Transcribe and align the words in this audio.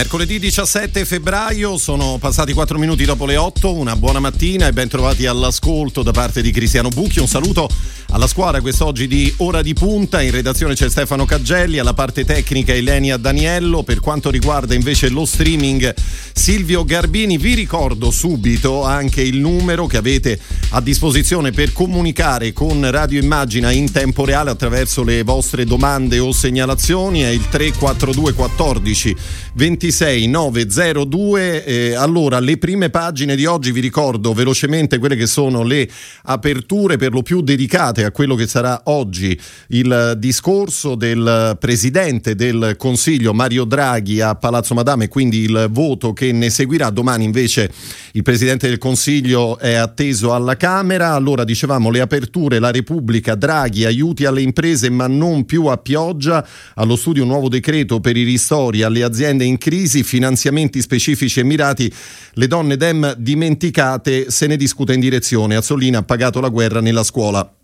Mercoledì 0.00 0.38
17 0.38 1.04
febbraio, 1.04 1.76
sono 1.76 2.16
passati 2.18 2.54
4 2.54 2.78
minuti 2.78 3.04
dopo 3.04 3.26
le 3.26 3.36
8, 3.36 3.74
una 3.74 3.96
buona 3.96 4.18
mattina 4.18 4.66
e 4.66 4.72
ben 4.72 4.88
trovati 4.88 5.26
all'ascolto 5.26 6.02
da 6.02 6.10
parte 6.10 6.40
di 6.40 6.50
Cristiano 6.50 6.88
Bucchi. 6.88 7.20
Un 7.20 7.28
saluto 7.28 7.68
alla 8.08 8.26
squadra 8.26 8.62
quest'oggi 8.62 9.06
di 9.06 9.30
Ora 9.36 9.60
di 9.60 9.74
Punta, 9.74 10.22
in 10.22 10.30
redazione 10.30 10.72
c'è 10.72 10.88
Stefano 10.88 11.26
Caggelli, 11.26 11.78
alla 11.78 11.92
parte 11.92 12.24
tecnica 12.24 12.72
Elenia 12.72 13.18
Daniello, 13.18 13.82
per 13.82 14.00
quanto 14.00 14.30
riguarda 14.30 14.74
invece 14.74 15.10
lo 15.10 15.26
streaming 15.26 15.94
Silvio 16.32 16.82
Garbini. 16.82 17.36
Vi 17.36 17.52
ricordo 17.52 18.10
subito 18.10 18.82
anche 18.84 19.20
il 19.20 19.36
numero 19.36 19.86
che 19.86 19.98
avete 19.98 20.40
a 20.70 20.80
disposizione 20.80 21.50
per 21.50 21.74
comunicare 21.74 22.54
con 22.54 22.90
Radio 22.90 23.20
Immagina 23.20 23.70
in 23.70 23.92
tempo 23.92 24.24
reale 24.24 24.48
attraverso 24.48 25.04
le 25.04 25.22
vostre 25.24 25.66
domande 25.66 26.18
o 26.18 26.32
segnalazioni, 26.32 27.20
è 27.20 27.28
il 27.28 27.46
342 27.50 28.32
14 28.32 29.16
26 29.52 29.88
26902. 29.90 31.64
Eh, 31.64 31.94
allora, 31.94 32.38
le 32.38 32.56
prime 32.58 32.90
pagine 32.90 33.34
di 33.34 33.44
oggi 33.44 33.72
vi 33.72 33.80
ricordo 33.80 34.32
velocemente 34.32 34.98
quelle 34.98 35.16
che 35.16 35.26
sono 35.26 35.62
le 35.62 35.88
aperture 36.22 36.96
per 36.96 37.12
lo 37.12 37.22
più 37.22 37.42
dedicate 37.42 38.04
a 38.04 38.12
quello 38.12 38.34
che 38.34 38.46
sarà 38.46 38.82
oggi 38.84 39.38
il 39.68 40.14
discorso 40.18 40.94
del 40.94 41.56
Presidente 41.58 42.34
del 42.34 42.74
Consiglio 42.78 43.34
Mario 43.34 43.64
Draghi 43.64 44.20
a 44.20 44.34
Palazzo 44.34 44.74
Madame, 44.74 45.08
quindi 45.08 45.40
il 45.40 45.68
voto 45.70 46.12
che 46.12 46.32
ne 46.32 46.50
seguirà. 46.50 46.90
Domani 46.90 47.24
invece 47.24 47.70
il 48.12 48.22
Presidente 48.22 48.68
del 48.68 48.78
Consiglio 48.78 49.58
è 49.58 49.74
atteso 49.74 50.32
alla 50.32 50.56
Camera. 50.56 51.14
Allora, 51.14 51.44
dicevamo, 51.44 51.90
le 51.90 52.00
aperture, 52.00 52.58
la 52.58 52.70
Repubblica, 52.70 53.34
Draghi, 53.34 53.84
aiuti 53.84 54.24
alle 54.24 54.42
imprese 54.42 54.88
ma 54.90 55.06
non 55.06 55.44
più 55.44 55.66
a 55.66 55.76
pioggia, 55.78 56.46
allo 56.74 56.96
studio 56.96 57.22
un 57.22 57.28
nuovo 57.28 57.48
decreto 57.48 58.00
per 58.00 58.16
i 58.16 58.22
ristori 58.22 58.82
alle 58.82 59.02
aziende 59.02 59.44
in 59.44 59.58
crisi 59.58 59.69
crisi, 59.70 60.02
finanziamenti 60.02 60.80
specifici 60.80 61.38
e 61.38 61.44
mirati, 61.44 61.92
le 62.32 62.46
donne 62.48 62.76
dem 62.76 63.14
dimenticate, 63.16 64.28
se 64.28 64.48
ne 64.48 64.56
discute 64.56 64.94
in 64.94 65.00
direzione. 65.00 65.54
Azzolina 65.54 65.98
ha 65.98 66.02
pagato 66.02 66.40
la 66.40 66.48
guerra 66.48 66.80
nella 66.80 67.04
scuola. 67.04 67.59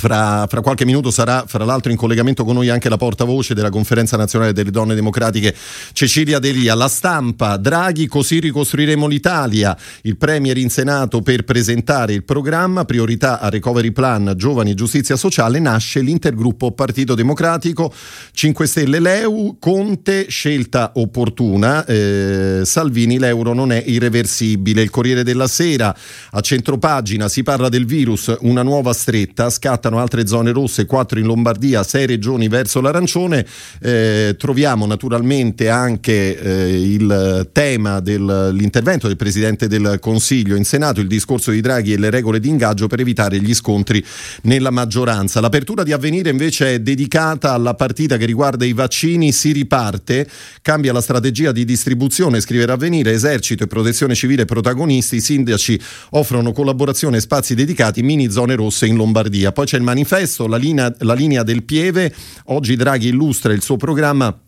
Fra, 0.00 0.46
fra, 0.48 0.62
qualche 0.62 0.86
minuto 0.86 1.10
sarà, 1.10 1.44
fra 1.46 1.62
l'altro, 1.62 1.90
in 1.90 1.98
collegamento 1.98 2.42
con 2.42 2.54
noi 2.54 2.70
anche 2.70 2.88
la 2.88 2.96
portavoce 2.96 3.52
della 3.52 3.68
Conferenza 3.68 4.16
Nazionale 4.16 4.54
delle 4.54 4.70
Donne 4.70 4.94
Democratiche, 4.94 5.54
Cecilia 5.92 6.38
Delia. 6.38 6.74
La 6.74 6.88
stampa, 6.88 7.58
Draghi, 7.58 8.06
così 8.06 8.40
ricostruiremo 8.40 9.06
l'Italia. 9.06 9.76
Il 10.00 10.16
Premier 10.16 10.56
in 10.56 10.70
Senato 10.70 11.20
per 11.20 11.44
presentare 11.44 12.14
il 12.14 12.24
programma, 12.24 12.86
priorità 12.86 13.40
a 13.40 13.50
Recovery 13.50 13.90
Plan, 13.90 14.32
Giovani 14.38 14.70
e 14.70 14.74
Giustizia 14.74 15.16
Sociale, 15.16 15.58
nasce 15.58 16.00
l'intergruppo 16.00 16.72
Partito 16.72 17.14
Democratico, 17.14 17.92
5 18.32 18.66
Stelle 18.66 19.00
Leu, 19.00 19.58
Conte, 19.58 20.30
scelta 20.30 20.92
opportuna, 20.94 21.84
eh, 21.84 22.62
Salvini, 22.64 23.18
l'euro 23.18 23.52
non 23.52 23.70
è 23.70 23.84
irreversibile. 23.86 24.80
Il 24.80 24.88
Corriere 24.88 25.24
della 25.24 25.46
Sera, 25.46 25.94
a 26.30 26.40
centropagina, 26.40 27.28
si 27.28 27.42
parla 27.42 27.68
del 27.68 27.84
virus, 27.84 28.34
una 28.40 28.62
nuova 28.62 28.94
stretta, 28.94 29.50
scatta 29.50 29.88
scattano 29.90 29.98
altre 29.98 30.26
zone 30.26 30.52
rosse, 30.52 30.86
4 30.86 31.18
in 31.18 31.26
Lombardia, 31.26 31.82
6 31.82 32.06
regioni 32.06 32.48
verso 32.48 32.80
l'arancione. 32.80 33.44
Eh, 33.82 34.36
troviamo 34.38 34.86
naturalmente 34.86 35.68
anche 35.68 36.38
eh, 36.38 36.92
il 36.92 37.48
tema 37.52 38.00
dell'intervento 38.00 39.08
del 39.08 39.16
Presidente 39.16 39.66
del 39.66 39.98
Consiglio 40.00 40.54
in 40.54 40.64
Senato, 40.64 41.00
il 41.00 41.08
discorso 41.08 41.50
di 41.50 41.60
Draghi 41.60 41.92
e 41.92 41.98
le 41.98 42.10
regole 42.10 42.38
di 42.38 42.48
ingaggio 42.48 42.86
per 42.86 43.00
evitare 43.00 43.40
gli 43.40 43.54
scontri 43.54 44.02
nella 44.42 44.70
maggioranza. 44.70 45.40
L'apertura 45.40 45.82
di 45.82 45.92
avvenire 45.92 46.30
invece 46.30 46.74
è 46.74 46.78
dedicata 46.80 47.52
alla 47.52 47.74
partita 47.74 48.16
che 48.16 48.26
riguarda 48.26 48.64
i 48.64 48.72
vaccini, 48.72 49.32
si 49.32 49.52
riparte, 49.52 50.28
cambia 50.62 50.92
la 50.92 51.00
strategia 51.00 51.52
di 51.52 51.64
distribuzione, 51.64 52.40
scriverà 52.40 52.74
avvenire, 52.74 53.12
esercito 53.12 53.64
e 53.64 53.66
protezione 53.66 54.14
civile 54.14 54.44
protagonisti, 54.44 55.16
i 55.16 55.20
sindaci 55.20 55.80
offrono 56.10 56.52
collaborazione 56.52 57.16
e 57.16 57.20
spazi 57.20 57.54
dedicati, 57.54 58.02
mini 58.02 58.30
zone 58.30 58.54
rosse 58.54 58.86
in 58.86 58.96
Lombardia. 58.96 59.52
Poi 59.52 59.66
c'è 59.66 59.79
il 59.80 59.86
manifesto, 59.86 60.46
la 60.46 60.56
linea, 60.56 60.94
la 60.98 61.14
linea 61.14 61.42
del 61.42 61.64
Pieve. 61.64 62.14
Oggi 62.46 62.76
Draghi 62.76 63.08
illustra 63.08 63.52
il 63.52 63.62
suo 63.62 63.76
programma 63.76 64.38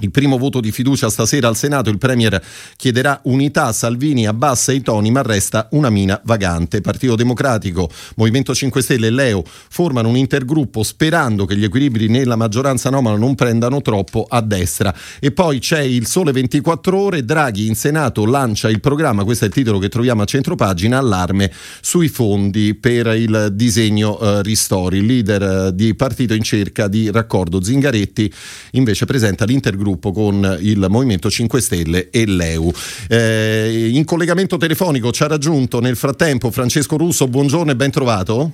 il 0.00 0.10
primo 0.10 0.36
voto 0.36 0.60
di 0.60 0.72
fiducia 0.72 1.10
stasera 1.10 1.48
al 1.48 1.56
Senato, 1.56 1.90
il 1.90 1.98
Premier 1.98 2.42
chiederà 2.76 3.20
unità, 3.24 3.72
Salvini 3.72 4.26
abbassa 4.26 4.72
i 4.72 4.80
toni 4.80 5.10
ma 5.10 5.22
resta 5.22 5.68
una 5.72 5.90
mina 5.90 6.20
vagante. 6.24 6.80
Partito 6.80 7.14
Democratico, 7.14 7.88
Movimento 8.16 8.54
5 8.54 8.82
Stelle 8.82 9.08
e 9.08 9.10
Leo 9.10 9.44
formano 9.44 10.08
un 10.08 10.16
intergruppo 10.16 10.82
sperando 10.82 11.44
che 11.44 11.56
gli 11.56 11.62
equilibri 11.62 12.08
nella 12.08 12.36
maggioranza 12.36 12.88
anomala 12.88 13.16
non 13.16 13.34
prendano 13.34 13.80
troppo 13.80 14.26
a 14.28 14.40
destra. 14.40 14.94
E 15.20 15.30
poi 15.30 15.60
c'è 15.60 15.80
il 15.80 16.06
Sole 16.06 16.32
24 16.32 16.98
ore, 16.98 17.24
Draghi 17.24 17.66
in 17.66 17.76
Senato 17.76 18.24
lancia 18.24 18.70
il 18.70 18.80
programma, 18.80 19.24
questo 19.24 19.44
è 19.44 19.48
il 19.48 19.54
titolo 19.54 19.78
che 19.78 19.88
troviamo 19.88 20.22
a 20.22 20.24
centropagina, 20.24 20.98
allarme 20.98 21.52
sui 21.80 22.08
fondi 22.08 22.74
per 22.74 23.06
il 23.08 23.50
disegno 23.52 24.18
eh, 24.18 24.42
Ristori. 24.42 24.98
Il 24.98 25.04
leader 25.04 25.42
eh, 25.42 25.74
di 25.74 25.94
partito 25.94 26.34
in 26.34 26.42
cerca 26.42 26.88
di 26.88 27.10
raccordo 27.10 27.62
Zingaretti 27.62 28.32
invece 28.72 29.04
presenta 29.04 29.44
l'intergruppo 29.44 29.81
gruppo 29.82 30.12
con 30.12 30.58
il 30.60 30.86
Movimento 30.88 31.28
5 31.28 31.60
Stelle 31.60 32.10
e 32.10 32.24
l'EU. 32.26 32.72
Eh, 33.08 33.90
in 33.92 34.04
collegamento 34.04 34.56
telefonico 34.56 35.10
ci 35.12 35.22
ha 35.24 35.26
raggiunto 35.26 35.80
nel 35.80 35.96
frattempo 35.96 36.50
Francesco 36.50 36.96
Russo, 36.96 37.26
buongiorno 37.28 37.72
e 37.72 37.76
ben 37.76 37.90
trovato. 37.90 38.52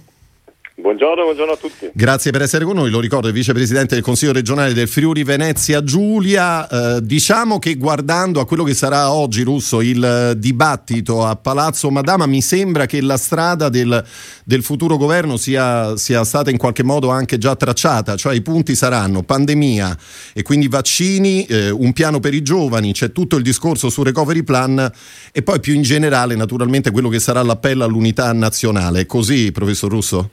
Buongiorno, 0.81 1.25
buongiorno, 1.25 1.53
a 1.55 1.57
tutti. 1.57 1.91
Grazie 1.93 2.31
per 2.31 2.43
essere 2.43 2.65
con 2.65 2.77
noi, 2.77 2.89
lo 2.89 3.01
ricordo, 3.01 3.27
il 3.27 3.33
vicepresidente 3.33 3.97
del 3.97 4.05
Consiglio 4.05 4.31
regionale 4.31 4.73
del 4.75 4.87
Friuli 4.87 5.25
Venezia 5.25 5.83
Giulia. 5.83 6.69
Eh, 6.69 7.03
diciamo 7.03 7.59
che 7.59 7.75
guardando 7.75 8.39
a 8.39 8.47
quello 8.47 8.63
che 8.63 8.75
sarà 8.75 9.11
oggi, 9.11 9.43
Russo, 9.43 9.81
il 9.81 10.05
eh, 10.05 10.39
dibattito 10.39 11.27
a 11.27 11.35
Palazzo 11.35 11.91
Madama, 11.91 12.27
mi 12.27 12.41
sembra 12.41 12.87
che 12.87 13.01
la 13.01 13.17
strada 13.17 13.69
del, 13.69 14.05
del 14.45 14.63
futuro 14.63 14.97
governo 14.97 15.37
sia, 15.37 15.97
sia, 15.97 16.23
stata 16.23 16.51
in 16.51 16.59
qualche 16.59 16.85
modo 16.85 17.09
anche 17.09 17.39
già 17.39 17.57
tracciata, 17.57 18.15
cioè 18.15 18.37
i 18.37 18.41
punti 18.41 18.77
saranno 18.77 19.25
pandemia 19.25 19.99
e 20.33 20.43
quindi 20.43 20.69
vaccini, 20.69 21.45
eh, 21.47 21.71
un 21.71 21.93
piano 21.93 22.21
per 22.21 22.35
i 22.35 22.43
giovani, 22.43 22.93
c'è 22.93 23.11
tutto 23.11 23.35
il 23.35 23.43
discorso 23.43 23.91
su 23.91 24.05
recovery 24.05 24.45
plan 24.45 24.93
e 25.33 25.43
poi 25.43 25.59
più 25.59 25.75
in 25.75 25.83
generale 25.83 26.37
naturalmente 26.37 26.93
quello 26.93 27.09
che 27.09 27.19
sarà 27.19 27.43
l'appello 27.43 27.83
all'unità 27.83 28.33
nazionale. 28.33 29.07
Così, 29.07 29.51
professor 29.51 29.91
Russo? 29.91 30.31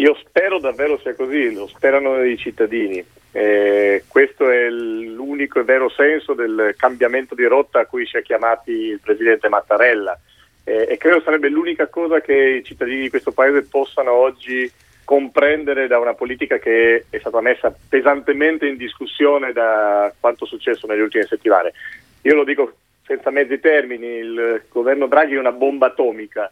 Io 0.00 0.16
spero 0.26 0.58
davvero 0.58 0.98
sia 0.98 1.14
così, 1.14 1.52
lo 1.52 1.66
sperano 1.66 2.24
i 2.24 2.38
cittadini. 2.38 3.04
Eh, 3.32 4.04
questo 4.08 4.48
è 4.48 4.70
l'unico 4.70 5.60
e 5.60 5.64
vero 5.64 5.90
senso 5.90 6.32
del 6.32 6.74
cambiamento 6.76 7.34
di 7.34 7.44
rotta 7.44 7.80
a 7.80 7.86
cui 7.86 8.06
ci 8.06 8.16
ha 8.16 8.22
chiamati 8.22 8.70
il 8.70 8.98
Presidente 8.98 9.48
Mattarella 9.48 10.18
eh, 10.64 10.88
e 10.88 10.96
credo 10.96 11.20
sarebbe 11.20 11.48
l'unica 11.48 11.86
cosa 11.86 12.20
che 12.20 12.34
i 12.34 12.64
cittadini 12.64 13.02
di 13.02 13.10
questo 13.10 13.30
Paese 13.30 13.68
possano 13.68 14.12
oggi 14.12 14.68
comprendere 15.04 15.86
da 15.86 15.98
una 15.98 16.14
politica 16.14 16.58
che 16.58 17.04
è 17.10 17.18
stata 17.18 17.42
messa 17.42 17.72
pesantemente 17.88 18.66
in 18.66 18.78
discussione 18.78 19.52
da 19.52 20.12
quanto 20.18 20.46
successo 20.46 20.86
nelle 20.86 21.02
ultime 21.02 21.26
settimane. 21.26 21.72
Io 22.22 22.34
lo 22.34 22.44
dico 22.44 22.72
senza 23.04 23.30
mezzi 23.30 23.60
termini, 23.60 24.06
il 24.06 24.62
governo 24.70 25.06
Draghi 25.06 25.34
è 25.34 25.38
una 25.38 25.52
bomba 25.52 25.86
atomica 25.86 26.50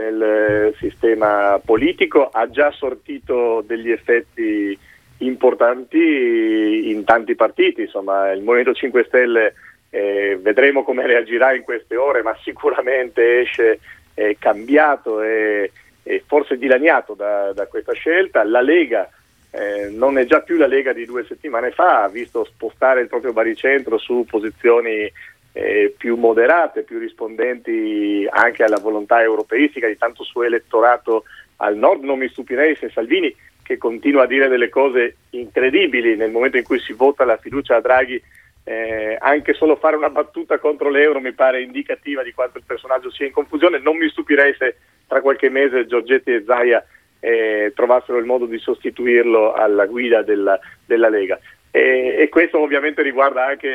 nel 0.00 0.22
eh, 0.22 0.74
sistema 0.78 1.60
politico, 1.62 2.28
ha 2.28 2.48
già 2.48 2.70
sortito 2.70 3.62
degli 3.66 3.90
effetti 3.90 4.78
importanti 5.18 6.90
in 6.90 7.04
tanti 7.04 7.34
partiti, 7.34 7.82
insomma 7.82 8.30
il 8.30 8.42
Movimento 8.42 8.72
5 8.72 9.04
Stelle 9.04 9.54
eh, 9.90 10.38
vedremo 10.40 10.82
come 10.82 11.06
reagirà 11.06 11.52
in 11.54 11.62
queste 11.62 11.96
ore, 11.96 12.22
ma 12.22 12.36
sicuramente 12.42 13.40
esce 13.40 13.80
eh, 14.14 14.36
cambiato 14.38 15.20
e, 15.20 15.72
e, 16.02 16.22
forse 16.26 16.56
dilaniato 16.56 17.14
da, 17.14 17.52
da, 17.52 17.66
questa 17.66 17.92
scelta. 17.92 18.44
La 18.44 18.62
Lega 18.62 19.10
eh, 19.50 19.88
non 19.90 20.16
è 20.16 20.24
già 20.24 20.40
più 20.40 20.56
la 20.56 20.66
Lega 20.66 20.92
di 20.92 21.04
due 21.04 21.24
settimane 21.26 21.72
fa, 21.72 22.04
ha 22.04 22.08
visto 22.08 22.44
spostare 22.44 23.02
il 23.02 23.08
proprio 23.08 23.32
baricentro 23.32 23.98
su 23.98 24.24
posizioni 24.28 25.10
eh, 25.52 25.94
più 25.96 26.16
moderate, 26.16 26.82
più 26.82 26.98
rispondenti 26.98 28.26
anche 28.30 28.62
alla 28.62 28.78
volontà 28.78 29.22
europeistica 29.22 29.86
di 29.86 29.96
tanto 29.96 30.22
suo 30.24 30.44
elettorato 30.44 31.24
al 31.56 31.76
nord. 31.76 32.02
Non 32.02 32.18
mi 32.18 32.28
stupirei 32.28 32.76
se 32.76 32.90
Salvini, 32.90 33.34
che 33.62 33.78
continua 33.78 34.24
a 34.24 34.26
dire 34.26 34.48
delle 34.48 34.68
cose 34.68 35.16
incredibili 35.30 36.16
nel 36.16 36.30
momento 36.30 36.56
in 36.56 36.64
cui 36.64 36.80
si 36.80 36.92
vota 36.92 37.24
la 37.24 37.36
fiducia 37.36 37.76
a 37.76 37.80
Draghi, 37.80 38.20
eh, 38.64 39.16
anche 39.18 39.54
solo 39.54 39.76
fare 39.76 39.96
una 39.96 40.10
battuta 40.10 40.58
contro 40.58 40.90
l'euro 40.90 41.20
mi 41.20 41.32
pare 41.32 41.62
indicativa 41.62 42.22
di 42.22 42.32
quanto 42.32 42.58
il 42.58 42.64
personaggio 42.66 43.10
sia 43.10 43.26
in 43.26 43.32
confusione. 43.32 43.78
Non 43.78 43.96
mi 43.96 44.08
stupirei 44.08 44.54
se 44.58 44.76
tra 45.06 45.20
qualche 45.20 45.48
mese 45.48 45.86
Giorgetti 45.86 46.32
e 46.32 46.44
Zaia 46.44 46.84
eh, 47.20 47.72
trovassero 47.74 48.18
il 48.18 48.24
modo 48.24 48.46
di 48.46 48.58
sostituirlo 48.58 49.52
alla 49.52 49.86
guida 49.86 50.22
della, 50.22 50.58
della 50.84 51.08
Lega. 51.08 51.38
E, 51.70 52.16
e, 52.18 52.28
questo 52.28 52.58
ovviamente 52.58 53.02
riguarda 53.02 53.46
anche 53.46 53.68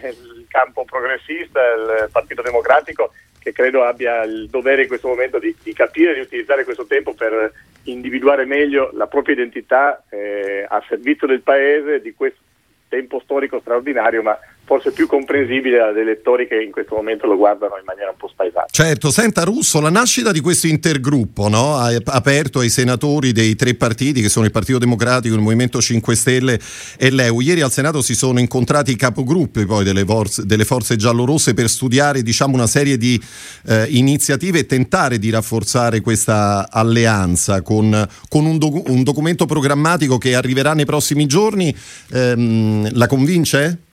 il 0.00 0.46
campo 0.48 0.84
progressista, 0.84 1.60
il 1.74 2.08
Partito 2.10 2.40
Democratico, 2.42 3.12
che 3.38 3.52
credo 3.52 3.84
abbia 3.84 4.22
il 4.22 4.48
dovere 4.48 4.82
in 4.82 4.88
questo 4.88 5.08
momento 5.08 5.38
di, 5.38 5.54
di 5.62 5.72
capire 5.72 6.14
di 6.14 6.20
utilizzare 6.20 6.64
questo 6.64 6.86
tempo 6.86 7.12
per 7.12 7.52
individuare 7.84 8.44
meglio 8.44 8.90
la 8.94 9.06
propria 9.06 9.34
identità 9.34 10.02
eh, 10.08 10.64
a 10.66 10.82
servizio 10.88 11.26
del 11.26 11.42
Paese, 11.42 12.00
di 12.00 12.14
questo 12.14 12.40
tempo 12.88 13.20
storico 13.20 13.60
straordinario, 13.60 14.22
ma 14.22 14.38
forse 14.64 14.92
più 14.92 15.06
comprensibile 15.06 15.80
ad 15.80 15.96
elettori 15.96 16.46
che 16.46 16.60
in 16.60 16.70
questo 16.70 16.94
momento 16.94 17.26
lo 17.26 17.36
guardano 17.36 17.76
in 17.78 17.84
maniera 17.84 18.10
un 18.10 18.16
po' 18.16 18.28
spaesata. 18.28 18.66
Certo, 18.70 19.10
senta 19.10 19.42
Russo, 19.42 19.80
la 19.80 19.90
nascita 19.90 20.30
di 20.30 20.40
questo 20.40 20.66
intergruppo 20.66 21.48
no? 21.48 21.76
aperto 21.76 22.60
ai 22.60 22.68
senatori 22.68 23.32
dei 23.32 23.56
tre 23.56 23.74
partiti 23.74 24.22
che 24.22 24.28
sono 24.28 24.44
il 24.46 24.50
Partito 24.52 24.78
Democratico, 24.78 25.34
il 25.34 25.40
Movimento 25.40 25.80
5 25.80 26.14
Stelle 26.14 26.60
e 26.96 27.10
l'EU. 27.10 27.40
Ieri 27.40 27.60
al 27.60 27.72
Senato 27.72 28.02
si 28.02 28.14
sono 28.14 28.38
incontrati 28.38 28.92
i 28.92 28.96
capogruppi 28.96 29.66
poi 29.66 29.84
delle 29.84 30.04
forze, 30.04 30.46
delle 30.46 30.64
forze 30.64 30.96
giallorosse 30.96 31.54
per 31.54 31.68
studiare 31.68 32.22
diciamo, 32.22 32.54
una 32.54 32.66
serie 32.66 32.96
di 32.96 33.20
eh, 33.66 33.86
iniziative 33.90 34.60
e 34.60 34.66
tentare 34.66 35.18
di 35.18 35.30
rafforzare 35.30 36.00
questa 36.00 36.68
alleanza 36.70 37.62
con, 37.62 38.06
con 38.28 38.46
un, 38.46 38.58
docu- 38.58 38.88
un, 38.88 39.02
documento 39.02 39.44
programmatico 39.44 40.18
che 40.18 40.34
arriverà 40.34 40.72
nei 40.72 40.84
prossimi 40.84 41.26
giorni. 41.26 41.74
Ehm, 42.12 42.88
la 42.92 43.06
convince? 43.06 43.90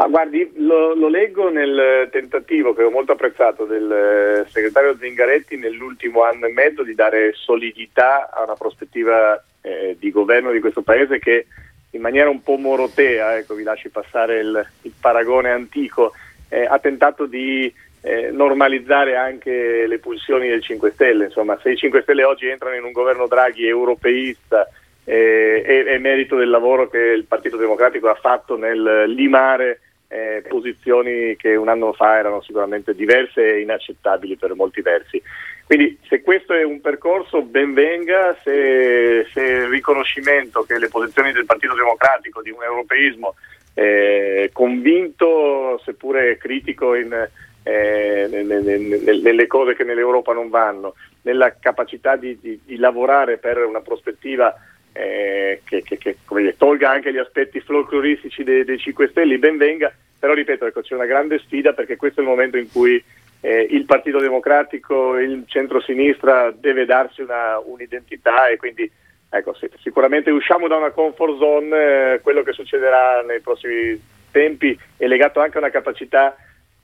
Ma 0.00 0.08
guardi, 0.08 0.50
lo, 0.54 0.94
lo, 0.94 1.08
leggo 1.08 1.50
nel 1.50 2.08
tentativo 2.10 2.72
che 2.72 2.82
ho 2.82 2.90
molto 2.90 3.12
apprezzato 3.12 3.66
del 3.66 3.92
eh, 3.92 4.48
segretario 4.48 4.96
Zingaretti 4.96 5.58
nell'ultimo 5.58 6.22
anno 6.22 6.46
e 6.46 6.52
mezzo 6.52 6.82
di 6.82 6.94
dare 6.94 7.34
solidità 7.34 8.30
a 8.30 8.44
una 8.44 8.54
prospettiva 8.54 9.44
eh, 9.60 9.96
di 9.98 10.10
governo 10.10 10.52
di 10.52 10.60
questo 10.60 10.80
paese 10.80 11.18
che 11.18 11.48
in 11.90 12.00
maniera 12.00 12.30
un 12.30 12.42
po' 12.42 12.56
morotea, 12.56 13.36
ecco, 13.36 13.52
vi 13.52 13.62
lasci 13.62 13.90
passare 13.90 14.38
il, 14.38 14.66
il 14.82 14.92
paragone 14.98 15.50
antico, 15.50 16.14
eh, 16.48 16.64
ha 16.64 16.78
tentato 16.78 17.26
di 17.26 17.70
eh, 18.00 18.30
normalizzare 18.30 19.16
anche 19.16 19.86
le 19.86 19.98
pulsioni 19.98 20.48
del 20.48 20.62
5 20.62 20.92
Stelle. 20.92 21.24
Insomma, 21.26 21.58
se 21.60 21.72
i 21.72 21.76
5 21.76 22.00
Stelle 22.00 22.24
oggi 22.24 22.46
entrano 22.46 22.74
in 22.74 22.84
un 22.84 22.92
governo 22.92 23.26
Draghi 23.26 23.66
europeista, 23.66 24.66
eh, 25.04 25.60
è, 25.60 25.84
è 25.84 25.98
merito 25.98 26.36
del 26.36 26.48
lavoro 26.48 26.88
che 26.88 26.96
il 26.96 27.26
Partito 27.26 27.58
Democratico 27.58 28.08
ha 28.08 28.14
fatto 28.14 28.56
nel 28.56 29.04
limare 29.08 29.80
eh, 30.12 30.42
posizioni 30.48 31.36
che 31.36 31.54
un 31.54 31.68
anno 31.68 31.92
fa 31.92 32.18
erano 32.18 32.42
sicuramente 32.42 32.94
diverse 32.94 33.54
e 33.54 33.60
inaccettabili 33.60 34.36
per 34.36 34.54
molti 34.54 34.80
versi. 34.80 35.22
Quindi 35.64 35.96
se 36.08 36.20
questo 36.20 36.52
è 36.52 36.64
un 36.64 36.80
percorso 36.80 37.42
ben 37.42 37.74
venga, 37.74 38.36
se, 38.42 39.24
se 39.32 39.40
il 39.40 39.68
riconoscimento 39.68 40.62
che 40.62 40.78
le 40.78 40.88
posizioni 40.88 41.30
del 41.30 41.46
Partito 41.46 41.74
Democratico 41.74 42.42
di 42.42 42.50
un 42.50 42.60
europeismo 42.60 43.36
eh, 43.74 44.50
convinto, 44.52 45.80
seppure 45.84 46.36
critico 46.38 46.96
in, 46.96 47.28
eh, 47.62 48.26
nelle, 48.30 49.46
cose 49.46 49.76
che 49.76 49.84
nell'Europa 49.84 50.32
non 50.32 50.48
vanno, 50.48 50.94
nella 51.22 51.54
capacità 51.60 52.16
di, 52.16 52.36
di, 52.40 52.60
di 52.64 52.76
lavorare 52.76 53.38
per 53.38 53.64
una 53.64 53.80
prospettiva 53.80 54.52
eh, 54.92 55.60
che, 55.64 55.82
che, 55.82 55.98
che 55.98 56.16
dire, 56.28 56.56
tolga 56.56 56.90
anche 56.90 57.12
gli 57.12 57.18
aspetti 57.18 57.60
folcloristici 57.60 58.42
dei, 58.42 58.64
dei 58.64 58.78
5 58.78 59.08
Stelle, 59.08 59.38
ben 59.38 59.56
venga, 59.56 59.92
però 60.18 60.34
ripeto, 60.34 60.66
ecco, 60.66 60.82
c'è 60.82 60.94
una 60.94 61.06
grande 61.06 61.38
sfida 61.38 61.72
perché 61.72 61.96
questo 61.96 62.20
è 62.20 62.22
il 62.22 62.28
momento 62.28 62.56
in 62.56 62.70
cui 62.70 63.02
eh, 63.40 63.66
il 63.70 63.84
Partito 63.84 64.18
Democratico, 64.18 65.16
il 65.18 65.44
centro-sinistra 65.46 66.50
deve 66.50 66.84
darsi 66.84 67.22
una, 67.22 67.58
un'identità 67.58 68.48
e 68.48 68.56
quindi 68.56 68.90
ecco, 69.30 69.54
sì, 69.54 69.68
sicuramente 69.80 70.30
usciamo 70.30 70.68
da 70.68 70.76
una 70.76 70.90
comfort 70.90 71.38
zone, 71.38 72.14
eh, 72.14 72.20
quello 72.20 72.42
che 72.42 72.52
succederà 72.52 73.22
nei 73.22 73.40
prossimi 73.40 73.98
tempi 74.30 74.78
è 74.96 75.06
legato 75.06 75.40
anche 75.40 75.56
a 75.56 75.60
una 75.60 75.70
capacità 75.70 76.36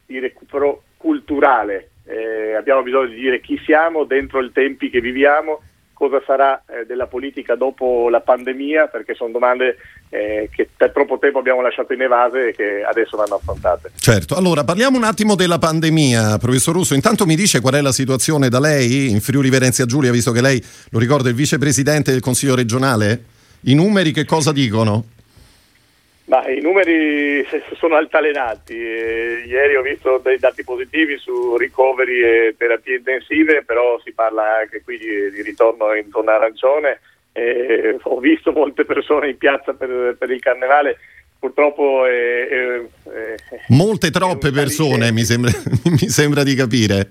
di 0.07 0.19
recupero 0.19 0.83
culturale, 0.97 1.91
eh, 2.07 2.55
abbiamo 2.55 2.83
bisogno 2.83 3.09
di 3.09 3.17
dire 3.17 3.41
chi 3.41 3.61
siamo 3.65 4.05
dentro 4.05 4.41
i 4.41 4.53
tempi 4.53 4.89
che 4.89 5.01
viviamo 5.01 5.61
cosa 5.97 6.23
sarà 6.27 6.63
eh, 6.69 6.85
della 6.85 7.07
politica 7.07 7.55
dopo 7.55 8.11
la 8.11 8.21
pandemia, 8.21 8.89
perché 8.89 9.15
sono 9.15 9.31
domande 9.31 9.79
eh, 10.11 10.51
che 10.55 10.69
per 10.77 10.93
troppo 10.93 11.19
tempo 11.19 11.39
abbiamo 11.39 11.63
lasciato 11.63 11.95
in 11.95 12.03
evase 12.03 12.49
e 12.49 12.53
che 12.53 12.85
adesso 12.85 13.17
vanno 13.17 13.37
affrontate. 13.37 13.93
Certo, 13.99 14.35
allora 14.37 14.63
parliamo 14.63 14.99
un 14.99 15.05
attimo 15.05 15.35
della 15.35 15.59
pandemia, 15.59 16.37
professor 16.37 16.75
Russo. 16.75 16.93
Intanto 16.93 17.25
mi 17.25 17.35
dice 17.35 17.63
qual 17.63 17.75
è 17.75 17.81
la 17.81 17.93
situazione 17.93 18.51
da 18.51 18.61
lei 18.61 19.09
in 19.09 19.23
Friuli 19.23 19.49
Venezia 19.49 19.87
Giulia, 19.87 20.13
visto 20.13 20.33
che 20.33 20.43
lei, 20.43 20.63
lo 20.91 20.99
ricorda, 20.99 21.29
è 21.29 21.31
il 21.31 21.37
vicepresidente 21.37 22.13
del 22.13 22.21
Consiglio 22.21 22.55
regionale? 22.55 23.25
I 23.63 23.75
numeri 23.75 24.13
che 24.13 24.27
cosa 24.27 24.53
dicono? 24.53 25.07
Ma 26.27 26.45
I 26.49 26.61
numeri 26.61 27.47
sono 27.79 27.95
altalenati. 27.95 28.75
Eh, 28.75 29.45
ieri 29.47 29.77
ho 29.77 29.83
visto 29.83 30.21
dei 30.23 30.39
dati 30.39 30.65
positivi 30.65 31.19
su 31.19 31.57
ricoveri 31.57 32.21
e 32.21 32.55
terapie 32.59 32.97
intensive, 32.97 33.63
però 33.65 34.01
si 34.03 34.13
parla 34.13 34.59
anche 34.61 34.83
qui 34.83 34.99
di, 34.99 35.31
di 35.31 35.43
ritorno 35.43 35.95
in 35.95 36.11
zona 36.11 36.35
arancione. 36.35 37.01
Eh, 37.33 37.99
ho 38.03 38.19
visto 38.19 38.51
molte 38.51 38.85
persone 38.85 39.31
in 39.31 39.37
piazza 39.37 39.75
per, 39.75 40.17
per 40.19 40.31
il 40.31 40.41
carnevale. 40.41 40.99
Purtroppo 41.39 42.07
è, 42.07 42.49
è, 42.49 42.81
è, 43.05 43.37
molte 43.69 44.11
troppe 44.11 44.51
persone, 44.51 45.13
mi 45.13 45.23
sembra, 45.23 45.53
mi 45.85 46.09
sembra 46.09 46.43
di 46.43 46.57
capire. 46.57 47.09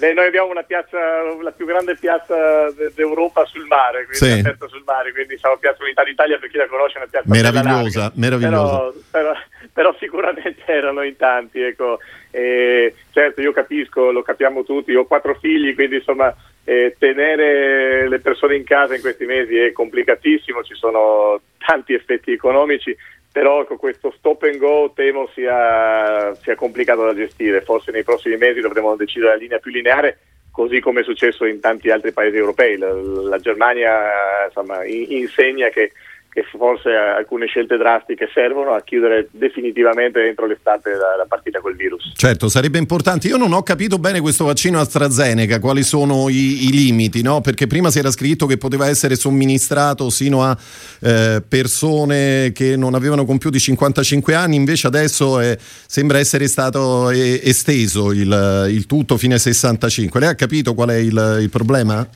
Beh, 0.00 0.14
noi 0.14 0.28
abbiamo 0.28 0.50
una 0.50 0.62
piazza, 0.62 0.98
la 1.42 1.52
più 1.52 1.66
grande 1.66 1.94
piazza 1.94 2.70
d'Europa 2.94 3.44
sul 3.44 3.66
mare, 3.66 4.06
quindi 4.06 4.42
sì. 4.42 4.66
sul 4.66 4.82
mare, 4.86 5.12
quindi 5.12 5.36
siamo 5.36 5.58
Piazza 5.58 5.82
Unità 5.82 6.02
d'Italia 6.04 6.38
per 6.38 6.48
chi 6.48 6.56
la 6.56 6.66
conosce, 6.68 6.96
una 6.96 7.06
piazza 7.06 7.28
meravigliosa, 7.28 8.10
meravigliosa. 8.14 8.78
Però, 8.78 8.92
però, 9.10 9.32
però, 9.74 9.96
sicuramente 10.00 10.62
erano 10.64 11.02
in 11.02 11.16
tanti, 11.16 11.60
ecco. 11.60 11.98
E, 12.30 12.94
certo, 13.10 13.42
io 13.42 13.52
capisco, 13.52 14.10
lo 14.10 14.22
capiamo 14.22 14.64
tutti, 14.64 14.94
ho 14.94 15.04
quattro 15.04 15.34
figli, 15.38 15.74
quindi 15.74 15.96
insomma 15.96 16.34
eh, 16.64 16.94
tenere 16.98 18.08
le 18.08 18.18
persone 18.20 18.56
in 18.56 18.64
casa 18.64 18.94
in 18.94 19.00
questi 19.00 19.24
mesi 19.24 19.56
è 19.56 19.72
complicatissimo, 19.72 20.62
ci 20.62 20.74
sono 20.74 21.40
tanti 21.58 21.94
effetti 21.94 22.32
economici, 22.32 22.96
però 23.32 23.64
con 23.64 23.76
questo 23.76 24.12
stop 24.16 24.42
and 24.42 24.58
go 24.58 24.92
temo 24.94 25.28
sia, 25.34 26.34
sia, 26.34 26.54
complicato 26.54 27.04
da 27.04 27.14
gestire, 27.14 27.62
forse 27.62 27.92
nei 27.92 28.02
prossimi 28.02 28.36
mesi 28.36 28.60
dovremo 28.60 28.96
decidere 28.96 29.32
la 29.32 29.38
linea 29.38 29.58
più 29.58 29.70
lineare, 29.70 30.18
così 30.50 30.80
come 30.80 31.00
è 31.00 31.04
successo 31.04 31.44
in 31.44 31.60
tanti 31.60 31.90
altri 31.90 32.12
paesi 32.12 32.36
europei. 32.36 32.76
La, 32.76 32.92
la 32.92 33.38
Germania 33.38 34.46
insomma, 34.46 34.84
in, 34.84 35.06
insegna 35.08 35.68
che 35.68 35.92
che 36.32 36.44
forse 36.44 36.90
alcune 36.90 37.46
scelte 37.46 37.76
drastiche 37.76 38.30
servono 38.32 38.72
a 38.72 38.82
chiudere 38.82 39.28
definitivamente 39.32 40.24
entro 40.24 40.46
l'estate 40.46 40.90
la, 40.90 41.16
la 41.16 41.26
partita 41.26 41.60
col 41.60 41.74
virus. 41.74 42.12
Certo, 42.14 42.48
sarebbe 42.48 42.78
importante. 42.78 43.26
Io 43.26 43.36
non 43.36 43.52
ho 43.52 43.64
capito 43.64 43.98
bene 43.98 44.20
questo 44.20 44.44
vaccino 44.44 44.78
AstraZeneca, 44.78 45.58
quali 45.58 45.82
sono 45.82 46.28
i, 46.28 46.68
i 46.68 46.70
limiti, 46.70 47.20
no? 47.22 47.40
perché 47.40 47.66
prima 47.66 47.90
si 47.90 47.98
era 47.98 48.12
scritto 48.12 48.46
che 48.46 48.58
poteva 48.58 48.86
essere 48.86 49.16
somministrato 49.16 50.08
sino 50.08 50.44
a 50.44 50.56
eh, 51.00 51.42
persone 51.46 52.52
che 52.54 52.76
non 52.76 52.94
avevano 52.94 53.24
con 53.24 53.38
più 53.38 53.50
di 53.50 53.58
55 53.58 54.32
anni, 54.32 54.54
invece 54.54 54.86
adesso 54.86 55.40
è, 55.40 55.56
sembra 55.58 56.18
essere 56.18 56.46
stato 56.46 57.10
eh, 57.10 57.40
esteso 57.42 58.12
il, 58.12 58.68
il, 58.70 58.86
tutto 58.86 59.16
fino 59.16 59.34
ai 59.34 59.40
65. 59.40 60.20
Lei 60.20 60.28
ha 60.28 60.34
capito 60.36 60.74
qual 60.74 60.90
è 60.90 60.96
il, 60.96 61.38
il 61.40 61.50
problema? 61.50 62.06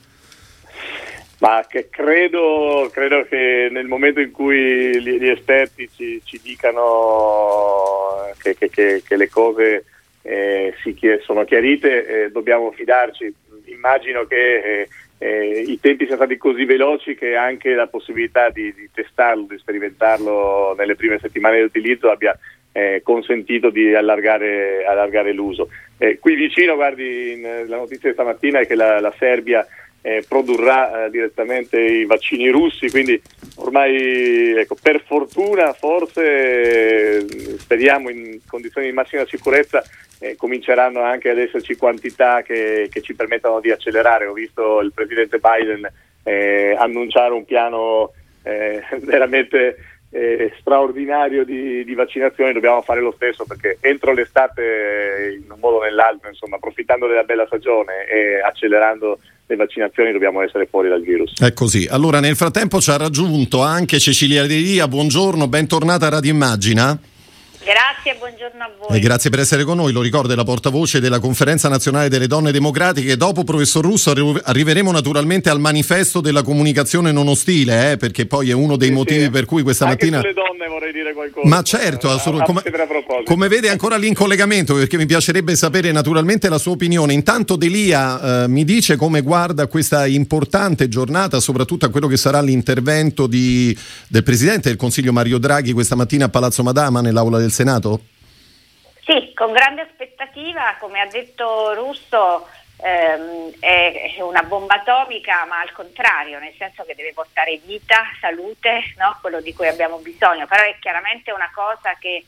Ma 1.39 1.65
credo, 1.89 2.89
credo, 2.93 3.25
che 3.25 3.67
nel 3.69 3.87
momento 3.87 4.21
in 4.21 4.31
cui 4.31 5.01
gli, 5.01 5.27
esperti 5.27 5.89
ci, 5.93 6.21
ci 6.23 6.39
dicano 6.41 8.31
che, 8.41 8.55
che, 8.55 8.69
che, 8.69 9.03
che, 9.05 9.17
le 9.17 9.29
cose 9.29 9.83
eh, 10.21 10.73
si, 10.81 10.97
sono 11.23 11.43
chiarite, 11.43 12.05
eh, 12.25 12.31
dobbiamo 12.31 12.71
fidarci. 12.71 13.33
Immagino 13.65 14.25
che 14.25 14.81
eh, 14.81 14.87
eh, 15.17 15.63
i 15.67 15.79
tempi 15.79 16.05
siano 16.05 16.23
stati 16.23 16.37
così 16.37 16.63
veloci 16.63 17.15
che 17.15 17.35
anche 17.35 17.73
la 17.73 17.87
possibilità 17.87 18.49
di, 18.49 18.73
di 18.73 18.89
testarlo, 18.93 19.45
di 19.49 19.57
sperimentarlo 19.57 20.73
nelle 20.77 20.95
prime 20.95 21.19
settimane 21.19 21.57
di 21.57 21.63
utilizzo 21.63 22.09
abbia 22.09 22.37
eh, 22.71 23.01
consentito 23.03 23.69
di 23.69 23.93
allargare, 23.93 24.85
allargare 24.85 25.31
l'uso. 25.31 25.69
Eh, 25.97 26.19
qui 26.19 26.35
vicino, 26.35 26.75
guardi, 26.75 27.31
in, 27.33 27.65
la 27.67 27.77
notizia 27.77 28.09
di 28.09 28.15
stamattina 28.15 28.59
è 28.59 28.67
che 28.67 28.75
la, 28.75 28.99
la 28.99 29.13
Serbia 29.17 29.65
eh, 30.05 30.23
produrrà 30.27 31.05
eh, 31.05 31.09
direttamente 31.09 31.81
i 31.81 32.05
vaccini 32.05 32.49
russi, 32.49 32.91
quindi 32.91 33.19
ormai 33.55 34.55
ecco, 34.55 34.77
per 34.79 35.01
fortuna 35.03 35.73
forse 35.73 37.25
eh, 37.25 37.57
speriamo 37.57 38.11
in 38.11 38.37
condizioni 38.45 38.85
di 38.85 38.93
massima 38.93 39.25
sicurezza 39.25 39.83
eh, 40.19 40.35
cominceranno 40.35 41.01
anche 41.01 41.31
ad 41.31 41.39
esserci 41.39 41.75
quantità 41.75 42.43
che, 42.43 42.87
che, 42.91 43.01
ci 43.01 43.15
permettano 43.15 43.59
di 43.59 43.71
accelerare. 43.71 44.27
Ho 44.27 44.33
visto 44.33 44.79
il 44.81 44.91
presidente 44.93 45.39
Biden 45.39 45.91
eh, 46.21 46.75
annunciare 46.77 47.33
un 47.33 47.43
piano 47.43 48.11
eh, 50.15 50.53
straordinario 50.59 51.43
di, 51.43 51.83
di, 51.83 51.93
vaccinazioni, 51.93 52.53
dobbiamo 52.53 52.81
fare 52.81 53.01
lo 53.01 53.11
stesso 53.15 53.43
perché 53.43 53.77
entro 53.81 54.13
l'estate 54.13 55.41
in 55.43 55.51
un 55.51 55.59
modo 55.59 55.77
o 55.77 55.83
nell'altro, 55.83 56.29
insomma, 56.29 56.55
approfittando 56.55 57.05
della 57.05 57.23
bella 57.23 57.45
stagione 57.47 58.07
e 58.07 58.39
accelerando 58.41 59.19
le 59.47 59.55
vaccinazioni 59.57 60.11
dobbiamo 60.11 60.41
essere 60.41 60.67
fuori 60.67 60.87
dal 60.87 61.01
virus. 61.01 61.33
È 61.37 61.53
così. 61.53 61.85
Allora 61.89 62.19
nel 62.19 62.35
frattempo 62.35 62.79
ci 62.79 62.89
ha 62.91 62.97
raggiunto 62.97 63.61
anche 63.61 63.99
Cecilia 63.99 64.47
Delia, 64.47 64.87
buongiorno, 64.87 65.47
bentornata 65.47 66.07
a 66.07 66.09
Radio 66.09 66.31
Immagina. 66.31 66.97
Grazie, 67.65 68.15
buongiorno 68.19 68.63
a 68.63 68.69
voi. 68.77 68.95
E 68.95 68.99
grazie 68.99 69.31
per 69.31 69.39
essere 69.39 69.63
con 69.63 69.77
noi. 69.77 69.91
Lo 69.91 70.03
ricordo, 70.03 70.31
è 70.31 70.35
la 70.35 70.43
portavoce 70.43 70.99
della 70.99 71.17
Conferenza 71.17 71.67
Nazionale 71.67 72.09
delle 72.09 72.27
Donne 72.27 72.51
Democratiche. 72.51 73.17
Dopo, 73.17 73.43
professor 73.43 73.83
Russo, 73.83 74.13
arriveremo 74.43 74.91
naturalmente 74.91 75.49
al 75.49 75.59
manifesto 75.59 76.21
della 76.21 76.43
comunicazione 76.43 77.11
non 77.11 77.27
ostile, 77.27 77.93
eh, 77.93 77.97
perché 77.97 78.27
poi 78.27 78.51
è 78.51 78.53
uno 78.53 78.75
dei 78.75 78.89
sì, 78.89 78.93
motivi 78.93 79.23
sì. 79.23 79.29
per 79.31 79.45
cui 79.45 79.63
questa 79.63 79.87
Anche 79.87 80.11
mattina. 80.11 80.21
Sulle 80.21 80.33
donne 80.33 80.67
vorrei 80.67 80.91
dire 80.91 81.13
qualcosa. 81.13 81.47
Ma 81.47 81.63
certo, 81.63 82.11
assolutamente. 82.11 82.69
Come, 82.69 83.23
come, 83.23 83.47
vede 83.47 83.69
ancora 83.69 83.95
lì 83.95 84.09
in 84.09 84.13
collegamento, 84.13 84.75
perché 84.75 84.97
mi 84.97 85.07
piacerebbe 85.07 85.55
sapere 85.55 85.91
naturalmente 85.91 86.49
la 86.49 86.59
sua 86.59 86.73
opinione. 86.73 87.13
Intanto 87.13 87.55
Delia 87.55 88.43
eh, 88.43 88.47
mi 88.47 88.63
dice 88.63 88.95
come 88.95 89.21
guarda 89.21 89.65
questa 89.65 90.05
importante 90.05 90.87
giornata, 90.87 91.39
soprattutto 91.39 91.87
a 91.87 91.89
quello 91.89 92.05
che 92.05 92.17
sarà 92.17 92.41
l'intervento 92.41 93.25
di, 93.25 93.75
del 94.07 94.21
Presidente 94.21 94.69
del 94.69 94.77
Consiglio 94.77 95.11
Mario 95.11 95.39
Draghi 95.39 95.73
questa 95.73 95.95
mattina 95.95 96.25
a 96.25 96.29
Palazzo 96.29 96.61
Madama 96.61 97.01
nell'aula 97.01 97.39
del 97.39 97.53
Senato? 97.55 97.99
Sì, 99.05 99.31
con 99.33 99.53
grande 99.53 99.81
aspettativa, 99.81 100.75
come 100.79 100.99
ha 100.99 101.05
detto 101.05 101.73
Russo, 101.73 102.47
ehm, 102.81 103.53
è 103.59 104.15
una 104.19 104.43
bomba 104.43 104.75
atomica, 104.75 105.45
ma 105.45 105.61
al 105.61 105.71
contrario, 105.71 106.39
nel 106.39 106.53
senso 106.57 106.83
che 106.83 106.95
deve 106.95 107.13
portare 107.13 107.59
vita, 107.63 108.03
salute, 108.19 108.93
no? 108.97 109.17
quello 109.21 109.41
di 109.41 109.53
cui 109.53 109.67
abbiamo 109.67 109.97
bisogno, 109.97 110.47
però 110.47 110.63
è 110.63 110.75
chiaramente 110.79 111.31
una 111.31 111.49
cosa 111.53 111.95
che 111.97 112.25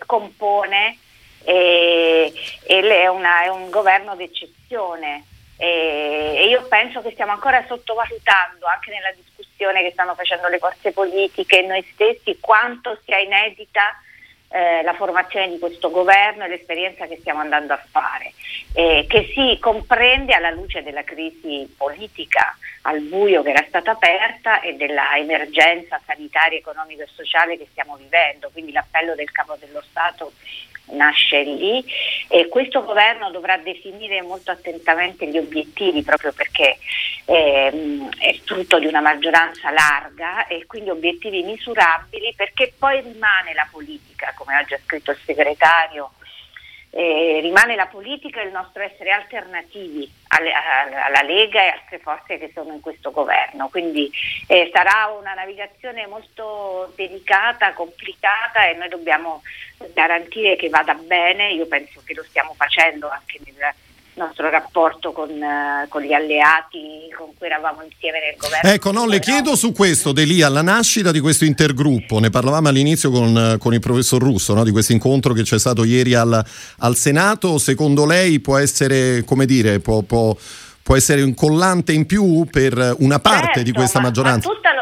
scompone 0.00 0.98
e, 1.44 2.32
e 2.62 2.80
è, 2.80 3.06
una, 3.08 3.42
è, 3.42 3.48
un 3.48 3.68
governo 3.68 4.16
d'eccezione. 4.16 5.24
E, 5.56 6.34
e 6.36 6.46
io 6.48 6.62
penso 6.68 7.02
che 7.02 7.10
stiamo 7.10 7.32
ancora 7.32 7.64
sottovalutando 7.66 8.66
anche 8.66 8.90
nella 8.90 9.12
discussione 9.12 9.82
che 9.82 9.92
stanno 9.92 10.14
facendo 10.14 10.48
le 10.48 10.58
forze 10.58 10.90
politiche 10.92 11.62
noi 11.62 11.86
stessi 11.92 12.38
quanto 12.40 12.98
sia 13.04 13.18
inedita 13.18 14.00
eh, 14.54 14.82
la 14.84 14.94
formazione 14.94 15.50
di 15.50 15.58
questo 15.58 15.90
governo 15.90 16.44
e 16.44 16.48
l'esperienza 16.48 17.06
che 17.06 17.16
stiamo 17.18 17.40
andando 17.40 17.72
a 17.72 17.84
fare, 17.90 18.32
eh, 18.74 19.04
che 19.08 19.32
si 19.34 19.58
comprende 19.58 20.32
alla 20.32 20.50
luce 20.50 20.84
della 20.84 21.02
crisi 21.02 21.68
politica 21.76 22.56
al 22.82 23.00
buio 23.00 23.42
che 23.42 23.50
era 23.50 23.64
stata 23.66 23.90
aperta 23.90 24.60
e 24.60 24.74
della 24.74 25.16
emergenza 25.16 26.00
sanitaria, 26.06 26.58
economica 26.58 27.02
e 27.02 27.08
sociale 27.12 27.58
che 27.58 27.66
stiamo 27.70 27.96
vivendo. 27.96 28.50
Quindi 28.52 28.70
l'appello 28.70 29.16
del 29.16 29.32
Capo 29.32 29.56
dello 29.58 29.82
Stato 29.88 30.32
nasce 30.92 31.42
lì 31.42 31.84
e 32.28 32.48
questo 32.48 32.84
governo 32.84 33.30
dovrà 33.30 33.56
definire 33.56 34.22
molto 34.22 34.50
attentamente 34.50 35.28
gli 35.28 35.38
obiettivi 35.38 36.02
proprio 36.02 36.32
perché 36.32 36.78
ehm, 37.24 38.10
è 38.18 38.38
frutto 38.44 38.78
di 38.78 38.86
una 38.86 39.00
maggioranza 39.00 39.70
larga 39.70 40.46
e 40.46 40.66
quindi 40.66 40.90
obiettivi 40.90 41.42
misurabili 41.42 42.34
perché 42.36 42.72
poi 42.78 43.00
rimane 43.00 43.54
la 43.54 43.66
politica, 43.70 44.32
come 44.36 44.58
oggi 44.58 44.74
ha 44.74 44.80
scritto 44.84 45.10
il 45.10 45.18
segretario 45.24 46.10
eh, 46.96 47.40
rimane 47.42 47.74
la 47.74 47.86
politica 47.86 48.40
e 48.40 48.46
il 48.46 48.52
nostro 48.52 48.82
essere 48.82 49.10
alternativi 49.10 50.08
alle, 50.28 50.52
alla 50.52 51.22
Lega 51.22 51.60
e 51.60 51.68
altre 51.68 51.98
forze 51.98 52.38
che 52.38 52.52
sono 52.54 52.72
in 52.72 52.80
questo 52.80 53.10
governo. 53.10 53.68
Quindi 53.68 54.08
eh, 54.46 54.70
sarà 54.72 55.06
una 55.06 55.34
navigazione 55.34 56.06
molto 56.06 56.92
delicata, 56.94 57.72
complicata 57.72 58.68
e 58.68 58.74
noi 58.74 58.88
dobbiamo 58.88 59.42
garantire 59.92 60.54
che 60.54 60.68
vada 60.68 60.94
bene. 60.94 61.52
Io 61.52 61.66
penso 61.66 62.00
che 62.04 62.14
lo 62.14 62.22
stiamo 62.22 62.54
facendo 62.54 63.08
anche 63.08 63.40
nel 63.44 63.74
nostro 64.16 64.48
rapporto 64.50 65.12
con, 65.12 65.28
uh, 65.30 65.88
con, 65.88 66.02
gli 66.02 66.12
alleati 66.12 67.12
con 67.16 67.28
cui 67.36 67.46
eravamo 67.46 67.82
insieme 67.82 68.18
nel 68.20 68.36
governo. 68.38 68.70
Ecco, 68.70 68.92
no, 68.92 69.06
le 69.06 69.18
chiedo 69.20 69.56
su 69.56 69.72
questo, 69.72 70.12
Delia, 70.12 70.48
la 70.48 70.62
nascita 70.62 71.10
di 71.10 71.20
questo 71.20 71.44
intergruppo, 71.44 72.18
ne 72.18 72.30
parlavamo 72.30 72.68
all'inizio 72.68 73.10
con, 73.10 73.56
con 73.58 73.72
il 73.72 73.80
professor 73.80 74.20
Russo, 74.20 74.54
no, 74.54 74.64
di 74.64 74.70
questo 74.70 74.92
incontro 74.92 75.32
che 75.32 75.42
c'è 75.42 75.58
stato 75.58 75.84
ieri 75.84 76.14
al, 76.14 76.44
al, 76.78 76.96
Senato, 76.96 77.58
secondo 77.58 78.06
lei 78.06 78.40
può 78.40 78.58
essere, 78.58 79.24
come 79.24 79.46
dire, 79.46 79.80
può, 79.80 80.02
può, 80.02 80.36
può 80.82 80.96
essere 80.96 81.22
un 81.22 81.34
collante 81.34 81.92
in 81.92 82.06
più 82.06 82.46
per 82.50 82.96
una 82.98 83.18
parte 83.18 83.46
certo, 83.46 83.62
di 83.62 83.72
questa 83.72 84.00
ma, 84.00 84.06
maggioranza? 84.06 84.48
Ma 84.48 84.54
tutta 84.54 84.73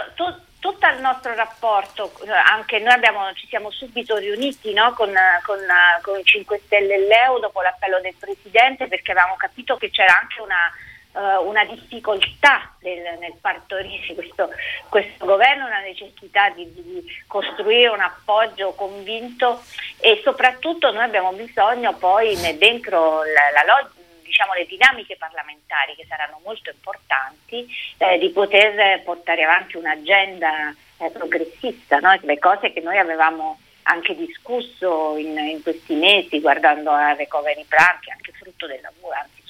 tutto 0.62 0.87
il 0.87 1.00
nostro 1.00 1.35
rapporto, 1.35 2.12
anche 2.28 2.78
noi 2.78 2.95
abbiamo, 2.95 3.33
ci 3.35 3.49
siamo 3.49 3.73
subito 3.73 4.16
riuniti 4.16 4.73
no, 4.73 4.92
con, 4.92 5.12
con, 5.42 5.59
con, 6.02 6.21
i 6.21 6.25
5 6.25 6.61
Stelle 6.66 6.95
e 6.95 7.07
l'EU 7.09 7.40
dopo 7.40 7.61
l'appello 7.62 7.99
del 8.00 8.14
Presidente 8.16 8.87
perché 8.87 9.11
avevamo 9.11 9.35
capito 9.35 9.76
che 9.76 9.90
c'era 9.90 10.21
anche 10.21 10.40
una, 10.40 11.40
uh, 11.40 11.49
una 11.49 11.64
difficoltà 11.64 12.76
del, 12.78 13.19
nel 13.19 13.35
partorire 13.40 14.14
questo, 14.14 14.50
questo, 14.88 15.26
governo, 15.26 15.66
una 15.66 15.81
necessità 15.81 16.50
di, 16.50 16.73
di, 16.73 17.04
costruire 17.26 17.88
un 17.88 18.00
appoggio 18.00 18.71
convinto 18.75 19.61
e 19.99 20.21
soprattutto 20.23 20.92
noi 20.92 21.02
abbiamo 21.02 21.33
bisogno 21.33 21.92
poi 21.95 22.37
dentro 22.57 23.25
la, 23.25 23.50
la 23.52 23.64
logica 23.66 24.01
diciamo, 24.42 24.54
le 24.54 24.66
dinamiche 24.66 25.16
parlamentari 25.16 25.94
che 25.94 26.04
saranno 26.08 26.40
molto 26.44 26.70
importanti, 26.70 27.66
eh, 27.99 28.18
di 28.18 28.30
poter 28.30 29.02
portare 29.02 29.44
avanti 29.44 29.76
un'agenda 29.76 30.75
eh, 30.99 31.11
progressista, 31.11 31.99
no? 31.99 32.18
le 32.20 32.38
cose 32.38 32.72
che 32.72 32.80
noi 32.80 32.99
avevamo 32.99 33.58
anche 33.84 34.14
discusso 34.14 35.16
in, 35.16 35.37
in, 35.38 35.62
questi 35.62 35.94
mesi 35.94 36.40
guardando 36.40 36.90
a 36.90 37.14
recovery 37.14 37.64
plan, 37.64 37.99
che 38.00 38.11
è 38.11 38.14
anche 38.14 38.32
frutto 38.32 38.66
del 38.66 38.80
lavoro, 38.80 39.14
anzi 39.14 39.40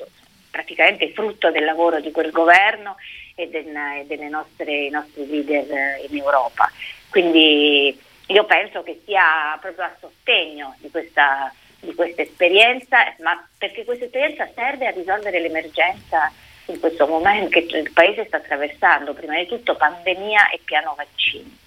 praticamente 0.51 1.13
frutto 1.13 1.51
del 1.51 1.65
lavoro 1.65 2.01
di 2.01 2.11
quel 2.11 2.31
governo 2.31 2.97
e, 3.35 3.49
del, 3.49 3.75
e 3.75 4.29
nostre, 4.29 4.91
nostri 4.91 5.27
leader 5.27 5.71
eh, 5.71 6.07
in 6.09 6.17
Europa. 6.17 6.71
Quindi 7.09 7.99
io 8.27 8.45
penso 8.45 8.83
che 8.83 9.01
sia 9.05 9.57
proprio 9.61 9.85
a 9.85 9.97
sostegno 9.99 10.75
di 10.79 10.91
questa 10.91 11.53
di 11.83 11.95
questa 11.95 12.23
esperienza, 12.23 12.99
ma 13.19 13.47
perché 13.59 13.85
questa 13.85 14.05
esperienza 14.05 14.49
serve 14.55 14.87
a 14.87 14.91
risolvere 14.91 15.41
l'emergenza 15.41 16.33
in 16.67 16.79
questo 16.79 17.07
momento 17.07 17.51
che 17.51 17.77
il 17.77 17.91
Paese 17.93 18.25
sta 18.27 18.37
attraversando, 18.37 19.13
prima 19.13 19.37
di 19.37 19.47
tutto 19.47 19.77
pandemia 19.77 20.51
e 20.51 20.61
piano 20.65 20.95
vaccini. 20.97 21.62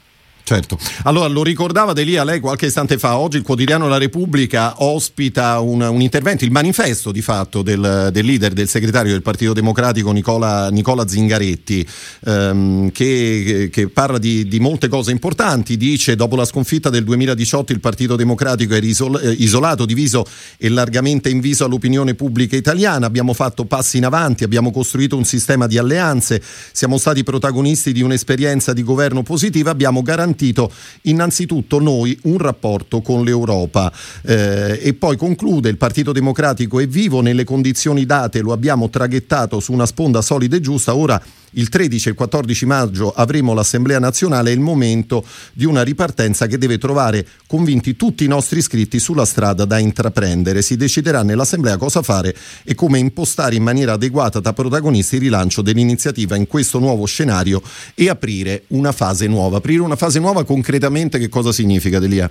Certo, 0.47 0.77
allora 1.05 1.25
lo 1.25 1.41
ricordava 1.41 1.91
Delia 1.91 2.23
lei 2.23 2.39
qualche 2.39 2.67
istante 2.67 2.99
fa, 2.99 3.17
oggi 3.17 3.37
il 3.37 3.41
quotidiano 3.41 3.87
La 3.87 3.97
Repubblica 3.97 4.75
ospita 4.83 5.59
un, 5.59 5.81
un 5.81 6.01
intervento, 6.01 6.45
il 6.45 6.51
manifesto 6.51 7.11
di 7.11 7.23
fatto 7.23 7.63
del, 7.63 8.09
del, 8.11 8.23
leader, 8.23 8.53
del 8.53 8.67
segretario 8.67 9.11
del 9.11 9.23
Partito 9.23 9.53
Democratico 9.53 10.11
Nicola, 10.11 10.69
Nicola 10.69 11.07
Zingaretti, 11.07 11.87
ehm, 12.27 12.91
che, 12.91 13.69
che, 13.71 13.87
parla 13.87 14.19
di, 14.19 14.47
di, 14.47 14.59
molte 14.59 14.87
cose 14.87 15.09
importanti, 15.09 15.77
dice 15.77 16.15
dopo 16.15 16.35
la 16.35 16.45
sconfitta 16.45 16.91
del 16.91 17.05
2018 17.05 17.71
il 17.71 17.79
Partito 17.79 18.15
Democratico 18.15 18.75
era 18.75 18.85
isol, 18.85 19.19
isolato, 19.39 19.83
diviso 19.83 20.27
e 20.57 20.69
largamente 20.69 21.29
inviso 21.29 21.65
all'opinione 21.65 22.13
pubblica 22.13 22.55
italiana, 22.55 23.07
abbiamo 23.07 23.33
fatto 23.33 23.65
passi 23.65 23.97
in 23.97 24.05
avanti, 24.05 24.43
abbiamo 24.43 24.71
costruito 24.71 25.17
un 25.17 25.25
sistema 25.25 25.65
di 25.65 25.79
alleanze, 25.79 26.39
siamo 26.71 26.99
stati 26.99 27.23
protagonisti 27.23 27.91
di 27.91 28.03
un'esperienza 28.03 28.73
di 28.73 28.83
governo 28.83 29.23
positiva, 29.23 29.71
abbiamo 29.71 30.03
garantito 30.03 30.33
garantito 30.35 30.71
innanzitutto 31.03 31.79
noi 31.79 32.17
un 32.23 32.37
rapporto 32.37 33.01
con 33.01 33.23
l'Europa. 33.23 33.91
Eh, 34.21 34.79
e 34.81 34.93
poi 34.93 35.15
conclude 35.15 35.69
il 35.69 35.77
Partito 35.77 36.11
Democratico 36.11 36.79
è 36.79 36.87
vivo 36.87 37.21
nelle 37.21 37.45
condizioni 37.45 38.05
date, 38.05 38.41
lo 38.41 38.51
abbiamo 38.51 38.89
traghettato 38.89 39.59
su 39.59 39.71
una 39.71 39.85
sponda 39.85 40.21
solida 40.21 40.57
e 40.57 40.59
giusta, 40.59 40.95
ora 40.95 41.21
il 41.55 41.69
13 41.69 42.07
e 42.07 42.11
il 42.11 42.17
14 42.17 42.65
maggio 42.65 43.11
avremo 43.11 43.53
l'Assemblea 43.53 43.99
nazionale, 43.99 44.49
è 44.49 44.53
il 44.53 44.59
momento 44.59 45.25
di 45.53 45.65
una 45.65 45.83
ripartenza 45.83 46.47
che 46.47 46.57
deve 46.57 46.77
trovare 46.77 47.25
convinti 47.47 47.95
tutti 47.95 48.23
i 48.23 48.27
nostri 48.27 48.59
iscritti 48.59 48.99
sulla 48.99 49.25
strada 49.25 49.65
da 49.65 49.77
intraprendere. 49.77 50.61
Si 50.61 50.75
deciderà 50.77 51.23
nell'Assemblea 51.23 51.77
cosa 51.77 52.01
fare 52.01 52.35
e 52.63 52.75
come 52.75 52.99
impostare 52.99 53.55
in 53.55 53.63
maniera 53.63 53.93
adeguata 53.93 54.39
da 54.39 54.53
protagonisti 54.53 55.15
il 55.15 55.21
rilancio 55.21 55.61
dell'iniziativa 55.61 56.35
in 56.35 56.47
questo 56.47 56.79
nuovo 56.79 57.05
scenario 57.05 57.61
e 57.93 58.09
aprire 58.09 58.63
una 58.67 58.91
fase 58.91 59.27
nuova. 59.27 59.57
Aprire 59.57 59.81
una 59.81 59.95
fase 59.95 60.19
nuova 60.19 60.43
concretamente 60.45 61.19
che 61.19 61.29
cosa 61.29 61.51
significa 61.51 61.99
Delia? 61.99 62.29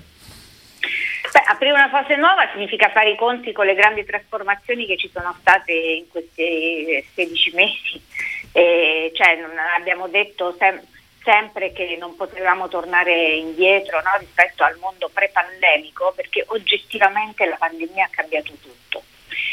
Beh, 1.34 1.42
aprire 1.48 1.72
una 1.72 1.88
fase 1.88 2.16
nuova 2.16 2.48
significa 2.52 2.90
fare 2.90 3.10
i 3.10 3.16
conti 3.16 3.52
con 3.52 3.66
le 3.66 3.74
grandi 3.74 4.04
trasformazioni 4.04 4.86
che 4.86 4.96
ci 4.96 5.10
sono 5.12 5.34
state 5.40 5.72
in 5.72 6.04
questi 6.08 7.04
16 7.14 7.52
mesi 7.54 8.00
e 8.56 9.10
cioè, 9.14 9.36
abbiamo 9.76 10.06
detto 10.06 10.54
sem- 10.56 10.80
sempre 11.24 11.72
che 11.72 11.96
non 11.98 12.14
potevamo 12.14 12.68
tornare 12.68 13.32
indietro 13.32 14.00
no, 14.00 14.16
rispetto 14.20 14.62
al 14.62 14.76
mondo 14.78 15.10
pre-pandemico 15.12 16.12
perché 16.14 16.44
oggettivamente 16.46 17.46
la 17.46 17.56
pandemia 17.56 18.04
ha 18.04 18.10
cambiato 18.10 18.52
tutto. 18.60 19.02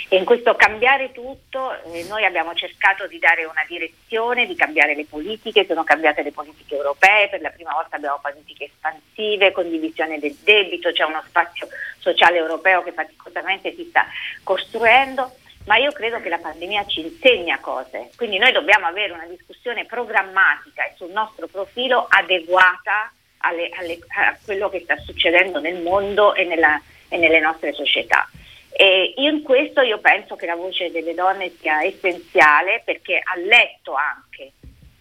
E 0.07 0.17
in 0.17 0.25
questo 0.25 0.55
cambiare 0.55 1.11
tutto 1.11 1.73
eh, 1.93 2.03
noi 2.03 2.25
abbiamo 2.25 2.53
cercato 2.53 3.07
di 3.07 3.17
dare 3.17 3.45
una 3.45 3.65
direzione, 3.67 4.45
di 4.45 4.55
cambiare 4.55 4.93
le 4.93 5.05
politiche, 5.05 5.65
sono 5.65 5.83
cambiate 5.83 6.21
le 6.21 6.31
politiche 6.31 6.75
europee, 6.75 7.29
per 7.29 7.41
la 7.41 7.49
prima 7.49 7.73
volta 7.73 7.95
abbiamo 7.95 8.19
politiche 8.21 8.65
espansive, 8.65 9.51
condivisione 9.51 10.19
del 10.19 10.35
debito, 10.43 10.91
c'è 10.91 11.05
uno 11.05 11.23
spazio 11.25 11.67
sociale 11.97 12.37
europeo 12.37 12.83
che 12.83 12.91
faticosamente 12.91 13.73
si 13.73 13.87
sta 13.89 14.05
costruendo 14.43 15.33
ma 15.65 15.77
io 15.77 15.91
credo 15.91 16.19
che 16.19 16.29
la 16.29 16.39
pandemia 16.39 16.85
ci 16.87 17.01
insegna 17.01 17.59
cose, 17.59 18.11
quindi 18.15 18.37
noi 18.37 18.51
dobbiamo 18.51 18.87
avere 18.87 19.13
una 19.13 19.25
discussione 19.25 19.85
programmatica 19.85 20.83
e 20.83 20.93
sul 20.95 21.11
nostro 21.11 21.47
profilo 21.47 22.07
adeguata 22.09 23.11
alle, 23.37 23.69
alle, 23.77 23.99
a 24.09 24.37
quello 24.43 24.69
che 24.69 24.81
sta 24.81 24.97
succedendo 24.97 25.59
nel 25.59 25.81
mondo 25.81 26.33
e, 26.33 26.45
nella, 26.45 26.81
e 27.09 27.17
nelle 27.17 27.39
nostre 27.39 27.73
società. 27.73 28.27
E 28.71 29.13
in 29.17 29.43
questo 29.43 29.81
io 29.81 29.99
penso 29.99 30.35
che 30.35 30.45
la 30.45 30.55
voce 30.55 30.91
delle 30.91 31.13
donne 31.13 31.51
sia 31.59 31.83
essenziale 31.83 32.81
perché 32.83 33.21
ha 33.21 33.37
letto 33.37 33.93
anche 33.93 34.51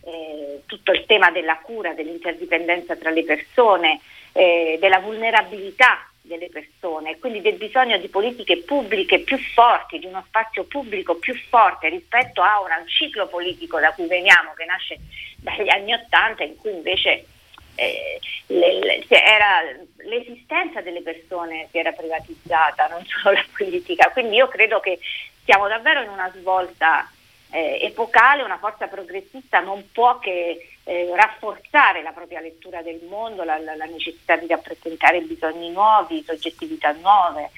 eh, 0.05 0.62
tutto 0.67 0.93
il 0.93 1.07
tema 1.07 1.31
della 1.31 1.59
cura, 1.59 1.95
dell'interdipendenza 1.95 2.97
tra 2.97 3.11
le 3.11 3.25
persone, 3.25 4.00
eh, 4.33 4.76
della 4.81 4.99
vulnerabilità 4.99 6.10
delle 6.30 6.49
persone, 6.49 7.18
quindi 7.18 7.40
del 7.40 7.56
bisogno 7.56 7.99
di 7.99 8.08
politiche 8.08 8.58
pubbliche 8.58 9.18
più 9.20 9.37
forti, 9.37 9.99
di 9.99 10.06
uno 10.06 10.22
spazio 10.28 10.64
pubblico 10.64 11.16
più 11.16 11.34
forte 11.49 11.88
rispetto 11.88 12.40
a 12.40 12.60
un 12.60 12.87
ciclo 12.87 13.26
politico 13.26 13.80
da 13.80 13.92
cui 13.92 14.06
veniamo, 14.06 14.54
che 14.54 14.64
nasce 14.64 14.99
dagli 15.38 15.68
anni 15.68 15.92
Ottanta, 15.92 16.44
in 16.44 16.56
cui 16.56 16.70
invece 16.70 17.26
eh, 17.75 18.20
le, 18.46 18.78
le, 18.78 19.04
era, 19.08 19.60
l'esistenza 19.96 20.80
delle 20.80 21.02
persone 21.02 21.66
si 21.70 21.78
era 21.78 21.90
privatizzata, 21.92 22.87
non 22.87 23.04
solo 23.04 23.34
la 23.34 23.44
politica. 23.56 24.10
Quindi 24.12 24.37
io 24.37 24.46
credo 24.46 24.78
che 24.78 25.00
siamo 25.44 25.66
davvero 25.66 26.02
in 26.02 26.10
una 26.10 26.30
svolta 26.37 27.10
eh, 27.50 27.78
epocale, 27.82 28.42
una 28.42 28.58
forza 28.58 28.87
progressista 28.87 29.60
non 29.60 29.90
può 29.92 30.18
che 30.18 30.70
eh, 30.90 31.09
rafforzare 31.14 32.02
la 32.02 32.11
propria 32.11 32.40
lettura 32.40 32.82
del 32.82 33.00
mondo, 33.09 33.44
la, 33.44 33.59
la, 33.59 33.76
la, 33.76 33.85
necessità 33.85 34.35
di 34.35 34.49
rappresentare 34.49 35.20
bisogni 35.20 35.70
nuovi, 35.70 36.25
soggettività 36.26 36.90
nuove. 36.92 37.50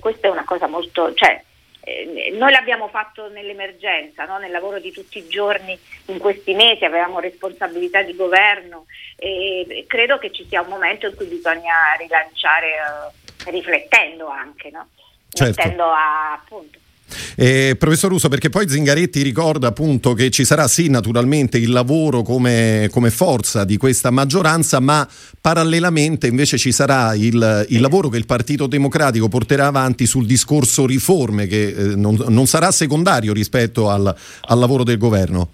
questa 0.00 0.28
è 0.28 0.30
una 0.30 0.44
cosa 0.44 0.66
molto... 0.66 1.12
Cioè, 1.12 1.42
eh, 1.84 2.32
noi 2.32 2.50
l'abbiamo 2.50 2.88
fatto 2.88 3.28
nell'emergenza, 3.28 4.24
no? 4.24 4.38
nel 4.38 4.50
lavoro 4.50 4.78
di 4.78 4.90
tutti 4.90 5.18
i 5.18 5.28
giorni 5.28 5.78
in 6.06 6.18
questi 6.18 6.54
mesi, 6.54 6.86
avevamo 6.86 7.20
responsabilità 7.20 8.02
di 8.02 8.16
governo 8.16 8.86
e 9.16 9.84
credo 9.86 10.16
che 10.16 10.32
ci 10.32 10.46
sia 10.48 10.62
un 10.62 10.68
momento 10.68 11.06
in 11.06 11.14
cui 11.14 11.26
bisogna 11.26 11.92
rilanciare 11.98 12.68
eh, 13.46 13.50
riflettendo 13.50 14.28
anche, 14.28 14.70
no? 14.70 14.88
certo. 15.28 15.60
mettendo 15.60 15.90
a 15.90 16.32
appunto 16.32 16.78
eh, 17.36 17.76
professor 17.78 18.10
Russo, 18.10 18.28
perché 18.28 18.48
poi 18.48 18.68
Zingaretti 18.68 19.22
ricorda 19.22 19.68
appunto 19.68 20.14
che 20.14 20.30
ci 20.30 20.44
sarà 20.44 20.66
sì 20.68 20.88
naturalmente 20.88 21.58
il 21.58 21.70
lavoro 21.70 22.22
come, 22.22 22.88
come 22.90 23.10
forza 23.10 23.64
di 23.64 23.76
questa 23.76 24.10
maggioranza, 24.10 24.80
ma 24.80 25.08
parallelamente 25.40 26.26
invece 26.26 26.58
ci 26.58 26.72
sarà 26.72 27.14
il, 27.14 27.66
il, 27.68 27.80
lavoro 27.80 28.08
che 28.08 28.18
il 28.18 28.26
Partito 28.26 28.66
Democratico 28.66 29.28
porterà 29.28 29.66
avanti 29.66 30.06
sul 30.06 30.26
discorso 30.26 30.86
riforme, 30.86 31.46
che 31.46 31.68
eh, 31.68 31.82
non, 31.96 32.16
non, 32.28 32.46
sarà 32.46 32.70
secondario 32.70 33.32
rispetto 33.32 33.88
al, 33.88 34.14
al 34.42 34.58
lavoro 34.58 34.84
del 34.84 34.98
governo. 34.98 35.52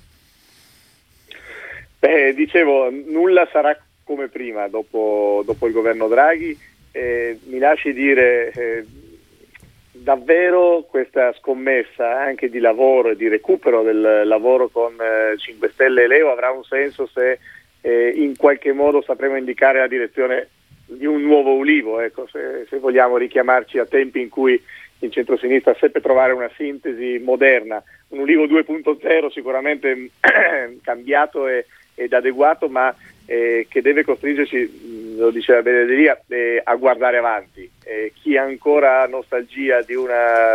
Beh, 1.98 2.34
dicevo, 2.34 2.90
nulla 2.90 3.48
sarà 3.50 3.76
come 4.04 4.28
prima 4.28 4.68
dopo, 4.68 5.42
dopo 5.44 5.66
il 5.66 5.72
governo 5.72 6.08
Draghi. 6.08 6.56
Eh, 6.92 7.38
mi 7.48 7.58
lasci 7.58 7.92
dire, 7.92 8.50
eh, 8.52 8.84
davvero 10.02 10.87
questa 10.88 11.33
scommessa 11.35 12.21
anche 12.21 12.49
di 12.49 12.59
lavoro 12.59 13.11
e 13.11 13.17
di 13.17 13.28
recupero 13.28 13.83
del 13.83 14.23
lavoro 14.25 14.69
con 14.69 14.95
eh, 15.00 15.37
5 15.37 15.71
Stelle 15.71 16.05
e 16.05 16.07
Leo 16.07 16.31
avrà 16.31 16.50
un 16.50 16.64
senso 16.64 17.07
se 17.07 17.38
eh, 17.81 18.12
in 18.14 18.37
qualche 18.37 18.73
modo 18.73 19.02
sapremo 19.02 19.37
indicare 19.37 19.78
la 19.81 19.87
direzione 19.87 20.49
di 20.87 21.05
un 21.05 21.21
nuovo 21.21 21.55
Ulivo, 21.55 22.00
ecco, 22.00 22.26
se, 22.26 22.67
se, 22.69 22.78
vogliamo 22.78 23.19
richiamarci 23.19 23.78
a 23.78 23.85
tempi 23.85 24.21
in 24.21 24.31
cui 24.31 24.61
il 25.00 25.12
centro-sinistra 25.12 25.76
seppe 25.78 26.00
trovare 26.00 26.33
una 26.33 26.50
sintesi 26.57 27.21
moderna, 27.23 27.83
un 28.09 28.21
Ulivo 28.21 28.47
2.0 28.47 29.31
sicuramente 29.31 30.11
cambiato 30.83 31.47
e, 31.47 31.67
ed 31.99 32.12
adeguato, 32.12 32.69
ma 32.69 32.95
eh, 33.26 33.67
che 33.69 33.83
deve 33.83 34.05
costringerci, 34.05 35.17
lo 35.17 35.31
diceva 35.31 35.61
Benedelia, 35.61 36.19
eh, 36.28 36.61
a 36.62 36.75
guardare 36.76 37.19
avanti. 37.19 37.71
Eh, 37.85 38.12
chi 38.14 38.37
ancora 38.37 39.07
nostalgia 39.07 39.83
di 39.83 39.95
un 39.95 40.09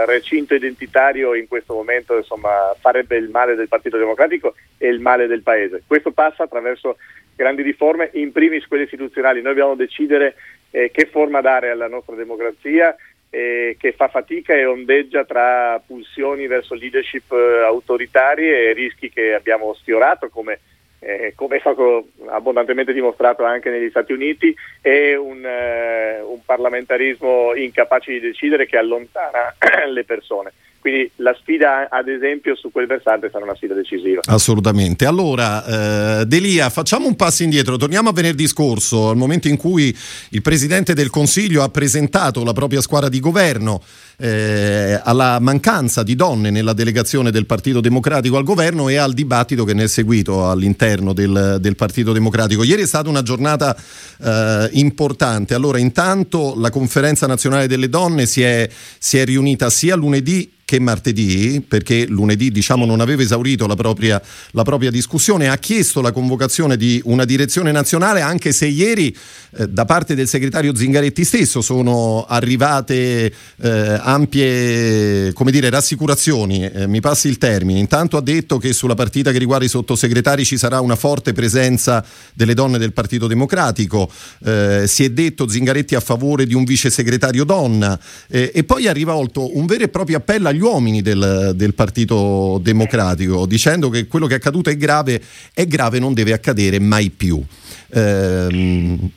recinto 0.06 0.56
identitario 0.56 1.36
in 1.36 1.48
questo 1.48 1.74
momento 1.74 2.18
insomma, 2.18 2.76
farebbe 2.80 3.18
il 3.18 3.30
male 3.30 3.56
del 3.56 3.68
Partito 3.68 3.98
Democratico 3.98 4.56
e 4.78 4.88
il 4.88 5.00
male 5.00 5.28
del 5.28 5.44
Paese. 5.44 5.84
Questo 5.86 6.12
passa 6.12 6.44
attraverso 6.44 6.98
grandi 7.36 7.62
riforme, 7.62 8.10
in 8.14 8.32
primis 8.32 8.66
quelle 8.68 8.84
istituzionali. 8.84 9.42
Noi 9.42 9.54
dobbiamo 9.54 9.76
decidere 9.76 10.36
eh, 10.72 10.90
che 10.92 11.06
forma 11.06 11.42
dare 11.42 11.70
alla 11.70 11.88
nostra 11.88 12.16
democrazia 12.16 12.96
eh, 13.30 13.76
che 13.80 13.94
fa 13.94 14.10
fatica 14.10 14.54
e 14.54 14.66
ondeggia 14.66 15.26
tra 15.26 15.82
pulsioni 15.86 16.46
verso 16.46 16.76
leadership 16.76 17.32
eh, 17.32 17.64
autoritarie 17.64 18.70
e 18.70 18.74
rischi 18.74 19.10
che 19.10 19.34
abbiamo 19.34 19.74
sfiorato 19.74 20.30
come 20.30 20.60
eh, 21.06 21.34
come 21.36 21.58
è 21.58 21.60
stato 21.60 22.08
abbondantemente 22.28 22.94
dimostrato 22.94 23.44
anche 23.44 23.70
negli 23.70 23.90
Stati 23.90 24.14
Uniti, 24.14 24.56
è 24.82 25.16
un, 25.16 25.46
eh, 25.46 26.22
un 26.22 26.40
parlamentarismo 26.46 27.54
incapace 27.56 28.14
di 28.14 28.20
decidere 28.20 28.66
che 28.66 28.78
allontana 28.78 29.54
le 29.92 30.04
persone. 30.04 30.52
Quindi 30.84 31.10
la 31.18 31.34
sfida, 31.40 31.88
ad 31.90 32.10
esempio, 32.10 32.58
su 32.58 32.70
quel 32.70 32.88
versante 32.88 33.30
sarà 33.32 33.46
una 33.46 33.56
sfida 33.56 33.74
decisiva. 33.74 34.20
Assolutamente. 34.26 35.06
Allora, 35.06 36.20
eh, 36.20 36.26
Delia, 36.26 36.70
facciamo 36.70 37.08
un 37.08 37.16
passo 37.16 37.42
indietro. 37.44 37.78
Torniamo 37.78 38.10
a 38.10 38.12
venerdì 38.12 38.46
scorso, 38.48 39.08
al 39.08 39.16
momento 39.16 39.48
in 39.48 39.56
cui 39.56 39.96
il 40.32 40.42
Presidente 40.42 40.94
del 40.94 41.10
Consiglio 41.10 41.64
ha 41.64 41.70
presentato 41.70 42.44
la 42.44 42.52
propria 42.52 42.82
squadra 42.82 43.08
di 43.08 43.22
governo 43.22 43.82
eh, 44.24 45.02
alla 45.04 45.38
mancanza 45.42 46.02
di 46.02 46.16
donne 46.16 46.50
nella 46.50 46.72
delegazione 46.72 47.30
del 47.30 47.46
Partito 47.46 47.82
Democratico 47.82 48.38
al 48.38 48.46
governo 48.46 48.88
e 48.88 48.96
al 48.96 49.12
dibattito 49.12 49.66
che 49.66 49.74
ne 49.74 49.84
è 49.84 49.88
seguito 49.88 50.50
all'interno 50.50 51.12
del, 51.12 51.58
del 51.60 51.76
Partito 51.76 52.14
Democratico. 52.14 52.64
Ieri 52.64 52.84
è 52.84 52.88
stata 52.88 53.10
una 53.10 53.22
giornata 53.22 53.76
eh, 54.22 54.70
importante. 54.74 55.54
Allora, 55.54 55.78
intanto 55.78 56.54
la 56.58 56.70
Conferenza 56.70 57.28
Nazionale 57.28 57.68
delle 57.68 57.90
Donne 57.90 58.26
si 58.26 58.42
è, 58.42 58.70
si 58.98 59.18
è 59.18 59.26
riunita 59.26 59.70
sia 59.70 59.98
lunedì 59.98 60.50
che 60.66 60.80
martedì, 60.80 61.64
perché 61.68 62.08
lunedì 62.08 62.50
diciamo, 62.50 62.86
non 62.86 63.00
aveva 63.00 63.22
esaurito 63.22 63.68
la 63.68 63.76
propria, 63.76 64.22
la 64.52 64.64
propria, 64.64 64.90
discussione, 64.90 65.50
ha 65.50 65.58
chiesto 65.58 66.02
la 66.02 66.12
convocazione 66.12 66.78
di 66.78 67.02
una 67.06 67.26
direzione 67.26 67.72
nazionale, 67.72 68.22
anche 68.22 68.52
se 68.52 68.66
ieri 68.66 69.16
eh, 69.58 69.68
da 69.68 69.86
parte 69.86 70.16
del 70.16 70.28
segretario 70.28 70.74
Zingaretti 70.76 71.24
stesso 71.24 71.62
sono 71.62 72.26
arrivate 72.28 73.32
eh, 73.62 74.00
ampie 74.14 75.34
dire, 75.52 75.70
rassicurazioni, 75.70 76.66
eh, 76.66 76.88
mi 76.88 77.00
passi 77.00 77.28
il 77.28 77.38
termine. 77.38 77.80
Intanto 77.80 78.18
ha 78.18 78.22
detto 78.22 78.58
che 78.58 78.74
sulla 78.74 78.96
partita 78.96 79.32
che 79.32 79.38
riguarda 79.38 79.66
i 79.66 79.70
sottosegretari 79.70 80.46
ci 80.46 80.58
sarà 80.58 80.80
una 80.80 80.96
forte 80.96 81.34
presenza 81.34 82.04
delle 82.34 82.54
donne 82.54 82.78
del 82.78 82.94
Partito 82.94 83.28
Democratico, 83.28 84.10
eh, 84.46 84.86
si 84.88 85.04
è 85.04 85.10
detto 85.10 85.48
Zingaretti 85.48 85.96
a 85.96 86.00
favore 86.00 86.46
di 86.46 86.54
un 86.54 86.64
vice 86.64 86.90
segretario 86.90 87.44
donna 87.44 88.00
eh, 88.28 88.52
e 88.54 88.64
poi 88.64 88.88
ha 88.88 88.94
rivolto 88.94 89.56
un 89.58 89.66
vero 89.66 89.84
e 89.84 89.90
proprio 89.90 90.18
appello 90.18 90.48
agli 90.48 90.62
uomini 90.62 91.02
del, 91.02 91.54
del, 91.56 91.74
Partito 91.74 92.60
Democratico, 92.62 93.46
dicendo 93.46 93.90
che 93.90 94.08
quello 94.08 94.28
che 94.28 94.34
è 94.34 94.38
accaduto 94.38 94.70
è 94.70 94.78
grave, 94.78 95.22
è 95.54 95.66
grave, 95.66 96.00
non 96.00 96.14
deve 96.14 96.34
accadere 96.34 96.80
mai 96.80 97.10
più. 97.10 97.44
Ehm... 97.90 99.12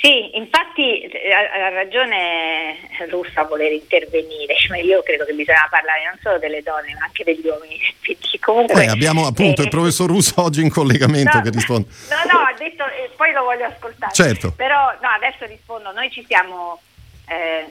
Sì, 0.00 0.36
infatti 0.36 1.00
eh, 1.00 1.32
ha 1.32 1.70
ragione 1.70 2.76
Russa 3.08 3.40
a 3.40 3.44
voler 3.44 3.72
intervenire, 3.72 4.54
ma 4.70 4.76
io 4.76 5.02
credo 5.02 5.24
che 5.24 5.32
bisogna 5.32 5.66
parlare 5.68 6.04
non 6.04 6.18
solo 6.22 6.38
delle 6.38 6.62
donne 6.62 6.94
ma 6.98 7.06
anche 7.06 7.24
degli 7.24 7.46
uomini. 7.46 7.78
Comunque, 8.40 8.84
eh, 8.84 8.88
abbiamo 8.88 9.26
appunto 9.26 9.60
eh, 9.60 9.64
il 9.64 9.70
professor 9.70 10.08
Russo 10.08 10.40
oggi 10.40 10.62
in 10.62 10.70
collegamento 10.70 11.36
no, 11.36 11.42
che 11.42 11.50
risponde. 11.50 11.88
No, 12.08 12.32
no, 12.32 12.38
ha 12.38 12.54
detto, 12.56 12.84
eh, 12.86 13.10
poi 13.16 13.32
lo 13.32 13.42
voglio 13.42 13.66
ascoltare. 13.66 14.12
Certo. 14.14 14.52
Però 14.52 14.94
no, 15.02 15.08
adesso 15.08 15.44
rispondo, 15.46 15.92
noi 15.92 16.10
ci 16.10 16.24
siamo 16.26 16.80
eh, 17.26 17.66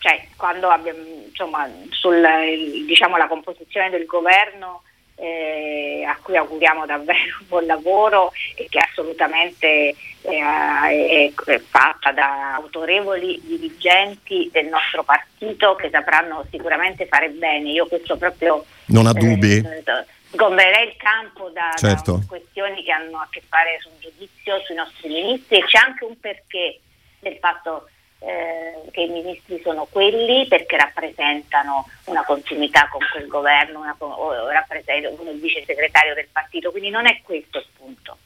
cioè 0.00 0.26
quando 0.36 0.68
abbiamo 0.68 1.00
insomma 1.28 1.68
sulla 1.90 2.40
diciamo, 2.86 3.16
composizione 3.28 3.90
del 3.90 4.06
governo 4.06 4.82
eh, 5.20 6.02
a 6.06 6.16
cui 6.22 6.36
auguriamo 6.36 6.86
davvero 6.86 7.38
un 7.40 7.46
buon 7.46 7.66
lavoro 7.66 8.32
e 8.56 8.66
che 8.70 8.78
assolutamente 8.78 9.66
eh, 9.66 9.94
è, 10.22 11.32
è, 11.32 11.58
fatta 11.60 12.10
da 12.12 12.54
autorevoli 12.54 13.38
dirigenti 13.44 14.48
del 14.50 14.66
nostro 14.66 15.02
partito 15.02 15.74
che 15.74 15.90
sapranno 15.90 16.46
sicuramente 16.50 17.06
fare 17.06 17.28
bene. 17.28 17.70
Io 17.70 17.86
questo 17.86 18.16
proprio 18.16 18.64
non 18.86 19.06
ha 19.06 19.12
dubbi. 19.12 19.56
Eh, 19.56 19.84
sgomberei 20.32 20.88
il 20.88 20.96
campo 20.96 21.50
da, 21.50 21.72
certo. 21.76 22.12
da 22.12 22.24
questioni 22.26 22.82
che 22.82 22.92
hanno 22.92 23.18
a 23.18 23.28
che 23.30 23.42
fare 23.46 23.78
sul 23.80 23.92
giudizio 23.98 24.60
sui 24.64 24.76
nostri 24.76 25.08
ministri 25.08 25.58
e 25.58 25.64
c'è 25.64 25.78
anche 25.78 26.04
un 26.04 26.18
perché 26.18 26.80
del 27.18 27.36
fatto 27.40 27.88
eh, 28.20 28.90
che 28.90 29.00
i 29.00 29.08
ministri 29.08 29.60
sono 29.62 29.86
quelli 29.90 30.46
perché 30.46 30.76
rappresentano 30.76 31.88
una 32.04 32.24
continuità 32.24 32.88
con 32.88 33.00
quel 33.10 33.26
governo, 33.26 33.80
una, 33.80 33.96
o 33.98 34.48
rappresentano 34.48 35.30
il 35.30 35.40
vice 35.40 35.64
segretario 35.64 36.14
del 36.14 36.28
partito, 36.30 36.70
quindi 36.70 36.90
non 36.90 37.06
è 37.06 37.20
questo 37.22 37.58
il 37.58 37.66
punto. 37.76 38.18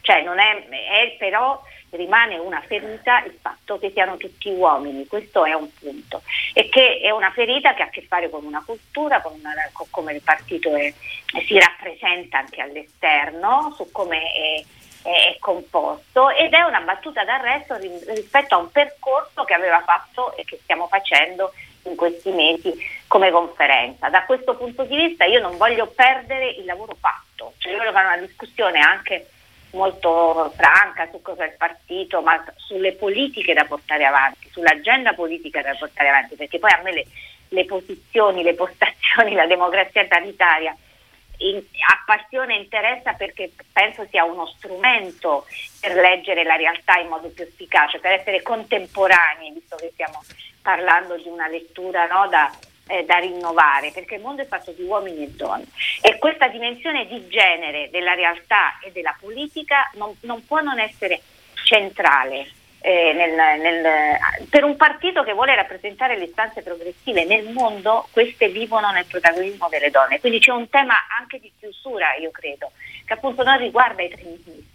Cioè 0.00 0.24
è, 0.24 0.68
è 0.68 1.16
però 1.18 1.62
rimane 1.90 2.38
una 2.38 2.62
ferita 2.66 3.22
il 3.24 3.38
fatto 3.40 3.78
che 3.78 3.90
siano 3.90 4.16
tutti 4.16 4.48
uomini, 4.48 5.06
questo 5.06 5.44
è 5.44 5.52
un 5.52 5.68
punto, 5.74 6.22
e 6.54 6.68
che 6.68 7.00
è 7.00 7.10
una 7.10 7.30
ferita 7.30 7.74
che 7.74 7.82
ha 7.82 7.86
a 7.86 7.90
che 7.90 8.02
fare 8.02 8.30
con 8.30 8.44
una 8.44 8.62
cultura, 8.64 9.20
con, 9.20 9.32
una, 9.38 9.52
con 9.72 9.86
come 9.90 10.14
il 10.14 10.22
partito 10.22 10.74
è, 10.74 10.92
si 11.46 11.58
rappresenta 11.58 12.38
anche 12.38 12.62
all'esterno, 12.62 13.72
su 13.76 13.90
come 13.92 14.18
è, 14.32 14.64
è, 15.02 15.36
composto 15.38 16.30
ed 16.30 16.52
è 16.52 16.62
una 16.62 16.80
battuta 16.80 17.24
d'arresto 17.24 17.76
rispetto 17.76 18.54
a 18.54 18.58
un 18.58 18.70
percorso 18.70 19.44
che 19.44 19.54
aveva 19.54 19.80
fatto 19.80 20.36
e 20.36 20.44
che 20.44 20.58
stiamo 20.62 20.86
facendo 20.86 21.52
in 21.84 21.96
questi 21.96 22.30
mesi 22.30 22.72
come 23.08 23.30
conferenza. 23.30 24.08
Da 24.08 24.24
questo 24.24 24.56
punto 24.56 24.84
di 24.84 24.96
vista 24.96 25.24
io 25.24 25.40
non 25.40 25.56
voglio 25.56 25.86
perdere 25.86 26.50
il 26.50 26.64
lavoro 26.64 26.96
fatto, 26.98 27.54
cioè 27.58 27.72
io 27.72 27.78
voglio 27.78 27.92
fare 27.92 28.06
una 28.06 28.26
discussione 28.26 28.78
anche 28.78 29.26
molto 29.72 30.52
franca 30.54 31.08
su 31.10 31.20
cosa 31.22 31.44
è 31.44 31.48
il 31.48 31.56
partito, 31.56 32.20
ma 32.22 32.42
sulle 32.56 32.92
politiche 32.92 33.54
da 33.54 33.64
portare 33.64 34.04
avanti, 34.04 34.48
sull'agenda 34.50 35.14
politica 35.14 35.62
da 35.62 35.74
portare 35.78 36.08
avanti, 36.08 36.36
perché 36.36 36.58
poi 36.58 36.70
a 36.72 36.80
me 36.82 36.92
le, 36.92 37.06
le 37.48 37.64
posizioni, 37.64 38.42
le 38.42 38.54
postazioni, 38.54 39.32
la 39.34 39.46
democrazia 39.46 40.06
sanitaria 40.08 40.76
in, 41.48 41.62
appassiona 41.90 42.54
e 42.54 42.58
interessa 42.58 43.12
perché 43.14 43.52
penso 43.72 44.06
sia 44.10 44.24
uno 44.24 44.46
strumento 44.46 45.46
per 45.80 45.94
leggere 45.94 46.44
la 46.44 46.56
realtà 46.56 46.98
in 46.98 47.08
modo 47.08 47.28
più 47.28 47.44
efficace, 47.44 47.98
per 47.98 48.12
essere 48.12 48.42
contemporanei, 48.42 49.52
visto 49.52 49.76
che 49.76 49.90
stiamo 49.92 50.22
parlando 50.62 51.16
di 51.16 51.28
una 51.28 51.48
lettura 51.48 52.06
no, 52.06 52.28
da, 52.28 52.50
eh, 52.86 53.04
da 53.04 53.18
rinnovare, 53.18 53.90
perché 53.92 54.16
il 54.16 54.22
mondo 54.22 54.42
è 54.42 54.46
fatto 54.46 54.72
di 54.72 54.82
uomini 54.82 55.24
e 55.24 55.28
donne 55.30 55.66
e 56.00 56.18
questa 56.18 56.48
dimensione 56.48 57.06
di 57.06 57.28
genere 57.28 57.90
della 57.90 58.14
realtà 58.14 58.78
e 58.80 58.92
della 58.92 59.16
politica 59.18 59.90
non, 59.94 60.14
non 60.20 60.44
può 60.46 60.60
non 60.60 60.78
essere 60.78 61.20
centrale. 61.64 62.60
Eh, 62.84 63.12
nel, 63.12 63.60
nel, 63.60 64.18
per 64.50 64.64
un 64.64 64.74
partito 64.76 65.22
che 65.22 65.32
vuole 65.32 65.54
rappresentare 65.54 66.18
le 66.18 66.24
istanze 66.24 66.62
progressive 66.62 67.24
nel 67.24 67.50
mondo, 67.50 68.08
queste 68.10 68.48
vivono 68.48 68.90
nel 68.90 69.06
protagonismo 69.06 69.68
delle 69.70 69.90
donne. 69.90 70.18
Quindi 70.18 70.40
c'è 70.40 70.50
un 70.50 70.68
tema 70.68 70.94
anche 71.16 71.38
di 71.38 71.52
chiusura, 71.60 72.16
io 72.16 72.32
credo, 72.32 72.72
che 73.04 73.12
appunto 73.12 73.44
non 73.44 73.56
riguarda 73.58 74.02
i 74.02 74.10
femministi. 74.10 74.66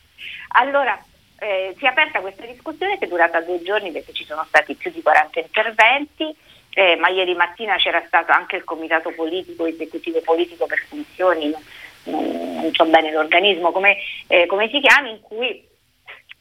Allora, 0.54 0.98
eh, 1.40 1.76
si 1.78 1.84
è 1.84 1.90
aperta 1.90 2.22
questa 2.22 2.46
discussione 2.46 2.98
che 2.98 3.06
è 3.06 3.10
durata 3.10 3.42
due 3.42 3.62
giorni 3.62 3.92
perché 3.92 4.14
ci 4.14 4.24
sono 4.24 4.46
stati 4.48 4.74
più 4.76 4.90
di 4.90 5.02
40 5.02 5.42
interventi 5.42 6.36
eh, 6.78 6.96
ma 6.96 7.10
ieri 7.10 7.34
mattina 7.34 7.76
c'era 7.78 8.04
stato 8.06 8.32
anche 8.32 8.58
il 8.58 8.64
comitato 8.64 9.10
politico, 9.10 9.66
esecutivo 9.66 10.22
politico 10.22 10.68
per 10.68 10.78
funzioni, 10.88 11.50
non, 12.04 12.62
non 12.62 12.72
so 12.72 12.86
bene 12.86 13.12
l'organismo 13.12 13.72
come, 13.72 13.98
eh, 14.28 14.46
come, 14.46 14.70
si 14.70 14.80
chiama, 14.80 15.10
in 15.10 15.20
cui 15.20 15.67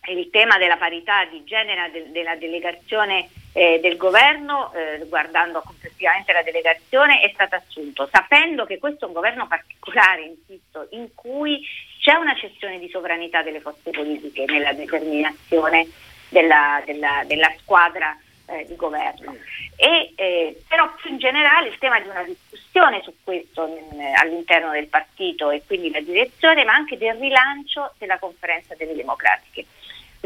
il 0.09 0.31
tema 0.31 0.59
della 0.59 0.77
parità 0.77 1.25
di 1.25 1.43
genere 1.45 1.91
de, 1.91 2.11
della 2.11 2.37
delegazione 2.37 3.29
eh, 3.53 3.81
del 3.81 3.97
governo, 3.97 4.73
eh, 4.75 5.05
guardando 5.07 5.63
complessivamente 5.63 6.33
la 6.33 6.43
delegazione, 6.43 7.21
è 7.21 7.31
stato 7.33 7.57
assunto, 7.57 8.09
sapendo 8.11 8.67
che 8.67 8.79
questo 8.79 9.05
è 9.05 9.09
un 9.09 9.15
governo 9.15 9.47
particolare, 9.47 10.23
insisto, 10.23 10.89
in 10.91 11.09
cui 11.15 11.67
c'è 12.01 12.15
una 12.15 12.37
cessione 12.37 12.79
di 12.79 12.89
sovranità 12.89 13.43
delle 13.43 13.61
forze 13.61 13.91
politiche 13.91 14.45
nella 14.47 14.73
determinazione 14.73 15.89
della, 16.29 16.83
della, 16.85 17.25
della 17.27 17.53
squadra 17.59 18.17
eh, 18.47 18.67
di 18.67 18.77
governo. 18.77 19.37
E, 19.77 20.13
eh, 20.15 20.63
però 20.69 20.93
più 20.95 21.11
in 21.11 21.19
generale 21.19 21.69
il 21.69 21.79
tema 21.79 22.01
di 22.01 22.09
una 22.09 22.23
discussione 22.23 23.03
su 23.03 23.15
questo 23.23 23.67
in, 23.67 24.01
all'interno 24.17 24.71
del 24.71 24.87
partito 24.89 25.51
e 25.51 25.63
quindi 25.67 25.91
la 25.91 26.01
direzione, 26.01 26.65
ma 26.65 26.75
anche 26.75 26.97
del 26.97 27.17
rilancio 27.17 27.95
della 27.99 28.19
conferenza 28.19 28.75
delle 28.75 28.95
democratiche. 28.95 29.65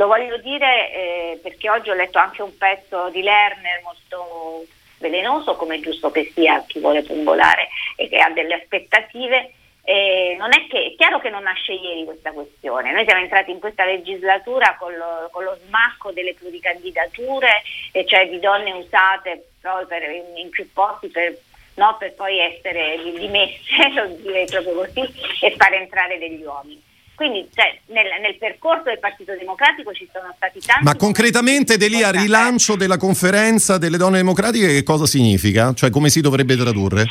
Lo 0.00 0.06
voglio 0.06 0.38
dire 0.38 0.92
eh, 0.94 1.40
perché 1.42 1.68
oggi 1.68 1.90
ho 1.90 1.94
letto 1.94 2.16
anche 2.16 2.40
un 2.40 2.56
pezzo 2.56 3.10
di 3.10 3.20
Lerner 3.20 3.82
molto 3.82 4.64
velenoso, 4.96 5.56
come 5.56 5.76
è 5.76 5.80
giusto 5.80 6.10
che 6.10 6.30
sia 6.32 6.64
chi 6.66 6.78
vuole 6.78 7.02
pungolare 7.02 7.68
e 7.96 8.08
che 8.08 8.16
ha 8.16 8.30
delle 8.30 8.54
aspettative 8.54 9.52
eh, 9.82 10.38
è 10.38 10.66
che 10.70 10.86
è 10.86 10.94
chiaro 10.96 11.20
che 11.20 11.28
non 11.28 11.42
nasce 11.42 11.72
ieri 11.72 12.06
questa 12.06 12.32
questione. 12.32 12.92
Noi 12.92 13.04
siamo 13.04 13.20
entrati 13.20 13.50
in 13.50 13.60
questa 13.60 13.84
legislatura 13.84 14.74
con 14.78 14.96
lo, 14.96 15.28
con 15.30 15.44
lo 15.44 15.58
smacco 15.66 16.12
delle 16.12 16.32
pluricandidature, 16.32 17.60
cioè 18.06 18.26
di 18.26 18.40
donne 18.40 18.72
usate 18.72 19.50
per, 19.60 20.02
in, 20.10 20.38
in, 20.38 20.48
più 20.48 20.66
posti 20.72 21.08
per, 21.08 21.36
no, 21.74 21.96
per 21.98 22.14
poi 22.14 22.38
essere 22.38 22.98
dimesse, 23.18 23.88
lo 23.94 24.06
direi 24.06 24.46
proprio 24.46 24.76
così, 24.76 25.02
e 25.42 25.54
far 25.58 25.74
entrare 25.74 26.16
degli 26.16 26.42
uomini. 26.42 26.88
Quindi 27.20 27.50
cioè, 27.54 27.78
nel, 27.88 28.18
nel, 28.22 28.38
percorso 28.38 28.84
del 28.84 28.98
Partito 28.98 29.36
Democratico 29.36 29.92
ci 29.92 30.08
sono 30.10 30.32
stati 30.36 30.58
tanti. 30.58 30.84
Ma 30.84 30.96
concretamente, 30.96 31.76
Delia, 31.76 32.10
rilancio 32.10 32.76
della 32.76 32.96
conferenza 32.96 33.76
delle 33.76 33.98
donne 33.98 34.16
democratiche, 34.16 34.68
che 34.68 34.82
cosa 34.82 35.04
significa? 35.04 35.74
Cioè, 35.74 35.90
come 35.90 36.08
si 36.08 36.22
dovrebbe 36.22 36.56
tradurre? 36.56 37.04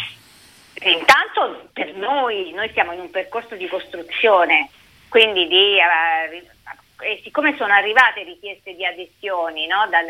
Intanto 0.82 1.69
per 1.74 1.93
noi, 1.93 2.52
noi 2.54 2.72
siamo 2.74 2.93
in 2.93 3.02
un 3.02 3.12
percorso 3.12 3.54
di 3.54 3.67
costruzione, 3.67 4.72
quindi 5.10 5.45
di, 5.45 5.78
uh, 5.78 7.04
e 7.04 7.22
siccome 7.24 7.56
sono 7.56 7.74
arrivate 7.74 8.24
richieste 8.24 8.74
di 8.74 8.84
adesioni 8.84 9.67
no, 9.67 9.86
dal, 9.91 10.08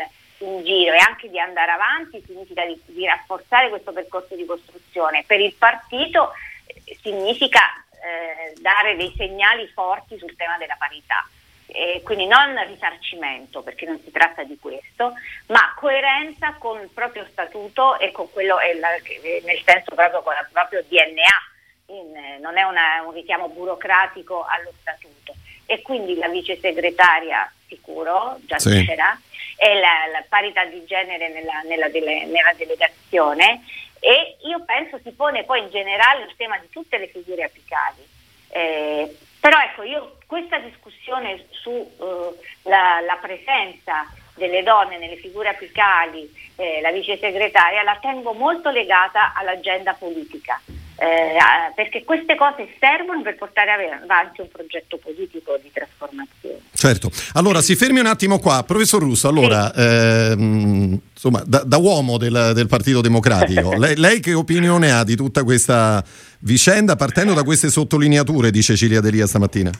in 0.48 0.64
giro 0.64 0.94
e 0.94 0.98
anche 1.06 1.28
di 1.28 1.38
andare 1.38 1.72
avanti 1.72 2.22
significa 2.24 2.64
di, 2.64 2.80
di 2.86 3.04
rafforzare 3.04 3.68
questo 3.68 3.92
percorso 3.92 4.34
di 4.34 4.46
costruzione. 4.46 5.24
Per 5.26 5.40
il 5.40 5.52
partito 5.58 6.32
eh, 6.64 6.96
significa 7.02 7.60
eh, 8.02 8.54
dare 8.60 8.96
dei 8.96 9.12
segnali 9.16 9.66
forti 9.68 10.18
sul 10.18 10.34
tema 10.36 10.58
della 10.58 10.76
parità 10.78 11.26
eh, 11.72 12.00
quindi 12.04 12.26
non 12.26 12.56
risarcimento 12.66 13.62
perché 13.62 13.86
non 13.86 14.00
si 14.02 14.10
tratta 14.10 14.42
di 14.44 14.58
questo, 14.60 15.14
ma 15.46 15.72
coerenza 15.76 16.54
con 16.58 16.80
il 16.80 16.90
proprio 16.92 17.26
statuto 17.30 17.98
e 17.98 18.10
con 18.12 18.30
quello, 18.30 18.56
nel 18.58 19.62
senso 19.64 19.94
proprio 19.94 20.22
con 20.22 20.34
il 20.34 20.48
proprio 20.50 20.82
DNA, 20.82 21.94
in, 21.94 22.40
non 22.40 22.56
è 22.56 22.62
una, 22.62 23.02
un 23.04 23.12
richiamo 23.12 23.48
burocratico 23.48 24.44
allo 24.44 24.72
statuto. 24.80 25.34
E 25.66 25.82
quindi 25.82 26.16
la 26.16 26.28
vice 26.28 26.58
segretaria 26.58 27.50
sicuro, 27.68 28.38
già 28.40 28.58
sì. 28.58 28.84
c'era, 28.84 29.18
e 29.56 29.74
la, 29.74 30.10
la, 30.10 30.24
parità 30.28 30.64
di 30.64 30.84
genere 30.84 31.28
nella, 31.28 31.60
nella, 31.64 31.88
dele, 31.88 32.24
nella 32.24 32.52
delegazione 32.56 33.62
e 34.00 34.36
io 34.48 34.64
penso 34.64 34.98
si 35.02 35.12
pone 35.12 35.44
poi 35.44 35.60
in 35.60 35.70
generale 35.70 36.24
il 36.24 36.34
tema 36.36 36.58
di 36.58 36.68
tutte 36.70 36.98
le 36.98 37.08
figure 37.08 37.44
apicali. 37.44 38.02
Eh, 38.48 39.16
però 39.38 39.58
ecco, 39.58 39.82
io 39.82 40.16
questa 40.26 40.58
discussione 40.58 41.46
sulla 41.50 41.84
uh, 41.88 43.20
presenza 43.20 44.06
delle 44.34 44.62
donne 44.62 44.98
nelle 44.98 45.16
figure 45.16 45.48
apicali, 45.48 46.30
eh, 46.56 46.80
la 46.80 46.90
vice 46.90 47.18
segretaria, 47.18 47.82
la 47.82 47.98
tengo 48.00 48.32
molto 48.32 48.70
legata 48.70 49.34
all'agenda 49.34 49.92
politica. 49.94 50.60
Eh, 50.96 51.38
perché 51.74 52.04
queste 52.04 52.34
cose 52.34 52.74
servono 52.78 53.22
per 53.22 53.36
portare 53.36 54.00
avanti 54.02 54.42
un 54.42 54.48
progetto 54.48 54.98
politico 54.98 55.56
di 55.56 55.70
trasformazione. 55.72 56.60
Certo, 56.74 57.10
allora 57.34 57.62
si 57.62 57.74
fermi 57.74 58.00
un 58.00 58.06
attimo 58.06 58.38
qua, 58.38 58.62
professor 58.64 59.00
Russo, 59.00 59.26
allora 59.26 59.72
sì. 59.72 59.80
ehm, 59.80 61.00
insomma 61.20 61.42
da, 61.46 61.62
da 61.66 61.76
uomo 61.76 62.16
del, 62.16 62.52
del, 62.54 62.66
Partito 62.66 63.02
Democratico, 63.02 63.76
lei, 63.76 63.96
lei, 63.96 64.20
che 64.20 64.32
opinione 64.32 64.90
ha 64.90 65.04
di 65.04 65.16
tutta 65.16 65.44
questa 65.44 66.02
vicenda 66.40 66.96
partendo 66.96 67.34
da 67.34 67.42
queste 67.42 67.68
sottolineature 67.68 68.50
di 68.50 68.62
Cecilia 68.62 69.02
Delia 69.02 69.26
stamattina? 69.26 69.70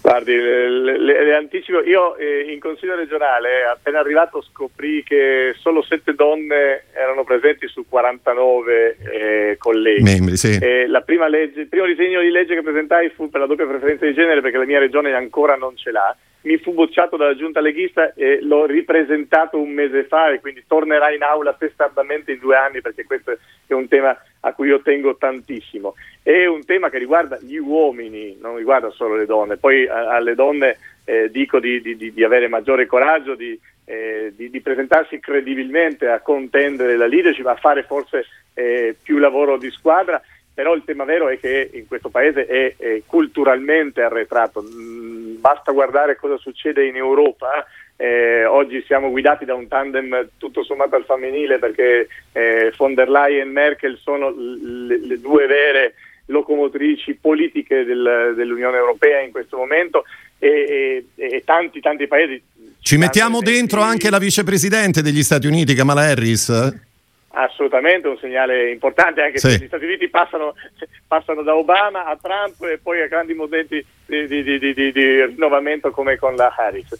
Guardi, 0.00 0.34
le, 0.34 0.98
le, 0.98 1.24
le 1.24 1.34
anticipo, 1.36 1.80
io 1.82 2.16
eh, 2.16 2.52
in 2.52 2.58
Consiglio 2.58 2.96
regionale 2.96 3.64
appena 3.70 4.00
arrivato 4.00 4.42
scoprì 4.42 5.04
che 5.04 5.54
solo 5.58 5.82
sette 5.82 6.14
donne 6.14 6.84
erano 6.92 7.22
presenti 7.22 7.68
su 7.68 7.84
49 7.88 8.96
eh, 8.98 9.56
colleghi. 9.58 10.02
Membri, 10.02 10.36
sì. 10.36 10.58
eh, 10.60 10.88
legge, 11.28 11.60
il 11.60 11.68
primo 11.68 11.86
disegno 11.86 12.20
di 12.20 12.30
legge 12.30 12.54
che 12.54 12.62
presentai 12.62 13.10
fu 13.10 13.30
per 13.30 13.40
la 13.40 13.46
doppia 13.46 13.66
preferenza 13.66 14.04
di 14.04 14.14
genere 14.14 14.40
perché 14.40 14.58
la 14.58 14.64
mia 14.64 14.80
regione 14.80 15.12
ancora 15.12 15.54
non 15.54 15.76
ce 15.76 15.92
l'ha 15.92 16.16
mi 16.42 16.56
fu 16.58 16.72
bocciato 16.72 17.16
dalla 17.16 17.36
giunta 17.36 17.60
leghista 17.60 18.12
e 18.14 18.40
l'ho 18.42 18.66
ripresentato 18.66 19.60
un 19.60 19.70
mese 19.70 20.04
fa 20.04 20.30
e 20.30 20.40
quindi 20.40 20.64
tornerà 20.66 21.12
in 21.12 21.22
aula 21.22 21.52
testardamente 21.54 22.32
in 22.32 22.38
due 22.38 22.56
anni 22.56 22.80
perché 22.80 23.04
questo 23.04 23.36
è 23.66 23.72
un 23.72 23.88
tema 23.88 24.16
a 24.40 24.52
cui 24.52 24.68
io 24.68 24.80
tengo 24.82 25.16
tantissimo. 25.16 25.94
È 26.22 26.46
un 26.46 26.64
tema 26.64 26.90
che 26.90 26.98
riguarda 26.98 27.38
gli 27.40 27.56
uomini, 27.56 28.36
non 28.40 28.56
riguarda 28.56 28.90
solo 28.90 29.16
le 29.16 29.26
donne. 29.26 29.56
Poi 29.56 29.86
a, 29.86 30.14
alle 30.14 30.34
donne 30.34 30.78
eh, 31.04 31.30
dico 31.30 31.60
di, 31.60 31.80
di, 31.80 32.12
di, 32.12 32.24
avere 32.24 32.48
maggiore 32.48 32.86
coraggio, 32.86 33.34
di, 33.34 33.58
eh, 33.84 34.32
di, 34.34 34.60
presentarsi 34.60 35.20
credibilmente 35.20 36.08
a 36.08 36.20
contendere 36.20 36.96
la 36.96 37.06
leadership, 37.06 37.46
a 37.46 37.56
fare 37.56 37.84
forse 37.84 38.26
eh, 38.54 38.96
più 39.00 39.18
lavoro 39.18 39.56
di 39.56 39.70
squadra 39.70 40.20
però 40.54 40.74
il 40.74 40.82
tema 40.84 41.04
vero 41.04 41.28
è 41.28 41.38
che 41.38 41.70
in 41.72 41.86
questo 41.86 42.10
paese 42.10 42.46
è, 42.46 42.74
è 42.76 43.02
culturalmente 43.06 44.02
arretrato, 44.02 44.62
mm, 44.62 45.40
basta 45.40 45.72
guardare 45.72 46.16
cosa 46.16 46.36
succede 46.36 46.86
in 46.86 46.96
Europa. 46.96 47.66
Eh, 47.96 48.44
oggi 48.44 48.82
siamo 48.86 49.10
guidati 49.10 49.44
da 49.44 49.54
un 49.54 49.68
tandem 49.68 50.30
tutto 50.36 50.64
sommato 50.64 50.96
al 50.96 51.04
femminile 51.04 51.58
perché 51.58 52.08
eh, 52.32 52.72
von 52.76 52.94
der 52.94 53.08
Leyen 53.08 53.48
e 53.48 53.50
Merkel 53.50 53.98
sono 53.98 54.30
le, 54.30 54.98
le 54.98 55.20
due 55.20 55.46
vere 55.46 55.94
locomotrici 56.26 57.14
politiche 57.14 57.84
del, 57.84 58.32
dell'Unione 58.36 58.76
Europea 58.76 59.20
in 59.20 59.30
questo 59.30 59.56
momento 59.56 60.04
e, 60.38 61.04
e, 61.14 61.26
e 61.26 61.42
tanti 61.44 61.80
tanti 61.80 62.06
paesi. 62.06 62.42
Ci 62.80 62.96
mettiamo 62.96 63.40
dentro 63.40 63.80
anche 63.80 64.10
la 64.10 64.18
vicepresidente 64.18 65.02
degli 65.02 65.22
Stati 65.22 65.46
Uniti, 65.46 65.74
Kamala 65.74 66.02
Harris? 66.02 66.90
Assolutamente 67.34 68.08
un 68.08 68.18
segnale 68.18 68.70
importante, 68.70 69.22
anche 69.22 69.38
sì. 69.38 69.50
se 69.50 69.64
gli 69.64 69.66
Stati 69.66 69.84
Uniti 69.84 70.08
passano, 70.08 70.54
passano, 71.08 71.42
da 71.42 71.56
Obama 71.56 72.04
a 72.04 72.18
Trump 72.20 72.62
e 72.62 72.78
poi 72.78 73.00
a 73.00 73.08
grandi 73.08 73.32
momenti 73.34 73.84
di, 74.06 74.26
di, 74.26 74.58
di, 74.58 74.74
di 74.74 75.24
rinnovamento 75.24 75.90
come 75.90 76.16
con 76.16 76.34
la 76.36 76.54
Harris. 76.54 76.94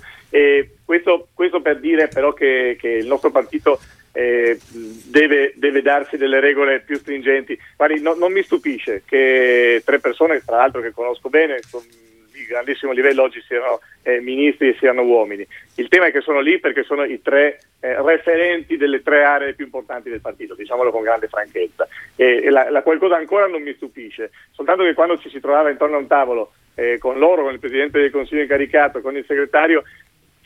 Questo, 0.85 1.29
questo, 1.35 1.61
per 1.61 1.81
dire 1.81 2.09
però 2.09 2.33
che, 2.33 2.77
che 2.79 2.89
il 2.89 3.07
nostro 3.07 3.31
partito 3.31 3.79
eh, 4.13 4.59
deve, 5.07 5.53
deve, 5.57 5.83
darsi 5.83 6.17
delle 6.17 6.41
regole 6.41 6.81
più 6.81 6.97
stringenti. 6.97 7.59
Guardi, 7.77 8.01
no, 8.01 8.15
non 8.15 8.33
mi 8.33 8.43
stupisce 8.43 9.03
che 9.07 9.83
tre 9.85 9.99
persone, 9.99 10.43
tra 10.45 10.57
l'altro 10.57 10.81
che 10.81 10.93
conosco 10.93 11.29
bene, 11.29 11.61
con, 11.71 11.83
di 11.83 12.12
grandissimo 12.53 12.93
livello 12.93 13.23
oggi 13.23 13.43
siano 13.43 13.81
eh, 14.03 14.21
ministri 14.21 14.69
e 14.69 14.77
siano 14.79 15.03
uomini. 15.03 15.47
Il 15.77 15.89
tema 15.89 16.07
è 16.07 16.13
che 16.13 16.21
sono 16.21 16.41
lì 16.41 16.61
perché 16.61 16.85
sono 16.85 17.05
i 17.05 17.21
tre 17.21 17.59
eh, 17.81 18.01
referenti 18.01 18.77
delle 18.77 19.03
tre 19.03 19.25
aree 19.25 19.55
più 19.55 19.65
importanti 19.65 20.09
del 20.09 20.21
partito, 20.21 20.55
diciamolo 20.55 20.91
con 20.91 21.03
grande 21.03 21.29
franchezza. 21.29 21.89
E, 22.15 22.43
e 22.45 22.51
la, 22.51 22.71
la 22.71 22.83
qualcosa 22.83 23.17
ancora 23.17 23.47
non 23.47 23.63
mi 23.63 23.75
stupisce, 23.75 24.31
soltanto 24.53 24.85
che 24.85 24.95
quando 24.95 25.19
ci 25.19 25.29
si 25.29 25.41
trovava 25.41 25.71
intorno 25.71 25.97
a 25.97 26.01
un 26.01 26.07
tavolo 26.07 26.53
eh, 26.75 26.99
con 26.99 27.19
loro, 27.19 27.43
con 27.43 27.53
il 27.53 27.59
Presidente 27.59 28.01
del 28.01 28.11
Consiglio 28.11 28.43
incaricato, 28.43 29.01
con 29.01 29.17
il 29.17 29.25
segretario, 29.27 29.83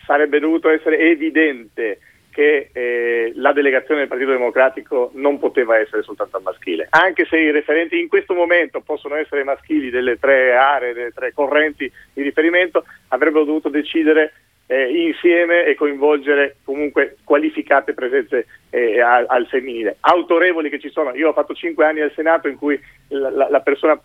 sarebbe 0.05 0.39
dovuto 0.39 0.71
essere 0.71 0.99
evidente 0.99 1.99
che 2.37 2.69
eh, 2.71 3.33
la 3.37 3.55
delegazione 3.55 4.01
del 4.01 4.09
Partito 4.11 4.33
Democratico 4.33 5.11
non 5.15 5.39
poteva 5.39 5.79
essere 5.79 6.03
soltanto 6.03 6.39
maschile, 6.41 6.87
anche 6.91 7.25
se 7.25 7.39
i 7.39 7.51
referenti 7.51 7.99
in 7.99 8.09
questo 8.09 8.35
momento 8.35 8.83
possono 8.83 9.15
essere 9.15 9.43
maschili 9.43 9.89
delle 9.89 10.19
tre 10.19 10.55
aree, 10.55 10.93
delle 10.93 11.13
tre 11.13 11.33
correnti 11.33 11.91
di 12.13 12.21
riferimento, 12.21 12.85
avrebbero 13.09 13.45
dovuto 13.45 13.71
decidere 13.71 14.35
eh, 14.67 15.07
insieme 15.07 15.65
e 15.65 15.75
coinvolgere 15.75 16.57
comunque 16.65 17.17
qualificate 17.25 17.95
presenze 17.95 18.47
eh, 18.71 19.01
al, 19.01 19.47
femminile, 19.47 19.97
autorevoli 20.01 20.69
che 20.69 20.81
ci 20.81 20.91
sono. 20.91 21.15
Io 21.15 21.29
ho 21.29 21.33
fatto 21.33 21.55
cinque 21.55 21.87
anni 21.87 22.01
al 22.01 22.13
Senato 22.15 22.49
in 22.49 22.57
cui 22.57 22.79
la, 23.09 23.31
la, 23.31 23.49
la 23.49 23.61
persona 23.61 24.01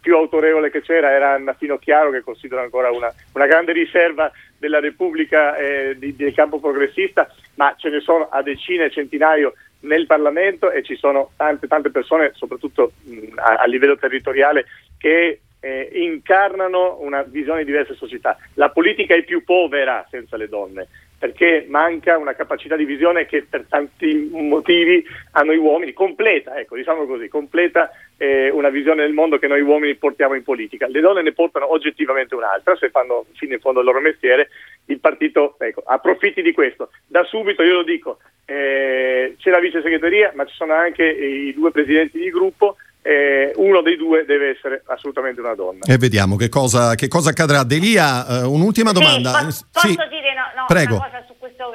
più 0.00 0.14
autorevole 0.14 0.70
che 0.70 0.82
c'era 0.82 1.10
era 1.10 1.32
Anna 1.32 1.54
Fino 1.54 1.78
Chiaro, 1.78 2.10
che 2.10 2.22
considero 2.22 2.62
ancora 2.62 2.90
una, 2.90 3.12
una 3.32 3.46
grande 3.46 3.72
riserva 3.72 4.30
della 4.58 4.80
Repubblica 4.80 5.56
eh, 5.56 5.96
di, 5.98 6.14
del 6.14 6.34
campo 6.34 6.60
progressista, 6.60 7.28
ma 7.54 7.74
ce 7.76 7.88
ne 7.90 8.00
sono 8.00 8.28
a 8.30 8.42
decine, 8.42 8.90
centinaio 8.90 9.54
nel 9.80 10.06
Parlamento 10.06 10.70
e 10.70 10.82
ci 10.82 10.96
sono 10.96 11.32
tante, 11.36 11.66
tante 11.66 11.90
persone, 11.90 12.32
soprattutto 12.34 12.92
mh, 13.02 13.38
a, 13.38 13.56
a 13.56 13.66
livello 13.66 13.96
territoriale, 13.96 14.66
che 14.98 15.40
eh, 15.66 15.88
incarnano 15.92 16.98
una 17.00 17.22
visione 17.22 17.60
di 17.60 17.72
diverse 17.72 17.94
società. 17.94 18.38
La 18.54 18.70
politica 18.70 19.14
è 19.14 19.24
più 19.24 19.42
povera 19.42 20.06
senza 20.08 20.36
le 20.36 20.48
donne, 20.48 20.86
perché 21.18 21.66
manca 21.68 22.18
una 22.18 22.34
capacità 22.34 22.76
di 22.76 22.84
visione 22.84 23.26
che 23.26 23.44
per 23.48 23.64
tanti 23.68 24.28
motivi 24.30 25.04
a 25.32 25.42
noi 25.42 25.56
uomini, 25.56 25.92
completa, 25.92 26.56
ecco, 26.56 26.76
diciamo 26.76 27.04
così, 27.06 27.28
completa 27.28 27.90
eh, 28.16 28.48
una 28.50 28.68
visione 28.68 29.02
del 29.02 29.12
mondo 29.12 29.38
che 29.38 29.48
noi 29.48 29.60
uomini 29.60 29.96
portiamo 29.96 30.34
in 30.34 30.44
politica. 30.44 30.86
Le 30.86 31.00
donne 31.00 31.22
ne 31.22 31.32
portano 31.32 31.72
oggettivamente 31.72 32.36
un'altra, 32.36 32.76
se 32.76 32.90
fanno 32.90 33.26
fino 33.34 33.54
in 33.54 33.60
fondo 33.60 33.80
il 33.80 33.86
loro 33.86 34.00
mestiere, 34.00 34.48
il 34.86 35.00
partito 35.00 35.56
ecco, 35.58 35.82
approfitti 35.84 36.42
di 36.42 36.52
questo. 36.52 36.90
Da 37.06 37.24
subito 37.24 37.62
io 37.62 37.74
lo 37.74 37.82
dico, 37.82 38.18
eh, 38.44 39.34
c'è 39.38 39.50
la 39.50 39.58
vice 39.58 39.82
segreteria, 39.82 40.30
ma 40.36 40.44
ci 40.44 40.54
sono 40.54 40.74
anche 40.74 41.04
i 41.04 41.52
due 41.54 41.72
presidenti 41.72 42.18
di 42.18 42.30
gruppo 42.30 42.76
eh, 43.06 43.52
uno 43.54 43.82
dei 43.82 43.96
due 43.96 44.24
deve 44.24 44.50
essere 44.50 44.82
assolutamente 44.86 45.40
una 45.40 45.54
donna. 45.54 45.84
E 45.86 45.96
vediamo 45.96 46.34
che 46.34 46.48
cosa, 46.48 46.96
che 46.96 47.06
cosa 47.06 47.30
accadrà. 47.30 47.62
Delia, 47.62 48.42
uh, 48.42 48.52
un'ultima 48.52 48.90
domanda. 48.90 49.48
Sì, 49.52 49.64
posso, 49.70 49.86
sì. 49.86 49.96
dire 50.08 50.34
no, 50.34 50.42
no, 50.56 50.64
Prego. 50.66 50.96
una 50.96 51.04
cosa 51.04 51.24
su 51.24 51.34
questo? 51.38 51.72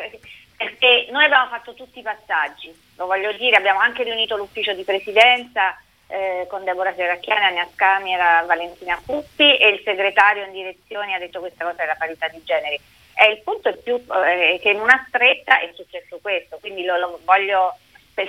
Perché 0.58 1.08
noi 1.10 1.24
abbiamo 1.24 1.48
fatto 1.48 1.74
tutti 1.74 2.00
i 2.00 2.02
passaggi, 2.02 2.76
lo 2.98 3.06
voglio 3.06 3.32
dire, 3.32 3.56
abbiamo 3.56 3.80
anche 3.80 4.04
riunito 4.04 4.36
l'ufficio 4.36 4.74
di 4.74 4.84
presidenza 4.84 5.80
eh, 6.08 6.46
con 6.50 6.66
Deborah 6.66 6.94
Serracchiani, 6.94 7.46
Ania 7.46 7.68
Scamera, 7.74 8.44
Valentina 8.46 9.00
Puppi 9.04 9.56
e 9.56 9.70
il 9.70 9.82
segretario 9.86 10.44
in 10.44 10.52
direzione 10.52 11.16
ha 11.16 11.20
detto 11.20 11.40
questa 11.40 11.64
cosa 11.64 11.78
della 11.78 11.96
parità 11.98 12.28
di 12.28 12.42
generi. 12.44 12.78
E 13.16 13.32
il 13.32 13.42
punto 13.42 13.70
è 13.70 13.78
più 13.78 13.96
eh, 13.96 14.60
che 14.62 14.70
in 14.72 14.82
una 14.82 15.06
stretta 15.08 15.62
è 15.62 15.72
successo 15.76 16.20
questo, 16.22 16.58
quindi 16.60 16.84
lo, 16.84 16.98
lo 16.98 17.20
voglio 17.24 17.78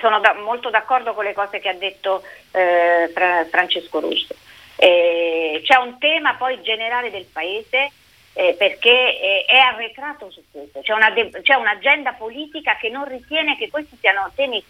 sono 0.00 0.20
da, 0.20 0.34
molto 0.34 0.70
d'accordo 0.70 1.14
con 1.14 1.24
le 1.24 1.32
cose 1.32 1.58
che 1.60 1.68
ha 1.68 1.74
detto 1.74 2.22
eh, 2.52 3.10
Fra, 3.12 3.44
Francesco 3.46 4.00
Russo. 4.00 4.34
Eh, 4.76 5.60
c'è 5.64 5.76
un 5.76 5.98
tema 5.98 6.34
poi 6.34 6.60
generale 6.62 7.10
del 7.10 7.26
Paese 7.30 7.90
eh, 8.32 8.54
perché 8.58 9.18
è, 9.18 9.44
è, 9.46 9.58
arretrato 9.58 10.30
su 10.30 10.42
questo, 10.50 10.80
c'è, 10.80 10.92
una 10.92 11.10
de- 11.10 11.30
c'è, 11.42 11.54
un'agenda 11.54 12.12
politica 12.12 12.76
che 12.76 12.88
non 12.88 13.06
ritiene 13.06 13.56
che 13.56 13.68
questi 13.68 13.96
siano 14.00 14.30
temi 14.34 14.62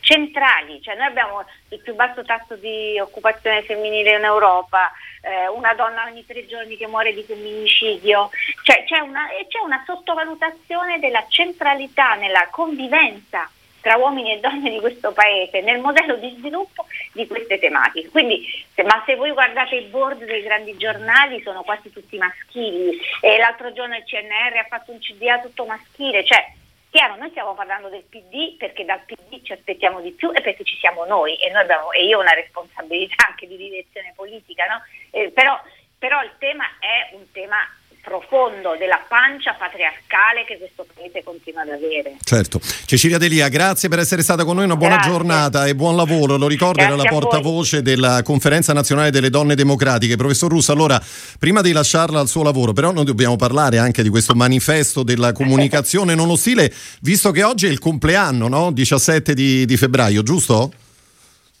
centrali, 0.00 0.80
cioè 0.80 0.96
noi 0.96 1.06
abbiamo 1.06 1.44
il 1.68 1.80
più 1.80 1.94
basso 1.94 2.24
tasso 2.24 2.56
di 2.56 2.98
occupazione 2.98 3.62
femminile 3.62 4.16
in 4.16 4.24
Europa, 4.24 4.90
eh, 5.22 5.48
una 5.48 5.74
donna 5.74 6.04
ogni 6.04 6.24
tre 6.24 6.46
giorni 6.46 6.76
che 6.76 6.86
muore 6.86 7.12
di 7.12 7.22
femminicidio, 7.22 8.30
cioè, 8.62 8.84
c'è, 8.84 8.98
una, 9.00 9.26
c'è 9.48 9.58
una 9.62 9.82
sottovalutazione 9.84 10.98
della 11.00 11.24
centralità 11.28 12.14
nella 12.14 12.48
convivenza 12.50 13.50
tra 13.80 13.96
uomini 13.96 14.32
e 14.32 14.40
donne 14.40 14.70
di 14.70 14.78
questo 14.78 15.12
paese 15.12 15.60
nel 15.60 15.80
modello 15.80 16.16
di 16.16 16.34
sviluppo 16.38 16.86
di 17.12 17.26
queste 17.26 17.58
tematiche. 17.58 18.08
Quindi, 18.08 18.46
se, 18.74 18.82
ma 18.82 19.02
se 19.06 19.16
voi 19.16 19.32
guardate 19.32 19.76
i 19.76 19.86
board 19.86 20.24
dei 20.24 20.42
grandi 20.42 20.76
giornali 20.76 21.40
sono 21.42 21.62
quasi 21.62 21.90
tutti 21.90 22.16
maschili 22.16 22.98
e 23.20 23.38
l'altro 23.38 23.72
giorno 23.72 23.96
il 23.96 24.04
CNR 24.04 24.56
ha 24.58 24.66
fatto 24.68 24.92
un 24.92 24.98
CDA 24.98 25.40
tutto 25.40 25.64
maschile, 25.64 26.24
cioè 26.24 26.52
chiaro, 26.90 27.16
noi 27.16 27.30
stiamo 27.30 27.54
parlando 27.54 27.88
del 27.88 28.04
PD 28.08 28.56
perché 28.56 28.84
dal 28.84 29.00
PD 29.06 29.42
ci 29.42 29.52
aspettiamo 29.52 30.00
di 30.00 30.10
più 30.10 30.30
e 30.32 30.40
perché 30.40 30.64
ci 30.64 30.76
siamo 30.76 31.04
noi 31.04 31.36
e, 31.36 31.50
noi 31.50 31.62
abbiamo, 31.62 31.92
e 31.92 32.04
io 32.04 32.18
ho 32.18 32.20
una 32.20 32.32
responsabilità 32.32 33.28
anche 33.28 33.46
di 33.46 33.56
direzione 33.56 34.12
politica, 34.14 34.64
no? 34.66 34.82
eh, 35.10 35.30
però, 35.30 35.58
però 35.98 36.22
il 36.22 36.32
tema 36.38 36.64
è 36.80 37.14
un 37.14 37.30
tema 37.30 37.58
profondo 38.02 38.76
della 38.78 39.00
pancia 39.06 39.54
patriarcale 39.58 40.44
che 40.46 40.58
questo 40.58 40.86
paese 40.94 41.22
continua 41.22 41.62
ad 41.62 41.68
avere. 41.68 42.16
Certo. 42.22 42.60
Cecilia 42.60 43.18
Delia, 43.18 43.48
grazie 43.48 43.88
per 43.88 43.98
essere 43.98 44.22
stata 44.22 44.44
con 44.44 44.56
noi, 44.56 44.64
una 44.64 44.76
buona 44.76 44.96
grazie. 44.96 45.12
giornata 45.12 45.66
e 45.66 45.74
buon 45.74 45.96
lavoro. 45.96 46.36
Lo 46.36 46.48
ricordo, 46.48 46.82
era 46.82 46.96
la 46.96 47.04
portavoce 47.04 47.82
della 47.82 48.22
Conferenza 48.22 48.72
Nazionale 48.72 49.10
delle 49.10 49.30
Donne 49.30 49.54
Democratiche. 49.54 50.16
Professor 50.16 50.50
Russo, 50.50 50.72
allora, 50.72 51.00
prima 51.38 51.60
di 51.60 51.72
lasciarla 51.72 52.18
al 52.20 52.28
suo 52.28 52.42
lavoro, 52.42 52.72
però 52.72 52.90
noi 52.90 53.04
dobbiamo 53.04 53.36
parlare 53.36 53.78
anche 53.78 54.02
di 54.02 54.08
questo 54.08 54.34
manifesto 54.34 55.02
della 55.02 55.32
comunicazione 55.32 56.14
non 56.14 56.30
ostile, 56.30 56.72
visto 57.02 57.30
che 57.30 57.42
oggi 57.42 57.66
è 57.66 57.70
il 57.70 57.78
compleanno, 57.78 58.48
no? 58.48 58.72
17 58.72 59.34
di, 59.34 59.64
di 59.66 59.76
febbraio, 59.76 60.22
giusto? 60.22 60.72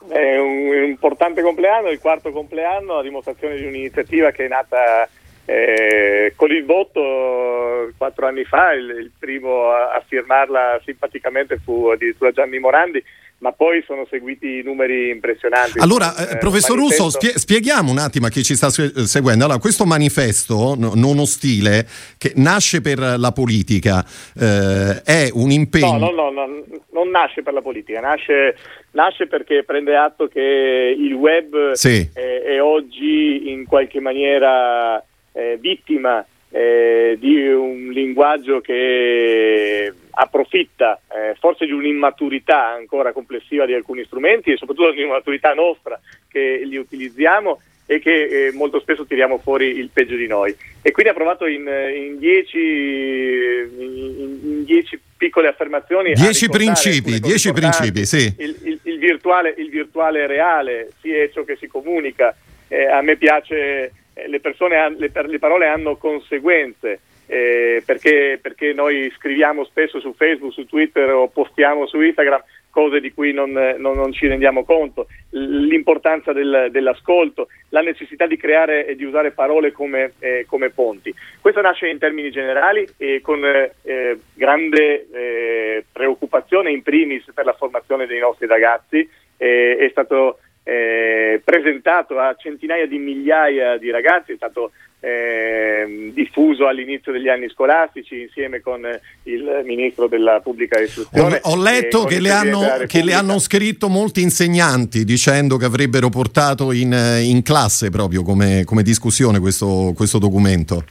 È 0.08 0.38
un 0.38 0.84
importante 0.84 1.42
compleanno, 1.42 1.90
il 1.90 2.00
quarto 2.00 2.32
compleanno, 2.32 2.98
a 2.98 3.02
dimostrazione 3.02 3.56
di 3.56 3.64
un'iniziativa 3.64 4.30
che 4.30 4.46
è 4.46 4.48
nata 4.48 5.08
eh, 5.50 6.32
con 6.36 6.52
il 6.52 6.64
voto 6.64 7.90
quattro 7.96 8.28
anni 8.28 8.44
fa, 8.44 8.72
il, 8.72 8.88
il 9.00 9.10
primo 9.18 9.70
a, 9.70 9.94
a, 9.94 10.04
firmarla 10.06 10.80
simpaticamente 10.84 11.58
fu 11.64 11.88
addirittura 11.88 12.30
Gianni 12.30 12.60
Morandi, 12.60 13.02
ma 13.38 13.50
poi 13.50 13.82
sono 13.84 14.06
seguiti 14.08 14.62
numeri 14.62 15.10
impressionanti. 15.10 15.80
Allora, 15.80 16.14
eh, 16.14 16.36
professor 16.36 16.76
manifesto... 16.76 17.04
Russo, 17.04 17.10
spie- 17.10 17.36
spieghiamo 17.36 17.90
un 17.90 17.98
attimo 17.98 18.26
a 18.26 18.28
chi 18.28 18.44
ci 18.44 18.54
sta 18.54 18.70
seguendo. 18.70 19.44
Allora, 19.44 19.58
questo 19.58 19.84
manifesto 19.86 20.76
no, 20.78 20.92
non 20.94 21.18
ostile, 21.18 21.84
che 22.16 22.32
nasce 22.36 22.80
per 22.80 22.98
la 23.00 23.32
politica, 23.32 24.04
eh, 24.38 25.02
è 25.02 25.30
un 25.32 25.50
impegno... 25.50 25.98
No, 25.98 26.10
no, 26.10 26.30
no, 26.30 26.46
no, 26.46 26.64
non 26.92 27.10
nasce 27.10 27.42
per 27.42 27.54
la 27.54 27.62
politica, 27.62 27.98
nasce, 27.98 28.56
nasce 28.92 29.26
perché 29.26 29.64
prende 29.64 29.96
atto 29.96 30.28
che 30.28 30.94
il 30.96 31.12
web 31.14 31.72
sì. 31.72 32.08
è, 32.12 32.42
è 32.42 32.62
oggi 32.62 33.50
in 33.50 33.64
qualche 33.66 33.98
maniera 33.98 35.02
eh, 35.32 35.58
vittima 35.60 36.24
eh, 36.50 37.16
di 37.18 37.46
un 37.46 37.90
linguaggio 37.90 38.60
che 38.60 39.92
approfitta 40.10 41.00
eh, 41.08 41.34
forse 41.38 41.64
di 41.64 41.72
un'immaturità 41.72 42.68
ancora 42.68 43.12
complessiva 43.12 43.66
di 43.66 43.74
alcuni 43.74 44.04
strumenti 44.04 44.50
e 44.50 44.56
soprattutto 44.56 44.90
di 44.92 45.02
un'immaturità 45.02 45.54
nostra 45.54 45.98
che 46.28 46.62
li 46.64 46.76
utilizziamo 46.76 47.60
e 47.86 47.98
che 47.98 48.46
eh, 48.46 48.52
molto 48.52 48.78
spesso 48.78 49.04
tiriamo 49.04 49.38
fuori 49.38 49.66
il 49.78 49.90
peggio 49.92 50.14
di 50.14 50.28
noi. 50.28 50.54
E 50.80 50.92
quindi 50.92 51.10
ha 51.10 51.14
provato 51.14 51.46
in, 51.46 51.66
in, 51.66 52.18
dieci, 52.20 52.56
in, 52.56 54.38
in 54.42 54.64
dieci, 54.64 54.96
piccole 55.16 55.48
affermazioni. 55.48 56.12
Dieci 56.12 56.48
principi, 56.48 57.18
dieci 57.18 57.52
principi, 57.52 58.06
sì. 58.06 58.32
Il, 58.38 58.56
il, 58.62 58.80
il, 58.84 58.98
virtuale, 58.98 59.52
il 59.58 59.70
virtuale 59.70 60.28
reale, 60.28 60.90
sia 61.00 61.28
ciò 61.30 61.42
che 61.42 61.56
si 61.56 61.66
comunica. 61.66 62.32
Eh, 62.68 62.86
a 62.86 63.02
me 63.02 63.16
piace 63.16 63.56
eh, 63.56 63.92
le, 64.26 64.40
persone, 64.40 64.94
le, 64.96 65.10
le 65.12 65.38
parole 65.38 65.66
hanno 65.66 65.96
conseguenze. 65.96 67.00
Eh, 67.32 67.80
perché, 67.86 68.40
perché, 68.42 68.72
noi 68.72 69.08
scriviamo 69.16 69.62
spesso 69.62 70.00
su 70.00 70.12
Facebook, 70.14 70.52
su 70.52 70.66
Twitter 70.66 71.10
o 71.10 71.28
postiamo 71.28 71.86
su 71.86 72.00
Instagram 72.00 72.42
cose 72.70 73.00
di 73.00 73.12
cui 73.12 73.32
non, 73.32 73.50
non, 73.50 73.96
non 73.96 74.12
ci 74.12 74.26
rendiamo 74.26 74.64
conto, 74.64 75.06
l'importanza 75.30 76.32
del, 76.32 76.68
dell'ascolto, 76.70 77.48
la 77.70 77.82
necessità 77.82 78.26
di 78.26 78.36
creare 78.36 78.86
e 78.86 78.96
di 78.96 79.04
usare 79.04 79.32
parole 79.32 79.72
come, 79.72 80.12
eh, 80.20 80.44
come 80.48 80.70
ponti. 80.70 81.14
Questo 81.40 81.60
nasce 81.60 81.88
in 81.88 81.98
termini 81.98 82.30
generali 82.30 82.84
e 82.96 83.20
con 83.20 83.44
eh, 83.44 84.18
grande 84.34 85.06
eh, 85.12 85.84
preoccupazione 85.92 86.70
in 86.70 86.82
primis 86.82 87.24
per 87.34 87.44
la 87.44 87.52
formazione 87.54 88.06
dei 88.06 88.20
nostri 88.20 88.46
ragazzi. 88.46 89.08
è 89.36 89.88
stato 89.90 90.38
eh, 90.62 91.40
presentato 91.44 92.18
a 92.18 92.34
centinaia 92.38 92.86
di 92.86 92.98
migliaia 92.98 93.76
di 93.78 93.90
ragazzi, 93.90 94.32
è 94.32 94.36
stato 94.36 94.72
eh, 95.00 96.10
diffuso 96.12 96.66
all'inizio 96.66 97.10
degli 97.10 97.28
anni 97.28 97.48
scolastici 97.48 98.20
insieme 98.20 98.60
con 98.60 98.86
il 99.24 99.62
ministro 99.64 100.06
della 100.06 100.40
pubblica 100.40 100.78
istruzione. 100.78 101.40
Ho, 101.42 101.52
ho 101.52 101.62
letto 101.62 102.04
che, 102.04 102.20
le 102.20 102.30
hanno, 102.30 102.60
che 102.86 103.02
le, 103.02 103.14
hanno, 103.14 103.38
scritto 103.38 103.88
molti 103.88 104.20
insegnanti 104.20 105.04
dicendo 105.04 105.56
che 105.56 105.64
avrebbero 105.64 106.10
portato 106.10 106.72
in, 106.72 106.92
in 107.22 107.42
classe 107.42 107.90
proprio 107.90 108.22
come, 108.22 108.64
come 108.64 108.82
discussione 108.82 109.38
questo, 109.38 109.92
questo 109.96 110.18
documento 110.18 110.84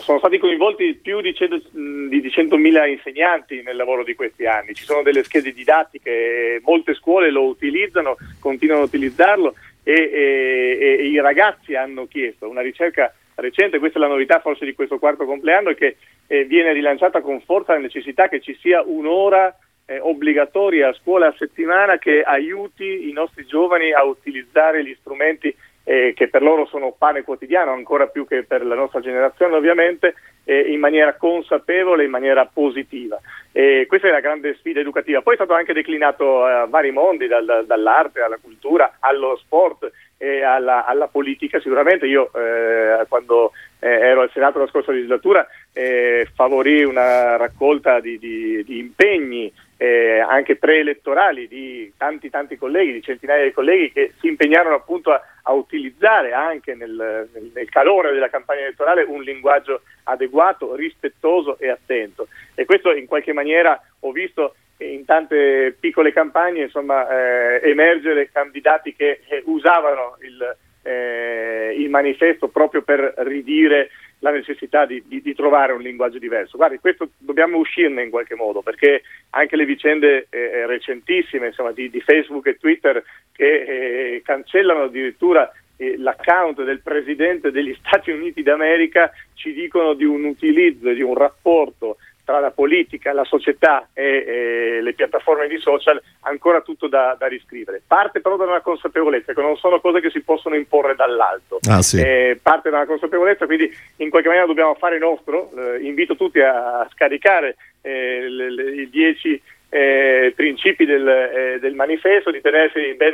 sono 0.00 0.18
stati 0.18 0.38
coinvolti 0.38 0.94
più 0.94 1.20
di, 1.20 1.34
100, 1.34 1.56
di 1.72 2.20
100.000 2.20 2.88
insegnanti 2.88 3.62
nel 3.62 3.76
lavoro 3.76 4.04
di 4.04 4.14
questi 4.14 4.46
anni, 4.46 4.74
ci 4.74 4.84
sono 4.84 5.02
delle 5.02 5.24
schede 5.24 5.52
didattiche, 5.52 6.60
molte 6.62 6.94
scuole 6.94 7.30
lo 7.30 7.44
utilizzano, 7.44 8.16
continuano 8.38 8.82
a 8.82 8.86
utilizzarlo 8.86 9.54
e, 9.82 9.92
e, 9.92 10.96
e 11.00 11.06
i 11.06 11.20
ragazzi 11.20 11.74
hanno 11.74 12.06
chiesto 12.06 12.48
una 12.48 12.60
ricerca 12.60 13.12
recente, 13.36 13.78
questa 13.78 13.98
è 13.98 14.02
la 14.02 14.08
novità 14.08 14.40
forse 14.40 14.64
di 14.64 14.74
questo 14.74 14.98
quarto 14.98 15.24
compleanno, 15.24 15.70
è 15.70 15.74
che 15.74 15.96
eh, 16.26 16.44
viene 16.44 16.72
rilanciata 16.72 17.20
con 17.20 17.40
forza 17.40 17.72
la 17.72 17.78
necessità 17.78 18.28
che 18.28 18.40
ci 18.40 18.56
sia 18.60 18.82
un'ora 18.82 19.56
eh, 19.86 19.98
obbligatoria 20.00 20.88
a 20.88 20.92
scuola 20.92 21.28
a 21.28 21.34
settimana 21.36 21.98
che 21.98 22.22
aiuti 22.22 23.08
i 23.08 23.12
nostri 23.12 23.46
giovani 23.46 23.92
a 23.92 24.04
utilizzare 24.04 24.84
gli 24.84 24.94
strumenti 25.00 25.54
eh, 25.88 26.12
che 26.14 26.28
per 26.28 26.42
loro 26.42 26.66
sono 26.66 26.94
pane 26.96 27.22
quotidiano, 27.22 27.72
ancora 27.72 28.08
più 28.08 28.26
che 28.26 28.42
per 28.42 28.62
la 28.62 28.74
nostra 28.74 29.00
generazione 29.00 29.56
ovviamente, 29.56 30.16
eh, 30.44 30.70
in 30.70 30.80
maniera 30.80 31.14
consapevole, 31.14 32.04
in 32.04 32.10
maniera 32.10 32.44
positiva. 32.44 33.18
E 33.52 33.86
questa 33.88 34.08
è 34.08 34.10
la 34.10 34.20
grande 34.20 34.54
sfida 34.58 34.80
educativa. 34.80 35.22
Poi 35.22 35.32
è 35.32 35.36
stato 35.36 35.54
anche 35.54 35.72
declinato 35.72 36.44
a 36.44 36.66
vari 36.66 36.90
mondi, 36.90 37.26
dal, 37.26 37.64
dall'arte 37.66 38.20
alla 38.20 38.36
cultura, 38.36 38.96
allo 39.00 39.38
sport 39.38 39.90
e 40.18 40.42
alla, 40.42 40.84
alla 40.84 41.06
politica. 41.06 41.58
Sicuramente 41.58 42.04
io 42.04 42.30
eh, 42.34 43.06
quando 43.08 43.52
eh, 43.78 43.88
ero 43.88 44.20
al 44.20 44.30
Senato 44.30 44.58
la 44.58 44.66
scorsa 44.66 44.92
legislatura 44.92 45.46
eh, 45.72 46.28
favorì 46.34 46.84
una 46.84 47.36
raccolta 47.36 47.98
di, 47.98 48.18
di, 48.18 48.62
di 48.62 48.78
impegni 48.78 49.50
eh, 49.80 50.18
anche 50.18 50.56
preelettorali 50.56 51.46
di 51.46 51.92
tanti 51.96 52.28
tanti 52.28 52.58
colleghi, 52.58 52.92
di 52.92 53.02
centinaia 53.02 53.44
di 53.44 53.52
colleghi 53.52 53.92
che 53.92 54.12
si 54.18 54.26
impegnarono 54.26 54.74
appunto 54.74 55.12
a, 55.12 55.22
a 55.44 55.52
utilizzare 55.52 56.32
anche 56.32 56.74
nel, 56.74 57.28
nel, 57.54 57.68
calore 57.70 58.12
della 58.12 58.28
campagna 58.28 58.62
elettorale 58.62 59.04
un 59.04 59.22
linguaggio 59.22 59.82
adeguato, 60.04 60.74
rispettoso 60.74 61.58
e 61.60 61.70
attento. 61.70 62.26
E 62.56 62.64
questo 62.64 62.92
in 62.92 63.06
qualche 63.06 63.32
maniera 63.32 63.80
ho 64.00 64.10
visto 64.10 64.56
in 64.78 65.04
tante 65.04 65.76
piccole 65.78 66.12
campagne 66.12 66.62
insomma, 66.62 67.08
eh, 67.08 67.70
emergere 67.70 68.30
candidati 68.32 68.94
che 68.96 69.20
eh, 69.28 69.42
usavano 69.46 70.16
il, 70.22 70.56
eh, 70.82 71.74
il 71.78 71.88
manifesto 71.88 72.48
proprio 72.48 72.82
per 72.82 73.14
ridire 73.18 73.90
la 74.20 74.30
necessità 74.30 74.84
di, 74.84 75.02
di, 75.06 75.20
di, 75.22 75.34
trovare 75.34 75.72
un 75.72 75.80
linguaggio 75.80 76.18
diverso. 76.18 76.56
Guardi, 76.56 76.78
questo 76.78 77.10
dobbiamo 77.18 77.58
uscirne 77.58 78.02
in 78.02 78.10
qualche 78.10 78.34
modo, 78.34 78.62
perché 78.62 79.02
anche 79.30 79.56
le 79.56 79.64
vicende 79.64 80.26
eh, 80.30 80.38
eh 80.38 80.66
recentissime 80.66 81.48
insomma, 81.48 81.72
di, 81.72 81.90
di, 81.90 82.00
Facebook 82.00 82.46
e 82.46 82.58
Twitter 82.58 83.02
che 83.32 84.14
eh, 84.14 84.22
cancellano 84.24 84.84
addirittura 84.84 85.50
eh, 85.76 85.96
l'account 85.96 86.62
del 86.64 86.80
Presidente 86.80 87.50
degli 87.50 87.76
Stati 87.84 88.10
Uniti 88.10 88.42
d'America 88.42 89.12
ci 89.34 89.52
dicono 89.52 89.94
di 89.94 90.04
un 90.04 90.24
utilizzo, 90.24 90.92
di 90.92 91.02
un 91.02 91.14
rapporto 91.14 91.98
tra 92.28 92.40
la 92.40 92.50
politica, 92.50 93.14
la 93.14 93.24
società 93.24 93.88
e, 93.94 94.02
e 94.04 94.82
le 94.82 94.92
piattaforme 94.92 95.48
di 95.48 95.56
social 95.56 95.98
ancora 96.20 96.60
tutto 96.60 96.86
da, 96.86 97.16
da, 97.18 97.26
riscrivere. 97.26 97.80
Parte 97.86 98.20
però 98.20 98.36
da 98.36 98.44
una 98.44 98.60
consapevolezza 98.60 99.32
che 99.32 99.40
non 99.40 99.56
sono 99.56 99.80
cose 99.80 100.00
che 100.00 100.10
si 100.10 100.20
possono 100.20 100.54
imporre 100.54 100.94
dall'alto. 100.94 101.58
Ah, 101.66 101.80
sì. 101.80 101.98
eh, 101.98 102.38
parte 102.42 102.68
da 102.68 102.76
una 102.76 102.86
consapevolezza, 102.86 103.46
quindi 103.46 103.74
in 103.96 104.10
qualche 104.10 104.28
maniera 104.28 104.46
dobbiamo 104.46 104.74
fare 104.74 104.98
nostro. 104.98 105.50
Eh, 105.56 105.86
invito 105.86 106.16
tutti 106.16 106.38
a, 106.40 106.80
a 106.80 106.88
scaricare 106.92 107.56
eh, 107.80 108.28
le, 108.28 108.50
le, 108.50 108.74
i 108.74 108.90
dieci 108.90 109.40
eh, 109.70 110.32
principi 110.34 110.86
del, 110.86 111.06
eh, 111.06 111.58
del, 111.60 111.74
manifesto, 111.74 112.30
di 112.30 112.40
tenersi 112.40 112.94
ben 112.96 113.12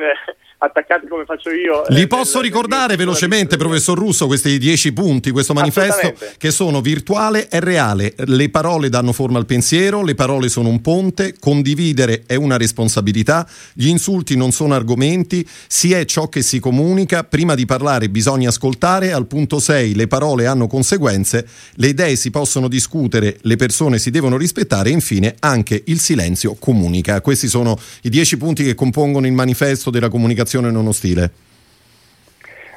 attaccati 0.58 1.08
come 1.08 1.24
faccio 1.24 1.50
io. 1.50 1.82
Li 1.88 2.02
eh, 2.02 2.06
posso 2.06 2.40
nel, 2.40 2.46
ricordare 2.46 2.88
nel, 2.88 2.98
velocemente, 2.98 3.56
professor 3.56 3.98
Russo, 3.98 4.26
questi 4.26 4.56
dieci 4.58 4.92
punti, 4.92 5.32
questo 5.32 5.52
manifesto 5.52 6.14
che 6.38 6.50
sono 6.52 6.80
virtuale 6.80 7.48
e 7.48 7.58
reale. 7.58 8.14
Le 8.16 8.50
parole 8.50 8.88
danno 8.88 9.12
forma 9.12 9.38
al 9.38 9.46
pensiero, 9.46 10.04
le 10.04 10.14
parole 10.14 10.48
sono 10.48 10.68
un 10.68 10.80
ponte, 10.80 11.34
condividere 11.40 12.22
è 12.26 12.36
una 12.36 12.56
responsabilità, 12.56 13.46
gli 13.72 13.88
insulti 13.88 14.36
non 14.36 14.52
sono 14.52 14.74
argomenti, 14.74 15.44
si 15.66 15.92
è 15.92 16.04
ciò 16.04 16.28
che 16.28 16.42
si 16.42 16.60
comunica, 16.60 17.24
prima 17.24 17.56
di 17.56 17.66
parlare 17.66 18.08
bisogna 18.08 18.50
ascoltare, 18.50 19.12
al 19.12 19.26
punto 19.26 19.58
6 19.58 19.94
le 19.96 20.06
parole 20.06 20.46
hanno 20.46 20.68
conseguenze, 20.68 21.46
le 21.74 21.88
idee 21.88 22.14
si 22.14 22.30
possono 22.30 22.68
discutere, 22.68 23.38
le 23.42 23.56
persone 23.56 23.98
si 23.98 24.10
devono 24.10 24.36
rispettare 24.36 24.90
e 24.90 24.92
infine 24.92 25.34
anche 25.40 25.82
il 25.86 25.98
silenzio 25.98 26.43
silenzio 26.44 26.56
comunica. 26.60 27.20
Questi 27.20 27.46
sono 27.48 27.76
i 28.02 28.10
dieci 28.10 28.36
punti 28.36 28.62
che 28.62 28.74
compongono 28.74 29.26
il 29.26 29.32
manifesto 29.32 29.90
della 29.90 30.08
comunicazione 30.08 30.70
non 30.70 30.86
ostile. 30.86 31.30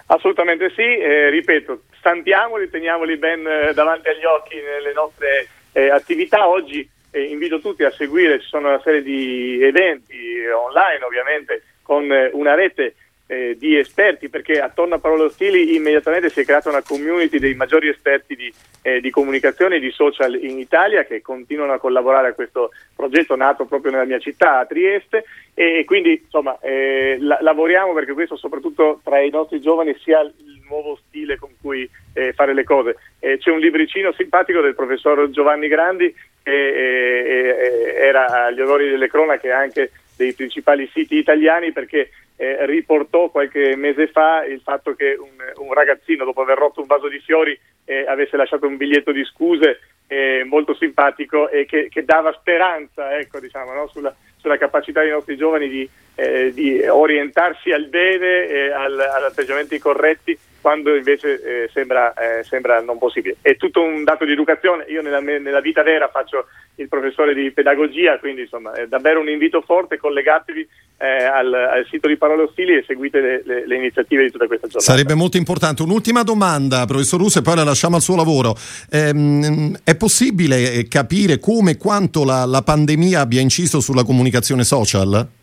Assolutamente 0.07 0.71
sì, 0.73 0.81
eh, 0.81 1.29
ripeto, 1.29 1.83
stampiamoli, 1.97 2.69
teniamoli 2.69 3.17
ben 3.17 3.45
eh, 3.45 3.73
davanti 3.73 4.07
agli 4.07 4.23
occhi 4.23 4.55
nelle 4.55 4.93
nostre 4.93 5.47
eh, 5.73 5.89
attività. 5.89 6.47
Oggi 6.47 6.87
eh, 7.11 7.23
invito 7.23 7.59
tutti 7.59 7.83
a 7.83 7.91
seguire, 7.91 8.39
ci 8.39 8.47
sono 8.47 8.69
una 8.69 8.81
serie 8.81 9.03
di 9.03 9.61
eventi 9.61 10.15
online 10.47 11.03
ovviamente 11.03 11.63
con 11.81 12.09
eh, 12.09 12.29
una 12.31 12.55
rete 12.55 12.95
eh, 13.27 13.55
di 13.59 13.77
esperti, 13.77 14.29
perché 14.29 14.59
attorno 14.59 14.95
a 14.95 14.99
Parole 14.99 15.23
Ostili 15.23 15.75
immediatamente 15.75 16.29
si 16.29 16.39
è 16.39 16.45
creata 16.45 16.69
una 16.69 16.81
community 16.81 17.39
dei 17.39 17.53
maggiori 17.55 17.89
esperti 17.89 18.35
di, 18.35 18.51
eh, 18.81 19.01
di 19.01 19.09
comunicazione 19.09 19.75
e 19.75 19.79
di 19.79 19.91
social 19.91 20.33
in 20.41 20.57
Italia 20.57 21.03
che 21.03 21.21
continuano 21.21 21.73
a 21.73 21.79
collaborare 21.79 22.29
a 22.29 22.33
questo 22.33 22.71
progetto 22.95 23.35
nato 23.35 23.65
proprio 23.65 23.91
nella 23.91 24.05
mia 24.05 24.19
città, 24.19 24.59
a 24.59 24.65
Trieste, 24.65 25.25
e, 25.53 25.83
quindi 25.85 26.21
insomma 26.23 26.57
eh, 26.61 27.17
la- 27.19 27.39
lavoriamo 27.41 27.93
perché 27.93 28.13
questo 28.13 28.37
soprattutto 28.37 29.01
tra 29.03 29.19
i 29.19 29.29
nostri 29.29 29.59
giovani 29.59 29.95
sia 30.01 30.21
il 30.21 30.61
nuovo 30.67 30.99
stile 31.07 31.37
con 31.37 31.49
cui 31.61 31.89
eh, 32.13 32.31
fare 32.33 32.53
le 32.53 32.63
cose. 32.63 32.95
Eh, 33.19 33.37
c'è 33.37 33.51
un 33.51 33.59
libricino 33.59 34.13
simpatico 34.13 34.61
del 34.61 34.75
professor 34.75 35.29
Giovanni 35.31 35.67
Grandi 35.67 36.13
che 36.43 36.51
eh, 36.51 37.95
era 37.97 38.45
agli 38.45 38.61
onori 38.61 38.89
delle 38.89 39.09
cronache 39.09 39.51
anche 39.51 39.91
dei 40.15 40.33
principali 40.33 40.89
siti 40.93 41.15
italiani 41.17 41.71
perché 41.71 42.09
eh, 42.37 42.65
riportò 42.65 43.29
qualche 43.29 43.75
mese 43.75 44.07
fa 44.07 44.45
il 44.45 44.61
fatto 44.61 44.93
che 44.93 45.17
un, 45.19 45.65
un, 45.65 45.73
ragazzino 45.73 46.23
dopo 46.23 46.41
aver 46.41 46.57
rotto 46.57 46.81
un 46.81 46.87
vaso 46.87 47.07
di 47.07 47.19
fiori 47.19 47.59
eh, 47.83 48.05
avesse 48.07 48.37
lasciato 48.37 48.67
un 48.67 48.77
biglietto 48.77 49.11
di 49.11 49.23
scuse 49.25 49.79
eh, 50.07 50.43
molto 50.45 50.75
simpatico 50.75 51.49
e 51.49 51.65
che, 51.65 51.89
che 51.89 52.05
dava 52.05 52.31
speranza 52.33 53.17
ecco, 53.17 53.39
diciamo, 53.39 53.73
no, 53.73 53.87
sulla, 53.87 54.15
sulla, 54.37 54.57
capacità 54.57 55.01
dei 55.01 55.09
nostri 55.09 55.35
giovani 55.35 55.67
di, 55.67 55.89
eh, 56.17 56.51
di 56.51 56.81
orientarsi 56.81 57.71
al 57.71 57.85
bene 57.85 58.47
e 58.47 58.71
al, 58.71 58.99
ad 58.99 59.23
atteggiamenti 59.23 59.77
corretti 59.77 60.37
quando 60.59 60.95
invece 60.95 61.41
eh, 61.41 61.69
sembra, 61.71 62.13
eh, 62.13 62.43
sembra, 62.43 62.81
non 62.81 62.97
possibile. 62.97 63.37
È 63.41 63.55
tutto 63.55 63.81
un 63.81 64.03
dato 64.03 64.25
di 64.25 64.33
educazione, 64.33 64.85
io 64.89 65.01
nella, 65.01 65.21
nella, 65.21 65.61
vita 65.61 65.81
vera 65.81 66.09
faccio 66.09 66.47
il 66.75 66.89
professore 66.89 67.33
di 67.33 67.51
pedagogia, 67.51 68.19
quindi 68.19 68.41
insomma 68.41 68.73
è 68.73 68.85
davvero 68.87 69.21
un 69.21 69.29
invito 69.29 69.61
forte, 69.61 69.97
collegatevi 69.97 70.67
eh, 70.97 71.23
al, 71.23 71.53
al, 71.53 71.85
sito 71.89 72.07
di 72.07 72.17
Parole 72.17 72.43
Ostili 72.43 72.75
e 72.75 72.83
seguite 72.85 73.21
le, 73.21 73.41
le, 73.45 73.67
le, 73.67 73.75
iniziative 73.77 74.23
di 74.23 74.31
tutta 74.31 74.47
questa 74.47 74.67
giornata. 74.67 74.91
Sarebbe 74.91 75.13
molto 75.13 75.37
importante. 75.37 75.83
Un'ultima 75.83 76.23
domanda, 76.23 76.85
professor 76.85 77.19
Russo, 77.19 77.39
e 77.39 77.43
poi 77.43 77.55
la 77.55 77.63
lasciamo 77.63 77.95
al 77.95 78.01
suo 78.01 78.17
lavoro. 78.17 78.55
Ehm, 78.91 79.77
è 79.85 79.95
possibile 79.95 80.85
capire 80.89 81.39
come 81.39 81.71
e 81.71 81.77
quanto 81.77 82.25
la, 82.25 82.43
la 82.45 82.61
pandemia 82.61 83.21
abbia 83.21 83.39
inciso 83.39 83.79
sulla 83.79 84.03
comunicazione 84.03 84.63
social? 84.63 85.36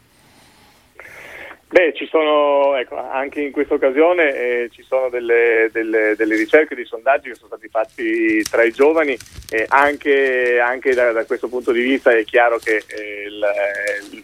Beh, 1.74 1.92
ci 1.92 2.06
sono, 2.06 2.76
ecco, 2.76 2.96
anche 2.96 3.40
in 3.40 3.50
questa 3.50 3.74
occasione 3.74 4.32
eh, 4.32 4.68
ci 4.70 4.85
sono 4.85 5.08
delle, 5.08 5.70
delle, 5.72 6.14
delle, 6.16 6.37
ricerche, 6.37 6.77
dei 6.77 6.85
sondaggi 6.85 7.31
che 7.31 7.35
sono 7.35 7.48
stati 7.48 7.66
fatti 7.66 8.44
tra 8.44 8.62
i 8.62 8.70
giovani 8.70 9.18
e 9.50 9.66
anche, 9.70 10.60
anche 10.60 10.94
da, 10.94 11.10
da, 11.10 11.25
questo 11.25 11.48
punto 11.48 11.72
di 11.72 11.83
vista 11.83 12.16
è 12.16 12.22
chiaro 12.22 12.58
che 12.58 12.77
eh, 12.77 13.29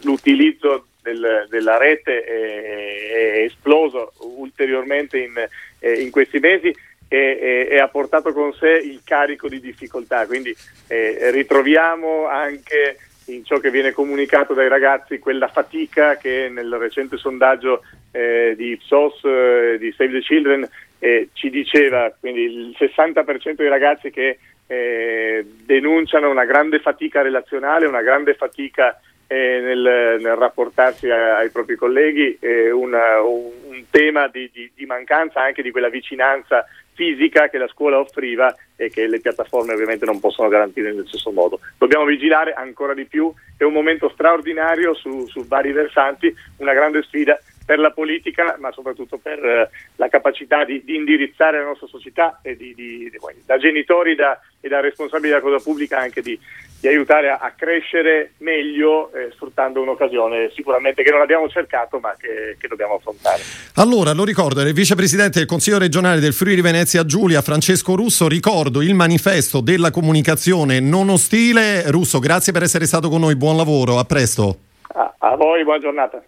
l'utilizzo 0.02 0.86
del, 1.02 1.48
della 1.50 1.76
rete 1.76 2.22
è, 2.22 3.38
è, 3.38 3.38
esploso 3.40 4.12
ulteriormente 4.36 5.18
in, 5.18 5.34
eh, 5.80 5.92
in 5.94 6.12
questi 6.12 6.38
mesi 6.38 6.72
e, 7.08 7.66
e, 7.68 7.80
ha 7.80 7.88
portato 7.88 8.32
con 8.32 8.52
sé 8.52 8.68
il 8.68 9.00
carico 9.02 9.48
di 9.48 9.58
difficoltà, 9.58 10.24
quindi 10.24 10.54
eh, 10.86 11.32
ritroviamo 11.32 12.28
anche 12.28 12.96
in 13.34 13.44
ciò 13.44 13.58
che 13.58 13.70
viene 13.70 13.92
comunicato 13.92 14.54
dai 14.54 14.68
ragazzi 14.68 15.18
quella 15.18 15.48
fatica 15.48 16.16
che 16.16 16.48
nel 16.50 16.72
recente 16.74 17.16
sondaggio 17.16 17.82
eh, 18.12 18.54
di 18.56 18.70
Ipsos, 18.72 19.24
eh, 19.24 19.76
di 19.78 19.92
Save 19.92 20.12
the 20.12 20.20
Children, 20.20 20.68
eh, 20.98 21.28
ci 21.32 21.50
diceva, 21.50 22.12
quindi 22.18 22.42
il 22.42 22.76
60% 22.78 23.54
dei 23.54 23.68
ragazzi 23.68 24.10
che 24.10 24.38
eh, 24.66 25.44
denunciano 25.64 26.30
una 26.30 26.44
grande 26.44 26.78
fatica 26.78 27.22
relazionale, 27.22 27.86
una 27.86 28.02
grande 28.02 28.34
fatica 28.34 29.00
eh, 29.26 29.60
nel, 29.60 30.18
nel, 30.20 30.36
rapportarsi 30.36 31.08
a, 31.08 31.36
ai 31.36 31.50
propri 31.50 31.76
colleghi, 31.76 32.38
una, 32.72 33.20
un, 33.20 33.50
un, 33.68 33.84
tema 33.90 34.28
di, 34.28 34.50
di, 34.52 34.70
di 34.74 34.86
mancanza 34.86 35.40
anche 35.40 35.62
di 35.62 35.70
quella 35.70 35.88
vicinanza 35.88 36.66
fisica 37.00 37.48
che 37.48 37.56
la 37.56 37.66
scuola 37.68 37.98
offriva 37.98 38.54
e 38.76 38.90
che 38.90 39.06
le 39.06 39.20
piattaforme 39.20 39.72
ovviamente 39.72 40.04
non 40.04 40.20
possono 40.20 40.48
garantire 40.48 40.90
nello 40.90 41.06
stesso 41.06 41.30
modo. 41.30 41.60
Dobbiamo 41.78 42.04
vigilare 42.04 42.52
ancora 42.52 42.92
di 42.92 43.06
più, 43.06 43.32
è 43.56 43.64
un 43.64 43.72
momento 43.72 44.10
straordinario 44.10 44.92
su, 44.92 45.26
su 45.26 45.46
vari 45.46 45.72
versanti, 45.72 46.34
una 46.58 46.74
grande 46.74 47.02
sfida 47.02 47.38
per 47.70 47.78
la 47.78 47.92
politica, 47.92 48.56
ma 48.58 48.72
soprattutto 48.72 49.16
per 49.16 49.38
eh, 49.38 49.70
la 49.94 50.08
capacità 50.08 50.64
di, 50.64 50.82
di, 50.84 50.96
indirizzare 50.96 51.58
la 51.58 51.66
nostra 51.66 51.86
società 51.86 52.40
e 52.42 52.56
di, 52.56 52.74
di, 52.74 53.08
da 53.46 53.58
genitori 53.58 54.16
da, 54.16 54.40
e 54.60 54.68
da 54.68 54.80
responsabili 54.80 55.28
della 55.28 55.40
cosa 55.40 55.62
pubblica 55.62 55.96
anche 55.96 56.20
di, 56.20 56.36
aiutare 56.82 57.30
a, 57.30 57.38
a, 57.40 57.52
crescere 57.56 58.32
meglio 58.38 59.12
eh, 59.12 59.30
sfruttando 59.34 59.82
un'occasione 59.82 60.50
sicuramente 60.52 61.04
che 61.04 61.12
non 61.12 61.20
abbiamo 61.20 61.48
cercato 61.48 62.00
ma 62.00 62.12
che, 62.18 62.56
che, 62.58 62.66
dobbiamo 62.66 62.94
affrontare. 62.94 63.40
Allora, 63.76 64.14
lo 64.14 64.24
ricordo, 64.24 64.62
il 64.62 64.72
vicepresidente 64.72 65.38
del 65.38 65.46
Consiglio 65.46 65.78
regionale 65.78 66.18
del 66.18 66.32
Friuli 66.32 66.62
Venezia 66.62 67.04
Giulia, 67.04 67.40
Francesco 67.40 67.94
Russo, 67.94 68.26
ricordo 68.26 68.82
il 68.82 68.94
manifesto 68.94 69.60
della 69.60 69.92
comunicazione 69.92 70.80
non 70.80 71.08
ostile. 71.08 71.88
Russo, 71.92 72.18
grazie 72.18 72.52
per 72.52 72.64
essere 72.64 72.86
stato 72.86 73.08
con 73.08 73.20
noi, 73.20 73.36
buon 73.36 73.56
lavoro, 73.56 74.00
a 74.00 74.04
presto. 74.04 74.56
a, 74.88 75.14
a 75.18 75.36
voi, 75.36 75.62
buona 75.62 75.78
giornata. 75.78 76.20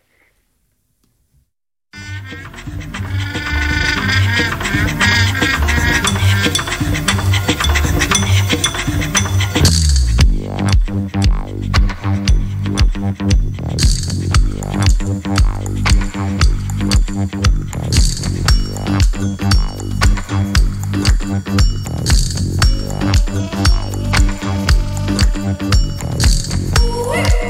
Woo! 27.13 27.42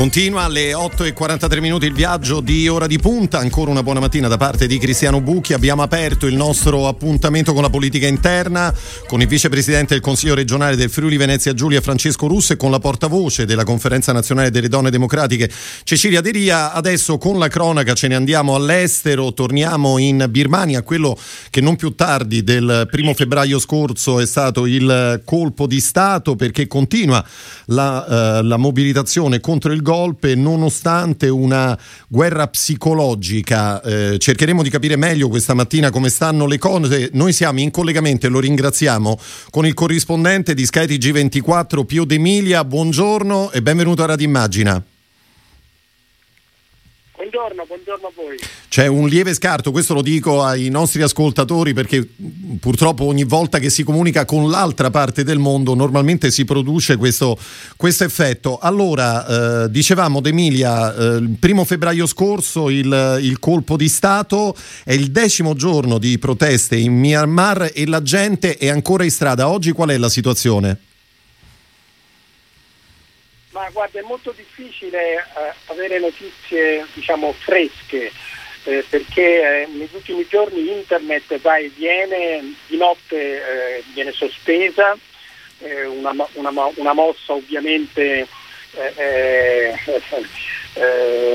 Continua 0.00 0.44
alle 0.44 0.72
8 0.72 1.04
e 1.04 1.12
43 1.12 1.60
minuti 1.60 1.84
il 1.84 1.92
viaggio 1.92 2.40
di 2.40 2.66
ora 2.68 2.86
di 2.86 2.98
punta. 2.98 3.38
Ancora 3.38 3.70
una 3.70 3.82
buona 3.82 4.00
mattina 4.00 4.28
da 4.28 4.38
parte 4.38 4.66
di 4.66 4.78
Cristiano 4.78 5.20
Bucchi. 5.20 5.52
Abbiamo 5.52 5.82
aperto 5.82 6.26
il 6.26 6.36
nostro 6.36 6.88
appuntamento 6.88 7.52
con 7.52 7.60
la 7.60 7.68
politica 7.68 8.06
interna, 8.06 8.74
con 9.06 9.20
il 9.20 9.26
vicepresidente 9.26 9.92
del 9.92 10.02
Consiglio 10.02 10.34
regionale 10.34 10.74
del 10.74 10.88
Friuli 10.88 11.18
Venezia 11.18 11.52
Giulia 11.52 11.82
Francesco 11.82 12.28
Russo 12.28 12.54
e 12.54 12.56
con 12.56 12.70
la 12.70 12.78
portavoce 12.78 13.44
della 13.44 13.64
Conferenza 13.64 14.10
nazionale 14.12 14.50
delle 14.50 14.68
donne 14.68 14.88
democratiche 14.88 15.50
Cecilia 15.84 16.22
Deria. 16.22 16.72
Adesso 16.72 17.18
con 17.18 17.38
la 17.38 17.48
cronaca 17.48 17.92
ce 17.92 18.08
ne 18.08 18.14
andiamo 18.14 18.54
all'estero, 18.54 19.34
torniamo 19.34 19.98
in 19.98 20.28
Birmania, 20.30 20.80
quello 20.80 21.14
che 21.50 21.60
non 21.60 21.76
più 21.76 21.94
tardi 21.94 22.42
del 22.42 22.88
primo 22.90 23.12
febbraio 23.12 23.58
scorso 23.58 24.18
è 24.18 24.24
stato 24.24 24.64
il 24.64 25.20
colpo 25.26 25.66
di 25.66 25.78
Stato 25.78 26.36
perché 26.36 26.66
continua 26.66 27.22
la, 27.66 28.38
uh, 28.40 28.46
la 28.46 28.56
mobilitazione 28.56 29.40
contro 29.40 29.72
il 29.72 29.88
golpe 29.90 30.36
nonostante 30.36 31.28
una 31.28 31.76
guerra 32.06 32.46
psicologica. 32.46 33.82
Eh, 33.82 34.18
cercheremo 34.20 34.62
di 34.62 34.70
capire 34.70 34.94
meglio 34.94 35.28
questa 35.28 35.52
mattina 35.52 35.90
come 35.90 36.10
stanno 36.10 36.46
le 36.46 36.58
cose. 36.58 37.10
Noi 37.14 37.32
siamo 37.32 37.58
in 37.58 37.72
collegamento 37.72 38.26
e 38.26 38.28
lo 38.28 38.38
ringraziamo 38.38 39.18
con 39.50 39.66
il 39.66 39.74
corrispondente 39.74 40.54
di 40.54 40.64
Sky 40.64 40.84
TG24 40.84 41.84
Pio 41.84 42.04
D'Emilia. 42.04 42.64
Buongiorno 42.64 43.50
e 43.50 43.62
benvenuto 43.62 44.04
a 44.04 44.06
Radio 44.06 44.28
Immagina. 44.28 44.80
Buongiorno, 47.20 47.66
buongiorno 47.66 48.06
a 48.06 48.12
voi. 48.14 48.38
C'è 48.70 48.86
un 48.86 49.06
lieve 49.06 49.34
scarto, 49.34 49.72
questo 49.72 49.92
lo 49.92 50.00
dico 50.00 50.42
ai 50.42 50.70
nostri 50.70 51.02
ascoltatori 51.02 51.74
perché 51.74 52.08
purtroppo 52.58 53.04
ogni 53.04 53.24
volta 53.24 53.58
che 53.58 53.68
si 53.68 53.82
comunica 53.82 54.24
con 54.24 54.48
l'altra 54.48 54.88
parte 54.88 55.22
del 55.22 55.38
mondo 55.38 55.74
normalmente 55.74 56.30
si 56.30 56.46
produce 56.46 56.96
questo, 56.96 57.38
questo 57.76 58.04
effetto. 58.04 58.56
Allora, 58.58 59.64
eh, 59.64 59.70
dicevamo 59.70 60.22
D'Emilia, 60.22 60.94
eh, 60.94 61.16
il 61.16 61.36
primo 61.38 61.64
febbraio 61.64 62.06
scorso 62.06 62.70
il, 62.70 63.18
il 63.20 63.38
colpo 63.38 63.76
di 63.76 63.90
Stato, 63.90 64.56
è 64.82 64.94
il 64.94 65.10
decimo 65.10 65.52
giorno 65.52 65.98
di 65.98 66.18
proteste 66.18 66.76
in 66.76 66.94
Myanmar 66.94 67.70
e 67.74 67.86
la 67.86 68.00
gente 68.00 68.56
è 68.56 68.70
ancora 68.70 69.04
in 69.04 69.10
strada. 69.10 69.50
Oggi 69.50 69.72
qual 69.72 69.90
è 69.90 69.98
la 69.98 70.08
situazione? 70.08 70.88
Ma 73.52 73.68
guarda, 73.70 73.98
è 73.98 74.02
molto 74.02 74.32
difficile 74.36 75.16
eh, 75.16 75.22
avere 75.66 75.98
notizie 75.98 76.86
diciamo, 76.94 77.32
fresche 77.32 78.12
eh, 78.62 78.84
perché 78.88 79.62
eh, 79.62 79.66
negli 79.66 79.88
ultimi 79.92 80.24
giorni 80.28 80.70
internet 80.70 81.40
va 81.40 81.56
e 81.56 81.68
viene, 81.74 82.54
di 82.68 82.76
notte 82.76 83.16
eh, 83.16 83.82
viene 83.92 84.12
sospesa, 84.12 84.96
eh, 85.58 85.84
una, 85.84 86.12
una, 86.34 86.70
una, 86.76 86.92
mossa 86.92 87.32
ovviamente 87.32 88.28
eh, 88.94 89.74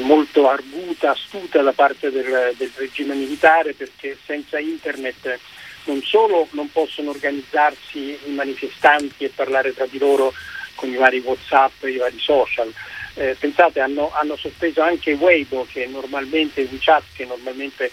molto 0.01 0.47
arguta, 0.47 1.11
astuta 1.11 1.61
da 1.61 1.74
parte 1.74 2.11
del, 2.11 2.53
del 2.55 2.72
regime 2.76 3.13
militare 3.13 3.74
perché 3.74 4.18
senza 4.26 4.57
internet 4.57 5.38
non 5.84 6.01
solo 6.01 6.47
non 6.51 6.72
possono 6.72 7.09
organizzarsi 7.09 8.18
i 8.26 8.32
manifestanti 8.32 9.26
e 9.26 9.32
parlare 9.36 9.74
tra 9.74 9.86
di 9.86 9.97
loro 9.97 10.34
con 10.76 10.90
i 10.90 10.96
vari 10.96 11.20
Whatsapp, 11.20 11.84
i 11.84 11.98
vari 11.98 12.20
social. 12.20 12.72
Eh, 13.16 13.36
pensate, 13.40 13.80
hanno, 13.80 14.12
hanno, 14.14 14.36
sospeso 14.36 14.82
anche 14.82 15.14
Weibo, 15.14 15.66
che 15.70 15.88
normalmente, 15.88 16.68
WeChat, 16.70 17.04
che 17.14 17.26
normalmente 17.26 17.92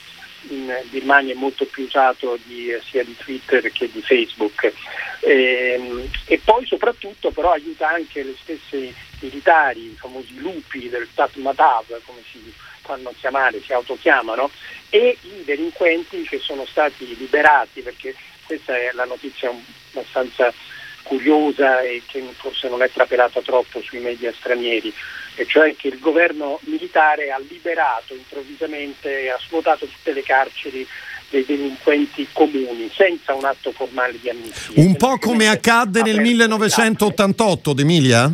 in 0.48 0.74
Birmania 0.90 1.32
è 1.32 1.36
molto 1.36 1.64
più 1.66 1.84
usato 1.84 2.36
di, 2.44 2.76
sia 2.84 3.04
di 3.04 3.16
Twitter 3.16 3.70
che 3.70 3.88
di 3.90 4.02
Facebook. 4.02 4.72
E, 5.20 5.74
ehm, 5.78 6.08
e 6.26 6.40
poi 6.44 6.66
soprattutto 6.66 7.30
però 7.30 7.52
aiuta 7.52 7.88
anche 7.88 8.22
le 8.24 8.34
stesse 8.40 8.92
militari, 9.20 9.92
i 9.92 9.96
famosi 9.96 10.36
lupi 10.38 10.88
del 10.88 11.08
Tatmadav, 11.14 12.00
come 12.04 12.22
si 12.30 12.52
fanno 12.80 13.12
chiamare, 13.16 13.62
si 13.62 13.72
autochiamano, 13.72 14.50
e 14.90 15.16
i 15.20 15.44
delinquenti 15.44 16.22
che 16.22 16.38
sono 16.40 16.66
stati 16.66 17.16
liberati, 17.16 17.80
perché 17.80 18.14
questa 18.44 18.76
è 18.76 18.90
la 18.92 19.04
notizia 19.04 19.50
abbastanza 19.92 20.52
curiosa 21.02 21.80
e 21.80 22.02
che 22.06 22.22
forse 22.36 22.68
non 22.68 22.82
è 22.82 22.90
trapelata 22.90 23.40
troppo 23.40 23.80
sui 23.82 24.00
media 24.00 24.32
stranieri, 24.32 24.92
e 25.34 25.46
cioè 25.46 25.74
che 25.76 25.88
il 25.88 25.98
governo 25.98 26.58
militare 26.64 27.30
ha 27.30 27.40
liberato 27.48 28.14
improvvisamente, 28.14 29.30
ha 29.30 29.38
svuotato 29.40 29.86
tutte 29.86 30.12
le 30.12 30.22
carceri 30.22 30.86
dei 31.30 31.44
delinquenti 31.46 32.28
comuni 32.32 32.90
senza 32.94 33.34
un 33.34 33.44
atto 33.44 33.72
formale 33.72 34.18
di 34.20 34.28
amnistia. 34.28 34.82
Un 34.82 34.96
po' 34.96 35.16
come 35.18 35.48
accadde 35.48 36.02
nel 36.02 36.20
1988, 36.20 37.72
D'Emilia? 37.72 38.30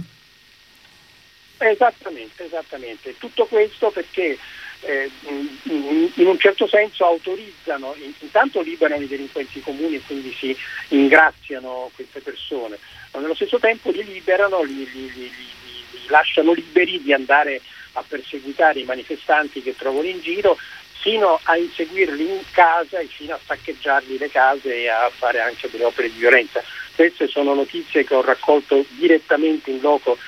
Esattamente, 1.59 2.45
esattamente. 2.45 3.14
Tutto 3.19 3.47
questo 3.47 3.91
perché 3.91 4.37
eh, 4.81 5.11
in 5.24 6.26
un 6.26 6.39
certo 6.39 6.68
senso 6.68 7.05
autorizzano, 7.05 7.95
intanto 8.20 8.61
liberano 8.61 9.03
i 9.03 9.09
delinquenti 9.09 9.61
comuni 9.61 9.97
e 9.97 10.03
quindi 10.07 10.35
si 10.39 10.57
ingraziano 10.89 11.91
queste 11.95 12.20
persone, 12.20 12.79
ma 13.12 13.20
nello 13.20 13.35
stesso 13.35 13.59
tempo 13.59 13.91
li 13.91 14.05
liberano, 14.05 14.62
li, 14.62 14.89
li, 14.93 15.12
li, 15.14 15.31
li 15.31 16.07
lasciano 16.09 16.53
liberi 16.53 17.03
di 17.03 17.12
andare 17.12 17.61
a 17.93 18.05
perseguitare 18.07 18.81
i 18.81 18.85
manifestanti 18.85 19.62
che 19.62 19.74
trovano 19.74 20.07
in 20.07 20.20
giro 20.20 20.57
fino 21.01 21.39
a 21.45 21.57
inseguirli 21.57 22.29
in 22.29 22.41
casa 22.51 22.99
e 22.99 23.07
fino 23.07 23.35
a 23.35 23.41
saccheggiargli 23.45 24.18
le 24.18 24.31
case 24.31 24.74
e 24.74 24.89
a 24.89 25.11
fare 25.14 25.41
anche 25.41 25.68
delle 25.70 25.85
opere 25.85 26.11
di 26.11 26.18
violenza. 26.18 26.62
Queste 26.95 27.29
sono 27.29 27.55
notizie 27.55 28.05
che 28.05 28.14
ho 28.14 28.22
raccolto 28.22 28.85
direttamente 28.89 29.70
in 29.70 29.81
loco 29.81 30.18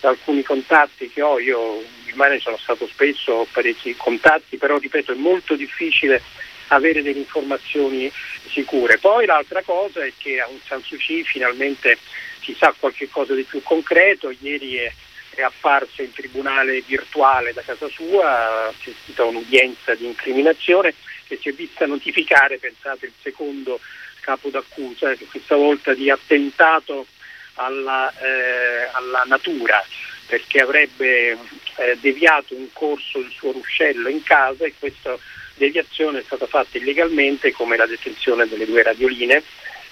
da 0.00 0.08
alcuni 0.08 0.42
contatti 0.42 1.10
che 1.10 1.22
ho, 1.22 1.38
io 1.38 1.80
in 1.80 2.04
Birmania 2.04 2.40
sono 2.40 2.56
stato 2.56 2.86
spesso, 2.86 3.32
ho 3.32 3.46
parecchi 3.50 3.94
contatti, 3.96 4.56
però 4.56 4.78
ripeto 4.78 5.12
è 5.12 5.16
molto 5.16 5.54
difficile 5.54 6.22
avere 6.68 7.02
delle 7.02 7.18
informazioni 7.18 8.10
sicure. 8.48 8.98
Poi 8.98 9.26
l'altra 9.26 9.62
cosa 9.62 10.04
è 10.04 10.12
che 10.16 10.40
a 10.40 10.48
un 10.48 10.58
San 10.64 10.82
Suu 10.82 10.96
Kyi 10.96 11.24
finalmente 11.24 11.98
si 12.42 12.54
sa 12.58 12.74
qualche 12.78 13.08
cosa 13.08 13.34
di 13.34 13.42
più 13.42 13.62
concreto, 13.62 14.32
ieri 14.40 14.76
è, 14.76 14.92
è 15.34 15.42
apparsa 15.42 16.02
in 16.02 16.12
tribunale 16.12 16.82
virtuale 16.86 17.52
da 17.52 17.62
casa 17.62 17.88
sua, 17.88 18.28
ha 18.28 18.66
assistito 18.68 19.22
a 19.22 19.26
un'udienza 19.26 19.94
di 19.94 20.06
incriminazione 20.06 20.94
che 21.26 21.38
si 21.40 21.48
è 21.50 21.52
vista 21.52 21.86
notificare, 21.86 22.58
pensate, 22.58 23.06
il 23.06 23.12
secondo 23.20 23.78
capo 24.20 24.48
d'accusa, 24.48 25.14
questa 25.30 25.56
volta 25.56 25.94
di 25.94 26.10
attentato 26.10 27.06
alla, 27.60 28.12
eh, 28.18 28.88
alla 28.92 29.24
natura 29.26 29.84
perché 30.26 30.60
avrebbe 30.60 31.30
eh, 31.32 31.98
deviato 32.00 32.54
un 32.54 32.68
corso 32.72 33.18
il 33.18 33.32
suo 33.36 33.52
ruscello 33.52 34.08
in 34.08 34.22
casa 34.22 34.64
e 34.64 34.74
questa 34.78 35.18
deviazione 35.54 36.20
è 36.20 36.22
stata 36.22 36.46
fatta 36.46 36.78
illegalmente 36.78 37.52
come 37.52 37.76
la 37.76 37.86
detenzione 37.86 38.46
delle 38.46 38.64
due 38.64 38.82
radioline, 38.82 39.42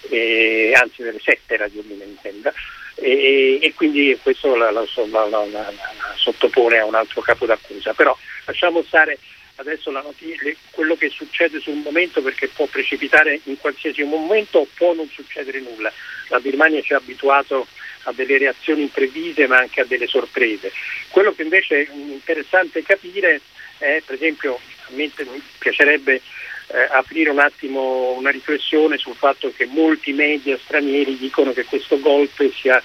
eh, 0.08 0.72
anzi 0.74 1.02
delle 1.02 1.20
sette 1.20 1.56
radioline 1.56 2.04
mi 2.04 2.18
sembra, 2.22 2.52
e, 2.94 3.58
e 3.60 3.74
quindi 3.74 4.16
questo 4.22 4.54
la, 4.54 4.70
la, 4.70 4.84
la, 5.10 5.26
la, 5.26 5.72
sottopone 6.14 6.78
a 6.78 6.84
un 6.84 6.94
altro 6.94 7.20
capo 7.20 7.44
d'accusa. 7.44 7.92
Però 7.92 8.16
lasciamo 8.46 8.82
stare 8.82 9.18
adesso 9.58 9.90
notizia, 9.90 10.52
quello 10.70 10.96
che 10.96 11.08
succede 11.08 11.60
sul 11.60 11.74
momento 11.74 12.22
perché 12.22 12.48
può 12.48 12.66
precipitare 12.66 13.40
in 13.44 13.58
qualsiasi 13.58 14.02
momento 14.04 14.66
può 14.74 14.94
non 14.94 15.08
succedere 15.08 15.60
nulla. 15.60 15.92
La 16.28 16.40
Birmania 16.40 16.82
ci 16.82 16.92
ha 16.92 16.96
abituato 16.96 17.66
a 18.04 18.12
delle 18.12 18.38
reazioni 18.38 18.82
improvvise 18.82 19.46
ma 19.46 19.58
anche 19.58 19.80
a 19.80 19.84
delle 19.84 20.06
sorprese. 20.06 20.72
Quello 21.10 21.32
che 21.32 21.42
invece 21.42 21.82
è 21.82 21.88
interessante 21.92 22.82
capire 22.82 23.40
è, 23.78 24.02
per 24.04 24.14
esempio, 24.14 24.54
a 24.54 24.90
me 24.90 25.10
piacerebbe 25.58 26.20
eh, 26.68 26.88
aprire 26.90 27.30
un 27.30 27.38
attimo 27.38 28.12
una 28.12 28.30
riflessione 28.30 28.98
sul 28.98 29.14
fatto 29.14 29.52
che 29.56 29.66
molti 29.66 30.12
media 30.12 30.58
stranieri 30.62 31.16
dicono 31.16 31.52
che 31.52 31.64
questo 31.64 31.98
golpe 31.98 32.52
sia 32.52 32.82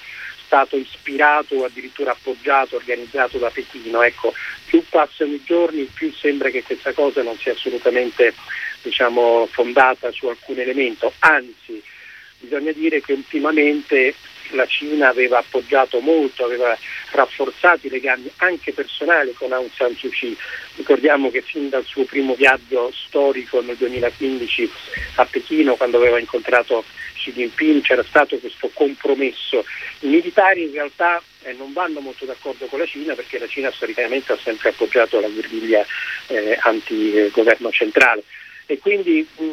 stato 0.54 0.78
ispirato 0.78 1.56
o 1.56 1.66
addirittura 1.66 2.12
appoggiato, 2.12 2.76
organizzato 2.76 3.39
da 3.39 3.49
Pechino. 3.49 4.04
Ecco, 4.04 4.34
più 4.68 4.84
passano 4.88 5.34
i 5.34 5.41
giorni, 5.43 5.89
più 5.91 6.14
sembra 6.14 6.51
che 6.51 6.62
questa 6.62 6.93
cosa 6.93 7.24
non 7.24 7.36
sia 7.39 7.54
assolutamente 7.54 8.36
diciamo, 8.84 9.47
fondata 9.51 10.12
su 10.12 10.28
alcun 10.28 10.60
elemento, 10.60 11.12
anzi 11.20 11.82
bisogna 12.38 12.72
dire 12.72 13.01
che 13.01 13.14
ultimamente 13.14 14.14
la 14.51 14.68
Cina 14.68 15.08
aveva 15.08 15.39
appoggiato 15.39 15.99
molto, 16.01 16.43
aveva 16.43 16.78
rafforzato 17.12 17.88
i 17.88 17.89
legami 17.89 18.30
anche 18.38 18.74
personali 18.74 19.34
con 19.34 19.54
Aung 19.54 19.72
San 19.74 19.95
Suu 19.95 20.10
Kyi. 20.10 20.38
Ricordiamo 20.76 21.32
che 21.32 21.41
fin 21.41 21.70
dal 21.70 21.86
suo 21.86 22.04
primo 22.04 22.36
viaggio 22.36 22.91
storico 22.93 23.62
nel 23.62 23.78
2015 23.78 24.70
a 25.16 25.26
Pechino, 25.26 25.76
quando 25.76 25.97
aveva 25.97 26.20
incontrato 26.20 26.84
Xi 27.24 27.32
Jinping, 27.32 27.82
c'era 27.82 28.03
stato 28.03 28.38
questo 28.38 28.69
compromesso. 28.74 29.63
I 29.99 30.07
militari 30.07 30.63
in 30.63 30.71
realtà 30.71 31.21
eh, 31.43 31.53
non 31.53 31.71
vanno 31.71 32.01
molto 32.01 32.26
d'accordo 32.26 32.65
con 32.65 32.80
la 32.80 32.86
Cina 32.86 33.15
perché 33.15 33.39
la 33.39 33.47
Cina 33.47 33.71
storicamente 33.71 34.34
ha 34.34 34.38
sempre 34.38 34.69
appoggiato 34.69 35.21
la 35.21 35.30
guerriglia 35.30 35.86
eh, 36.28 36.57
anti-governo 36.61 37.71
centrale 37.71 38.24
e 38.65 38.78
quindi 38.80 39.26
mh, 39.38 39.43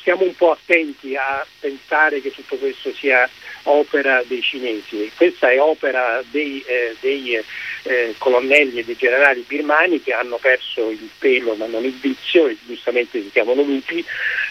stiamo 0.00 0.24
un 0.24 0.34
po' 0.34 0.52
attenti 0.52 1.14
a 1.14 1.46
pensare 1.60 2.20
che 2.20 2.30
tutto 2.30 2.56
questo 2.56 2.92
sia 2.92 3.28
opera 3.64 4.22
dei 4.26 4.40
cinesi. 4.40 5.10
Questa 5.14 5.50
è 5.50 5.60
opera 5.60 6.22
dei, 6.30 6.62
eh, 6.66 6.96
dei 7.00 7.38
eh, 7.82 8.14
colonnelli 8.16 8.78
e 8.78 8.84
dei 8.84 8.96
generali 8.96 9.44
birmani 9.46 10.02
che 10.02 10.12
hanno 10.12 10.36
perso 10.36 10.90
il 10.90 11.08
pelo 11.18 11.54
ma 11.54 11.66
non 11.66 11.84
il 11.84 11.94
vizio 11.94 12.46
e 12.46 12.56
giustamente 12.66 13.20
si 13.20 13.30
chiamano 13.30 13.62
lupi, 13.62 14.04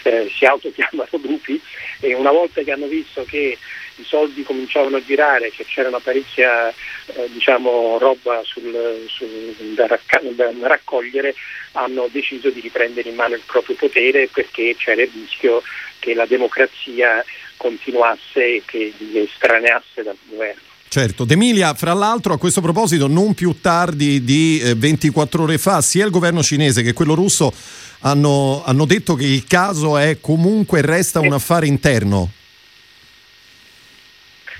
eh, 0.04 0.30
si 0.34 0.44
autochiamano 0.44 1.08
lupi 1.22 1.60
e 2.00 2.14
una 2.14 2.30
volta 2.30 2.62
che 2.62 2.72
hanno 2.72 2.86
visto 2.86 3.24
che 3.24 3.58
i 3.98 4.04
soldi 4.04 4.42
cominciavano 4.42 4.96
a 4.96 5.04
girare, 5.04 5.50
che 5.50 5.64
c'era 5.64 5.88
una 5.88 6.00
parecchia 6.00 6.68
eh, 6.68 7.28
diciamo, 7.32 7.98
roba 7.98 8.40
sul, 8.44 9.06
sul, 9.08 9.74
da, 9.74 9.86
racca- 9.86 10.20
da, 10.22 10.50
raccogliere, 10.62 11.34
hanno 11.72 12.08
deciso 12.10 12.50
di 12.50 12.60
riprendere 12.60 13.08
in 13.08 13.14
mano 13.14 13.34
il 13.34 13.42
proprio 13.44 13.76
potere 13.76 14.28
perché 14.32 14.74
c'era 14.78 15.02
il 15.02 15.10
rischio 15.12 15.62
che 15.98 16.14
la 16.14 16.26
democrazia 16.26 17.24
continuasse 17.56 18.56
e 18.56 18.62
che 18.64 18.92
li 18.96 19.18
estraneasse 19.18 20.02
dal 20.02 20.16
governo. 20.28 20.62
Certo, 20.88 21.24
D'Emilia, 21.24 21.74
fra 21.74 21.92
l'altro 21.92 22.32
a 22.32 22.38
questo 22.38 22.62
proposito 22.62 23.08
non 23.08 23.34
più 23.34 23.60
tardi 23.60 24.24
di 24.24 24.58
eh, 24.58 24.74
24 24.74 25.42
ore 25.42 25.58
fa 25.58 25.82
sia 25.82 26.06
il 26.06 26.10
governo 26.10 26.42
cinese 26.42 26.82
che 26.82 26.94
quello 26.94 27.14
russo 27.14 27.52
hanno, 28.00 28.62
hanno 28.64 28.86
detto 28.86 29.14
che 29.14 29.26
il 29.26 29.44
caso 29.44 29.98
è 29.98 30.18
comunque 30.20 30.80
resta 30.80 31.20
un 31.20 31.32
affare 31.32 31.66
interno. 31.66 32.30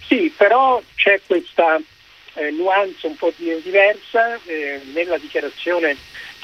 Sì, 0.09 0.33
però 0.35 0.83
c'è 0.95 1.21
questa 1.27 1.79
eh, 2.33 2.51
nuance 2.51 3.07
un 3.07 3.15
po' 3.15 3.31
diversa 3.37 4.41
eh, 4.47 4.81
nella 4.95 5.19
dichiarazione 5.19 5.97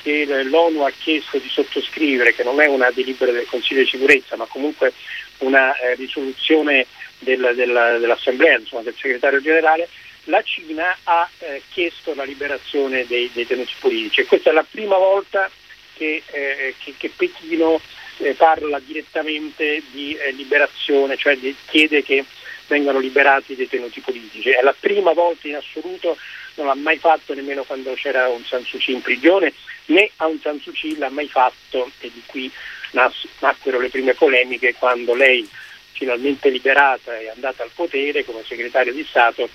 che 0.02 0.26
l'ONU 0.26 0.82
ha 0.82 0.90
chiesto 0.90 1.38
di 1.38 1.48
sottoscrivere, 1.48 2.34
che 2.34 2.42
non 2.42 2.60
è 2.60 2.66
una 2.66 2.90
delibera 2.90 3.32
del 3.32 3.46
Consiglio 3.46 3.80
di 3.80 3.88
sicurezza, 3.88 4.36
ma 4.36 4.44
comunque 4.44 4.92
una 5.38 5.74
eh, 5.78 5.94
risoluzione 5.94 6.86
del, 7.20 7.52
del, 7.54 7.96
dell'Assemblea, 8.00 8.58
insomma, 8.58 8.82
del 8.82 8.94
segretario 8.98 9.40
generale, 9.40 9.88
la 10.24 10.42
Cina 10.42 10.94
ha 11.04 11.26
eh, 11.38 11.62
chiesto 11.70 12.14
la 12.14 12.24
liberazione 12.24 13.06
dei 13.06 13.30
detenuti 13.32 13.72
politici. 13.80 14.20
E 14.20 14.26
questa 14.26 14.50
è 14.50 14.52
la 14.52 14.66
prima 14.70 14.98
volta 14.98 15.50
che, 15.94 16.22
eh, 16.26 16.74
che, 16.84 16.94
che 16.98 17.10
Pechino 17.16 17.80
eh, 18.18 18.34
parla 18.34 18.78
direttamente 18.78 19.82
di 19.90 20.18
liberazione, 20.34 21.16
cioè 21.16 21.34
di, 21.38 21.56
chiede 21.66 22.02
che 22.02 22.24
vengano 22.66 22.98
liberati 22.98 23.52
i 23.52 23.56
detenuti 23.56 24.00
politici. 24.00 24.50
È 24.50 24.62
la 24.62 24.74
prima 24.78 25.12
volta 25.12 25.48
in 25.48 25.56
assoluto, 25.56 26.16
non 26.54 26.66
l'ha 26.66 26.74
mai 26.74 26.98
fatto 26.98 27.34
nemmeno 27.34 27.64
quando 27.64 27.92
c'era 27.94 28.28
un 28.28 28.44
San 28.44 28.64
Suu 28.64 28.78
Kyi 28.78 28.94
in 28.94 29.02
prigione, 29.02 29.52
né 29.86 30.10
Aung 30.16 30.40
San 30.40 30.60
Suu 30.60 30.72
Kyi 30.72 30.96
l'ha 30.96 31.10
mai 31.10 31.28
fatto 31.28 31.90
e 32.00 32.10
di 32.12 32.22
qui 32.26 32.50
nacquero 32.90 33.80
le 33.80 33.88
prime 33.88 34.14
polemiche 34.14 34.74
quando 34.74 35.14
lei, 35.14 35.48
finalmente 35.92 36.48
liberata 36.48 37.18
e 37.18 37.28
andata 37.28 37.62
al 37.62 37.70
potere 37.74 38.24
come 38.24 38.42
segretario 38.44 38.92
di 38.92 39.04
Stato, 39.08 39.48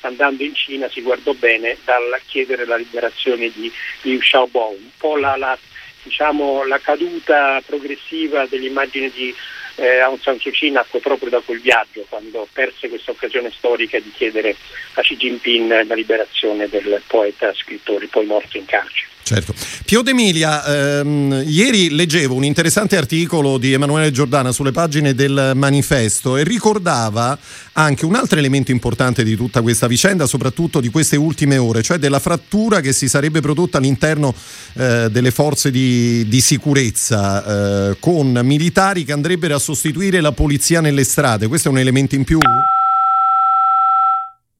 andando 0.00 0.42
in 0.42 0.54
Cina 0.54 0.88
si 0.88 1.02
guardò 1.02 1.32
bene 1.32 1.76
dal 1.84 2.20
chiedere 2.26 2.64
la 2.64 2.76
liberazione 2.76 3.50
di 3.50 3.70
Liu 4.02 4.18
Xiaobo, 4.18 4.68
un 4.70 4.90
po' 4.96 5.16
la, 5.16 5.36
la, 5.36 5.58
diciamo, 6.02 6.64
la 6.64 6.78
caduta 6.78 7.60
progressiva 7.64 8.46
dell'immagine 8.46 9.10
di 9.10 9.34
eh, 9.76 10.00
Aung 10.00 10.20
San 10.20 10.38
Suu 10.38 10.50
Kyi 10.50 10.70
nacque 10.70 11.00
proprio 11.00 11.30
da 11.30 11.40
quel 11.40 11.60
viaggio, 11.60 12.04
quando 12.08 12.46
perse 12.52 12.88
questa 12.88 13.12
occasione 13.12 13.50
storica 13.50 13.98
di 13.98 14.10
chiedere 14.12 14.56
a 14.94 15.00
Xi 15.00 15.16
Jinping 15.16 15.86
la 15.86 15.94
liberazione 15.94 16.68
del 16.68 17.02
poeta 17.06 17.52
scrittore 17.54 18.06
poi 18.08 18.26
morto 18.26 18.56
in 18.56 18.64
carcere. 18.64 19.15
Certo. 19.26 19.54
Pio 19.84 20.02
D'Emilia, 20.02 21.00
ehm, 21.00 21.42
ieri 21.48 21.90
leggevo 21.90 22.36
un 22.36 22.44
interessante 22.44 22.96
articolo 22.96 23.58
di 23.58 23.72
Emanuele 23.72 24.12
Giordana 24.12 24.52
sulle 24.52 24.70
pagine 24.70 25.16
del 25.16 25.50
manifesto 25.56 26.36
e 26.36 26.44
ricordava 26.44 27.36
anche 27.72 28.04
un 28.04 28.14
altro 28.14 28.38
elemento 28.38 28.70
importante 28.70 29.24
di 29.24 29.34
tutta 29.34 29.62
questa 29.62 29.88
vicenda, 29.88 30.28
soprattutto 30.28 30.78
di 30.78 30.90
queste 30.90 31.16
ultime 31.16 31.56
ore, 31.56 31.82
cioè 31.82 31.98
della 31.98 32.20
frattura 32.20 32.78
che 32.78 32.92
si 32.92 33.08
sarebbe 33.08 33.40
prodotta 33.40 33.78
all'interno 33.78 34.32
eh, 34.74 35.08
delle 35.10 35.32
forze 35.32 35.72
di, 35.72 36.28
di 36.28 36.40
sicurezza 36.40 37.88
eh, 37.90 37.96
con 37.98 38.30
militari 38.44 39.02
che 39.02 39.10
andrebbero 39.10 39.56
a 39.56 39.58
sostituire 39.58 40.20
la 40.20 40.30
polizia 40.30 40.80
nelle 40.80 41.02
strade. 41.02 41.48
Questo 41.48 41.66
è 41.66 41.72
un 41.72 41.78
elemento 41.78 42.14
in 42.14 42.22
più? 42.22 42.38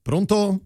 Pronto? 0.03 0.61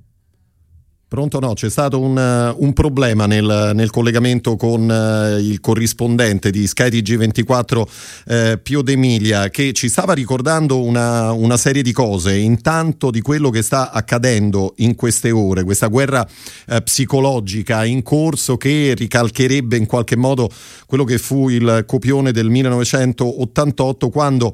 Pronto? 1.11 1.41
No, 1.41 1.55
c'è 1.55 1.69
stato 1.69 1.99
un, 1.99 2.17
uh, 2.17 2.63
un 2.63 2.73
problema 2.73 3.27
nel, 3.27 3.73
nel, 3.75 3.91
collegamento 3.91 4.55
con 4.55 4.89
uh, 4.89 5.41
il 5.41 5.59
corrispondente 5.59 6.53
di 6.53 6.69
skytg 6.69 7.17
24 7.17 7.81
uh, 7.81 8.35
Pio 8.63 8.81
D'Emilia 8.81 9.49
che 9.49 9.73
ci 9.73 9.89
stava 9.89 10.13
ricordando 10.13 10.81
una, 10.81 11.33
una, 11.33 11.57
serie 11.57 11.83
di 11.83 11.91
cose, 11.91 12.37
intanto 12.37 13.11
di 13.11 13.23
quello 13.23 13.51
che 13.51 13.63
sta 13.63 13.91
accadendo 13.91 14.75
in 14.77 14.95
queste 14.95 15.33
ore, 15.33 15.65
questa 15.65 15.89
guerra 15.89 16.25
uh, 16.69 16.81
psicologica 16.81 17.85
in 17.85 18.05
corso 18.05 18.57
che 18.57 18.95
ricalcherebbe 18.97 19.77
in 19.77 19.87
qualche 19.87 20.15
modo 20.15 20.49
quello 20.87 21.03
che 21.03 21.19
fu 21.19 21.49
il 21.49 21.83
copione 21.89 22.31
del 22.31 22.49
1988 22.51 24.11
quando 24.11 24.53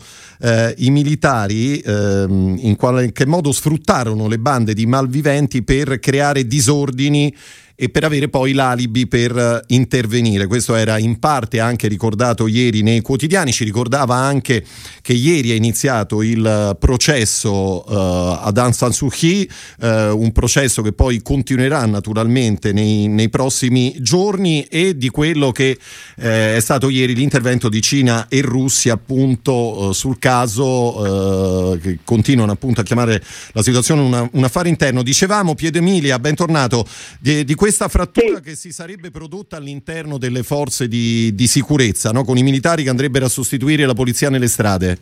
i 0.76 0.90
militari 0.90 1.78
ehm, 1.78 2.56
in 2.60 2.76
qualche 2.76 3.26
modo 3.26 3.52
sfruttarono 3.52 4.28
le 4.28 4.38
bande 4.38 4.74
di 4.74 4.86
malviventi 4.86 5.62
per 5.62 5.98
creare 5.98 6.45
disordini 6.46 7.34
e 7.78 7.90
per 7.90 8.04
avere 8.04 8.28
poi 8.28 8.54
l'alibi 8.54 9.06
per 9.06 9.36
eh, 9.36 9.62
intervenire. 9.74 10.46
Questo 10.46 10.74
era 10.74 10.96
in 10.96 11.18
parte 11.18 11.60
anche 11.60 11.88
ricordato 11.88 12.46
ieri 12.46 12.80
nei 12.80 13.02
quotidiani, 13.02 13.52
ci 13.52 13.64
ricordava 13.64 14.14
anche 14.14 14.64
che 15.02 15.12
ieri 15.12 15.50
è 15.50 15.54
iniziato 15.54 16.22
il 16.22 16.76
processo 16.80 17.84
uh, 17.86 18.38
ad 18.40 18.56
Aung 18.56 18.72
San 18.72 18.92
Suu 18.92 19.08
Kyi, 19.08 19.48
uh, 19.80 19.86
un 20.18 20.32
processo 20.32 20.80
che 20.80 20.92
poi 20.92 21.20
continuerà 21.20 21.84
naturalmente 21.84 22.72
nei, 22.72 23.08
nei 23.08 23.28
prossimi 23.28 23.94
giorni 24.00 24.62
e 24.64 24.96
di 24.96 25.10
quello 25.10 25.52
che 25.52 25.78
eh, 26.16 26.56
è 26.56 26.60
stato 26.60 26.88
ieri 26.88 27.14
l'intervento 27.14 27.68
di 27.68 27.82
Cina 27.82 28.26
e 28.28 28.40
Russia 28.40 28.94
appunto 28.94 29.52
uh, 29.52 29.92
sul 29.92 30.18
caso 30.18 31.74
che 31.82 31.98
continuano 32.04 32.52
appunto 32.52 32.80
a 32.80 32.84
chiamare 32.84 33.22
la 33.52 33.62
situazione 33.62 34.00
una, 34.00 34.28
un 34.32 34.44
affare 34.44 34.68
interno. 34.70 35.02
Dicevamo 35.02 35.54
Piede 35.54 35.78
Emilia, 35.78 36.18
bentornato, 36.18 36.86
di, 37.20 37.44
di 37.44 37.54
questa 37.66 37.88
frattura 37.88 38.36
sì. 38.36 38.42
che 38.42 38.54
si 38.54 38.70
sarebbe 38.70 39.10
prodotta 39.10 39.56
all'interno 39.56 40.18
delle 40.18 40.44
forze 40.44 40.86
di, 40.86 41.34
di 41.34 41.48
sicurezza, 41.48 42.12
no? 42.12 42.22
con 42.22 42.36
i 42.36 42.44
militari 42.44 42.84
che 42.84 42.90
andrebbero 42.90 43.24
a 43.24 43.28
sostituire 43.28 43.84
la 43.86 43.92
polizia 43.92 44.30
nelle 44.30 44.46
strade? 44.46 44.96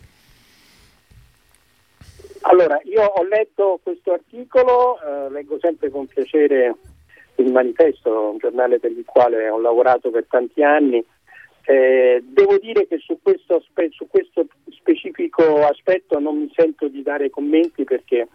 Allora, 2.41 2.81
io 2.85 3.03
ho 3.03 3.23
letto 3.23 3.79
questo 3.83 4.13
articolo, 4.13 4.97
eh, 4.99 5.29
leggo 5.29 5.59
sempre 5.61 5.91
con 5.91 6.07
piacere 6.07 6.73
il 7.35 7.51
manifesto, 7.51 8.31
un 8.31 8.39
giornale 8.39 8.79
per 8.79 8.89
il 8.89 9.05
quale 9.05 9.47
ho 9.47 9.59
lavorato 9.59 10.09
per 10.09 10.25
tanti 10.27 10.63
anni. 10.63 11.05
Eh, 11.67 12.23
devo 12.25 12.57
dire 12.57 12.87
che 12.87 12.97
su 12.97 13.19
questo, 13.21 13.63
su 13.91 14.07
questo, 14.07 14.47
specifico 14.71 15.67
aspetto 15.67 16.17
non 16.17 16.39
mi 16.39 16.51
sento 16.55 16.87
di 16.87 17.03
dare 17.03 17.29
commenti 17.29 17.83
perché 17.83 18.27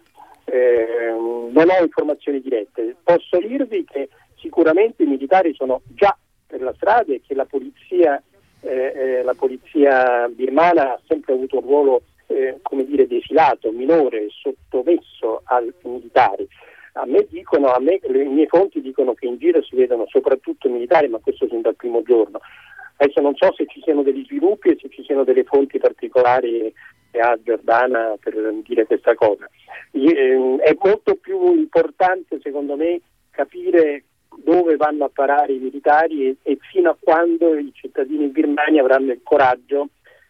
eh, 0.51 1.11
non 1.51 1.69
ho 1.69 1.81
informazioni 1.81 2.41
dirette. 2.41 2.95
Posso 3.03 3.37
dirvi 3.39 3.85
che 3.85 4.09
sicuramente 4.35 5.03
i 5.03 5.07
militari 5.07 5.53
sono 5.53 5.81
già 5.95 6.15
per 6.45 6.61
la 6.61 6.73
strada 6.73 7.13
e 7.13 7.21
che 7.25 7.33
la 7.33 7.45
polizia, 7.45 8.21
eh, 8.59 8.93
eh, 8.95 9.23
la 9.23 9.33
polizia 9.33 10.27
birmana 10.27 10.93
ha 10.93 10.99
sempre 11.07 11.33
avuto 11.33 11.57
un 11.57 11.63
ruolo 11.63 12.01
eh, 12.27 12.59
come 12.61 12.85
dire, 12.85 13.07
defilato, 13.07 13.71
minore, 13.71 14.27
sottomesso 14.29 15.41
ai 15.45 15.71
militari. 15.83 16.45
A 16.93 17.05
me 17.05 17.25
dicono, 17.29 17.71
a 17.71 17.79
me, 17.79 17.99
le 18.01 18.25
mie 18.25 18.47
fonti 18.47 18.81
dicono 18.81 19.13
che 19.13 19.25
in 19.27 19.37
giro 19.37 19.63
si 19.63 19.77
vedono 19.77 20.05
soprattutto 20.07 20.69
militari, 20.69 21.07
ma 21.07 21.19
questo 21.19 21.47
sin 21.47 21.61
dal 21.61 21.75
primo 21.77 22.01
giorno. 22.03 22.41
Adesso 22.97 23.21
non 23.21 23.35
so 23.35 23.53
se 23.55 23.65
ci 23.67 23.81
siano 23.81 24.03
degli 24.03 24.25
sviluppi 24.25 24.69
e 24.69 24.77
se 24.79 24.89
ci 24.89 25.01
siano 25.03 25.23
delle 25.23 25.45
fonti 25.45 25.79
particolari 25.79 26.71
che 27.11 27.19
ha 27.19 27.37
Giordana 27.41 28.15
per 28.19 28.35
dire 28.63 28.85
questa 28.85 29.13
cosa. 29.15 29.47
Ehm, 29.91 30.59
è 30.59 30.75
molto 30.81 31.15
più 31.15 31.53
importante 31.53 32.39
secondo 32.41 32.75
me 32.75 33.01
capire 33.29 34.05
dove 34.37 34.77
vanno 34.77 35.05
a 35.05 35.11
parare 35.13 35.53
i 35.53 35.59
militari 35.59 36.27
e, 36.27 36.37
e 36.43 36.57
fino 36.71 36.89
a 36.89 36.97
quando 36.99 37.57
i 37.57 37.71
cittadini 37.73 38.25
in 38.25 38.31
Birmania 38.31 38.81
avranno 38.81 39.11
il 39.11 39.21
coraggio 39.23 39.89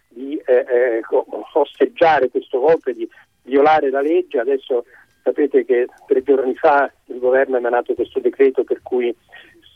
di 0.09 0.35
eh, 0.45 0.65
eh, 0.67 1.01
osteggiare 1.53 2.29
questo 2.29 2.59
golpe, 2.59 2.93
di 2.93 3.07
violare 3.43 3.89
la 3.89 4.01
legge. 4.01 4.39
Adesso 4.39 4.85
sapete 5.23 5.63
che 5.65 5.87
tre 6.07 6.23
giorni 6.23 6.55
fa 6.55 6.91
il 7.05 7.19
governo 7.19 7.55
ha 7.55 7.59
emanato 7.59 7.93
questo 7.93 8.19
decreto 8.19 8.63
per 8.63 8.81
cui 8.81 9.15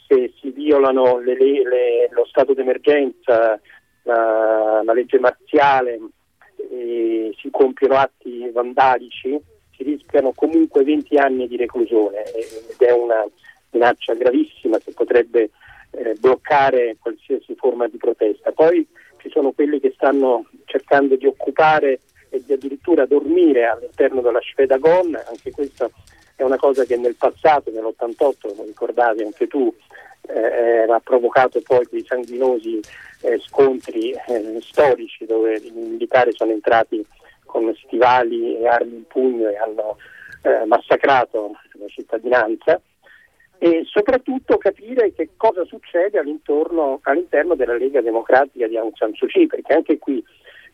se 0.08 0.34
si 0.40 0.50
violano 0.52 1.20
le, 1.20 1.36
le, 1.36 2.10
lo 2.12 2.26
stato 2.26 2.54
d'emergenza, 2.54 3.60
la, 4.04 4.82
la 4.84 4.94
legge 4.94 5.20
marziale, 5.20 6.00
e 6.70 7.36
si 7.38 7.50
compiono 7.52 7.96
atti 7.96 8.50
vandalici, 8.52 9.40
si 9.76 9.84
rischiano 9.84 10.32
comunque 10.34 10.84
20 10.84 11.18
anni 11.18 11.48
di 11.48 11.58
reclusione 11.58 12.24
ed 12.24 12.80
è 12.80 12.92
una 12.92 13.26
minaccia 13.72 14.14
gravissima 14.14 14.78
che 14.80 14.92
potrebbe 14.92 15.50
eh, 15.92 16.16
bloccare 16.20 16.98
qualsiasi 17.00 17.56
forma 17.56 17.88
di 17.88 17.98
protesta. 17.98 18.52
Poi 18.52 18.88
ci 19.18 19.30
sono 19.30 19.52
quelli 19.52 19.80
che 19.80 19.92
stanno 19.96 20.46
cercando 20.66 21.16
di 21.16 21.26
occupare 21.26 22.00
e 22.30 22.44
di 22.46 22.54
addirittura 22.54 23.06
dormire 23.06 23.66
all'interno 23.66 24.22
della 24.22 24.42
Schwedagon, 24.42 25.20
anche 25.28 25.52
questa 25.52 25.90
è 26.36 26.44
una 26.44 26.58
cosa 26.58 26.84
che 26.84 26.98
nel 26.98 27.16
passato, 27.16 27.72
nell'88, 27.72 28.56
come 28.56 28.66
ricordavi 28.66 29.24
anche 29.24 29.48
tu, 29.48 29.74
eh, 30.36 30.92
ha 30.92 31.00
provocato 31.00 31.62
poi 31.62 31.88
dei 31.90 32.04
sanguinosi 32.06 32.80
eh, 33.22 33.40
scontri 33.40 34.12
eh, 34.12 34.58
storici 34.62 35.26
dove 35.26 35.58
i 35.58 35.72
militari 35.72 36.32
sono 36.34 36.52
entrati 36.52 37.04
con 37.46 37.74
stivali 37.86 38.58
e 38.58 38.68
armi 38.68 38.96
in 38.96 39.08
pugno 39.08 39.48
e 39.48 39.56
hanno 39.56 39.98
eh, 40.44 40.66
massacrato 40.66 41.52
la 41.74 41.88
cittadinanza 41.88 42.82
e 43.58 43.84
soprattutto 43.86 44.58
capire 44.58 45.14
che 45.14 45.30
cosa 45.38 45.64
succede 45.66 46.20
all'interno 46.20 47.56
della 47.56 47.78
Lega 47.78 48.02
Democratica 48.02 48.68
di 48.68 48.78
Aung 48.78 48.96
San 48.96 49.14
Suu 49.14 49.28
Kyi, 49.28 49.48
perché 49.48 49.74
anche 49.74 49.98
qui 49.98 50.24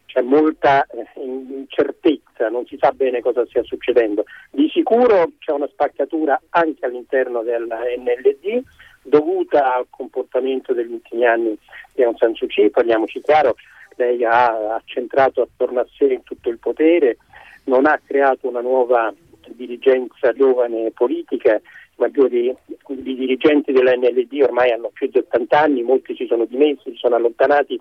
c'è 0.07 0.21
molta 0.21 0.85
eh, 0.87 1.05
incertezza, 1.15 2.49
non 2.49 2.65
si 2.65 2.77
sa 2.81 2.91
bene 2.91 3.21
cosa 3.21 3.45
stia 3.45 3.63
succedendo. 3.63 4.25
Di 4.49 4.67
sicuro 4.73 5.31
c'è 5.39 5.51
una 5.51 5.67
spaccatura 5.67 6.41
anche 6.49 6.85
all'interno 6.85 7.43
della 7.43 7.79
NLD 7.97 8.63
dovuta 9.03 9.75
al 9.75 9.87
comportamento 9.89 10.73
degli 10.73 10.93
ultimi 10.93 11.25
anni 11.25 11.57
di 11.93 12.03
Aung 12.03 12.17
San 12.17 12.33
Suu 12.35 12.47
Kyi, 12.47 12.69
parliamoci 12.69 13.21
chiaro, 13.21 13.55
lei 13.95 14.23
ha 14.23 14.75
accentrato 14.75 15.41
attorno 15.41 15.79
a 15.79 15.87
sé 15.97 16.21
tutto 16.23 16.49
il 16.49 16.59
potere, 16.59 17.17
non 17.65 17.85
ha 17.85 17.99
creato 18.03 18.47
una 18.47 18.61
nuova 18.61 19.13
dirigenza 19.47 20.33
giovane 20.33 20.91
politica, 20.91 21.55
i 21.55 21.61
maggiori 21.97 22.55
i 22.87 23.15
dirigenti 23.15 23.71
dell'NLD 23.71 24.41
ormai 24.41 24.71
hanno 24.71 24.89
più 24.91 25.07
di 25.07 25.19
80 25.19 25.59
anni, 25.59 25.83
molti 25.83 26.15
si 26.15 26.25
sono 26.25 26.45
dimessi, 26.45 26.91
si 26.91 26.95
sono 26.95 27.15
allontanati, 27.15 27.79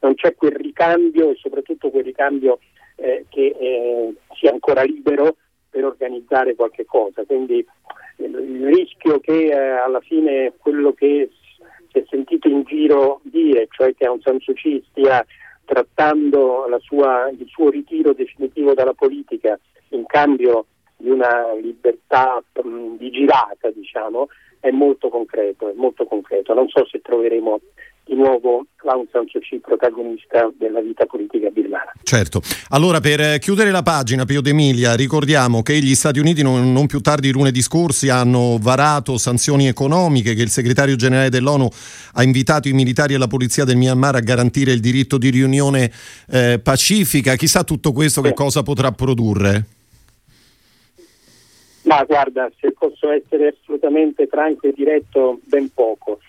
non 0.00 0.14
c'è 0.14 0.34
quel 0.34 0.52
ricambio 0.52 1.30
e 1.30 1.36
soprattutto 1.36 1.90
quel 1.90 2.04
ricambio 2.04 2.58
eh, 2.96 3.24
che 3.28 3.54
eh, 3.58 4.14
sia 4.34 4.50
ancora 4.50 4.82
libero 4.82 5.36
per 5.70 5.84
organizzare 5.84 6.54
qualche 6.54 6.84
cosa. 6.84 7.24
Quindi 7.24 7.64
il 8.16 8.66
rischio 8.66 9.20
che 9.20 9.46
eh, 9.46 9.56
alla 9.56 10.00
fine 10.00 10.52
quello 10.58 10.92
che 10.92 11.30
si 11.90 11.98
è 11.98 12.04
sentito 12.08 12.48
in 12.48 12.62
giro 12.64 13.20
dire, 13.24 13.68
cioè 13.70 13.94
che 13.94 14.06
Aung 14.06 14.22
San 14.22 14.40
Suu 14.40 14.54
Kyi 14.54 14.82
stia 14.90 15.24
trattando 15.64 16.66
sua, 16.80 17.30
il 17.30 17.46
suo 17.48 17.70
ritiro 17.70 18.12
definitivo 18.12 18.74
dalla 18.74 18.94
politica 18.94 19.58
in 19.90 20.04
cambio 20.06 20.66
di 21.02 21.10
una 21.10 21.52
libertà 21.60 22.42
mh, 22.62 22.96
di 22.96 23.10
girata, 23.10 23.70
diciamo, 23.70 24.28
è 24.60 24.70
molto 24.70 25.08
concreto, 25.08 25.68
è 25.68 25.74
molto 25.74 26.04
concreto. 26.04 26.54
Non 26.54 26.68
so 26.68 26.86
se 26.86 27.00
troveremo 27.00 27.60
di 28.04 28.14
nuovo 28.14 28.66
Aung 28.84 29.06
San 29.10 29.26
Suu 29.26 29.40
Kyi 29.40 29.60
protagonista 29.60 30.50
della 30.56 30.80
vita 30.80 31.06
politica 31.06 31.48
birmana. 31.50 31.92
Certo. 32.02 32.40
Allora, 32.70 33.00
per 33.00 33.20
eh, 33.20 33.38
chiudere 33.38 33.70
la 33.70 33.82
pagina, 33.82 34.24
Pio 34.24 34.40
D'Emilia, 34.40 34.94
ricordiamo 34.94 35.62
che 35.62 35.78
gli 35.78 35.94
Stati 35.94 36.18
Uniti 36.18 36.42
non, 36.42 36.72
non, 36.72 36.86
più 36.86 37.00
tardi 37.00 37.28
di 37.28 37.32
lunedì 37.32 37.62
scorsi 37.62 38.08
hanno 38.08 38.58
varato 38.60 39.18
sanzioni 39.18 39.66
economiche, 39.66 40.34
che 40.34 40.42
il 40.42 40.50
segretario 40.50 40.96
generale 40.96 41.28
dell'ONU 41.28 41.68
ha 42.14 42.22
invitato 42.22 42.68
i 42.68 42.72
militari 42.72 43.14
e 43.14 43.18
la 43.18 43.28
polizia 43.28 43.64
del 43.64 43.76
Myanmar 43.76 44.16
a 44.16 44.20
garantire 44.20 44.72
il 44.72 44.80
diritto 44.80 45.16
di 45.16 45.30
riunione 45.30 45.90
eh, 46.30 46.60
pacifica. 46.62 47.36
Chissà 47.36 47.64
tutto 47.64 47.92
questo 47.92 48.20
sì. 48.20 48.28
che 48.28 48.34
cosa 48.34 48.62
potrà 48.62 48.90
produrre? 48.92 49.64
Ma 51.84 52.04
guarda, 52.04 52.50
se 52.60 52.72
posso 52.72 53.10
essere 53.10 53.48
assolutamente 53.48 54.26
franco 54.26 54.68
e 54.68 54.72
diretto, 54.72 55.40
ben 55.44 55.72
poco 55.72 56.20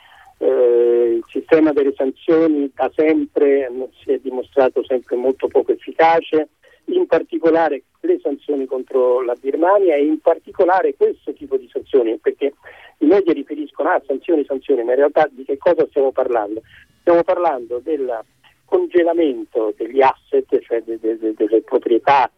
eh, 0.43 1.15
il 1.17 1.23
sistema 1.29 1.71
delle 1.71 1.93
sanzioni 1.95 2.69
da 2.73 2.91
sempre 2.93 3.69
si 4.03 4.11
è 4.11 4.19
dimostrato 4.19 4.83
sempre 4.83 5.15
molto 5.15 5.47
poco 5.47 5.71
efficace, 5.71 6.49
in 6.85 7.07
particolare 7.07 7.83
le 8.01 8.19
sanzioni 8.21 8.65
contro 8.65 9.21
la 9.21 9.35
Birmania 9.39 9.95
e 9.95 10.03
in 10.03 10.19
particolare 10.19 10.95
questo 10.95 11.31
tipo 11.33 11.55
di 11.55 11.69
sanzioni, 11.71 12.17
perché 12.17 12.53
i 12.97 13.05
media 13.05 13.31
riferiscono 13.31 13.89
a 13.89 13.93
ah, 13.93 14.01
sanzioni, 14.05 14.43
sanzioni, 14.43 14.83
ma 14.83 14.91
in 14.91 14.97
realtà 14.97 15.29
di 15.31 15.45
che 15.45 15.57
cosa 15.57 15.85
stiamo 15.87 16.11
parlando? 16.11 16.61
Stiamo 16.99 17.23
parlando 17.23 17.79
del 17.79 18.19
congelamento 18.65 19.73
degli 19.77 20.01
asset, 20.01 20.59
cioè 20.59 20.81
de, 20.81 20.99
de, 20.99 21.17
de, 21.17 21.33
delle 21.35 21.61
proprietà 21.61 22.29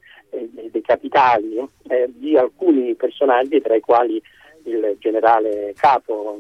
dei 0.52 0.82
capitali 0.82 1.58
eh, 1.88 2.10
di 2.14 2.38
alcuni 2.38 2.96
personaggi, 2.96 3.62
tra 3.62 3.76
i 3.76 3.82
quali 3.82 4.22
il 4.64 4.96
generale 5.00 5.74
capo 5.76 6.38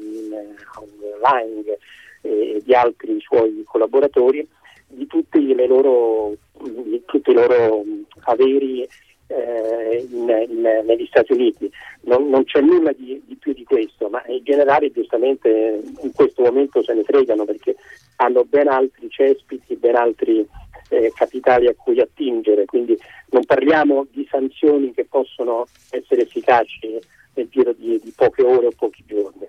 Lang 1.21 1.77
e 2.21 2.61
di 2.63 2.73
altri 2.73 3.19
suoi 3.19 3.63
collaboratori 3.65 4.47
di 4.87 5.05
tutti, 5.07 5.53
loro, 5.67 6.35
di 6.61 7.01
tutti 7.05 7.31
i 7.31 7.33
loro 7.33 7.83
averi 8.23 8.87
eh, 9.27 10.07
in, 10.09 10.45
in, 10.49 10.81
negli 10.85 11.05
Stati 11.07 11.33
Uniti. 11.33 11.69
Non, 12.01 12.29
non 12.29 12.43
c'è 12.43 12.61
nulla 12.61 12.91
di, 12.91 13.21
di, 13.25 13.35
più 13.35 13.53
di 13.53 13.63
questo, 13.63 14.09
ma 14.09 14.23
i 14.27 14.41
generali 14.43 14.91
giustamente 14.91 15.81
in 16.01 16.11
questo 16.13 16.43
momento 16.43 16.83
se 16.83 16.93
ne 16.93 17.03
fregano 17.03 17.45
perché 17.45 17.75
hanno 18.17 18.43
ben 18.45 18.67
altri 18.67 19.09
cespiti, 19.09 19.75
ben 19.75 19.95
altri 19.95 20.47
eh, 20.89 21.11
capitali 21.15 21.67
a 21.67 21.75
cui 21.75 21.99
attingere, 21.99 22.65
quindi 22.65 22.97
non 23.29 23.43
parliamo 23.45 24.07
di 24.11 24.27
sanzioni 24.29 24.93
che 24.93 25.05
possono 25.05 25.65
essere 25.89 26.23
efficaci 26.23 26.99
nel 27.33 27.47
giro 27.49 27.73
di, 27.73 27.99
di 28.03 28.13
poche 28.15 28.43
ore 28.43 28.67
o 28.67 28.71
pochi 28.75 29.03
giorni. 29.05 29.47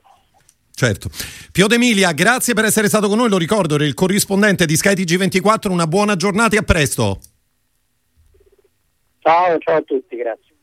Certo. 0.76 1.08
Pio 1.52 1.66
D'Emilia, 1.68 2.12
grazie 2.12 2.52
per 2.52 2.66
essere 2.66 2.88
stato 2.88 3.08
con 3.08 3.16
noi, 3.16 3.30
lo 3.30 3.38
ricordo, 3.38 3.76
il 3.76 3.94
corrispondente 3.94 4.66
di 4.66 4.76
skytg 4.76 5.16
24 5.16 5.72
una 5.72 5.86
buona 5.86 6.16
giornata 6.16 6.54
e 6.54 6.58
a 6.58 6.62
presto. 6.62 7.18
Ciao, 9.20 9.58
ciao 9.58 9.76
a 9.76 9.82
tutti, 9.82 10.16
grazie. 10.16 10.54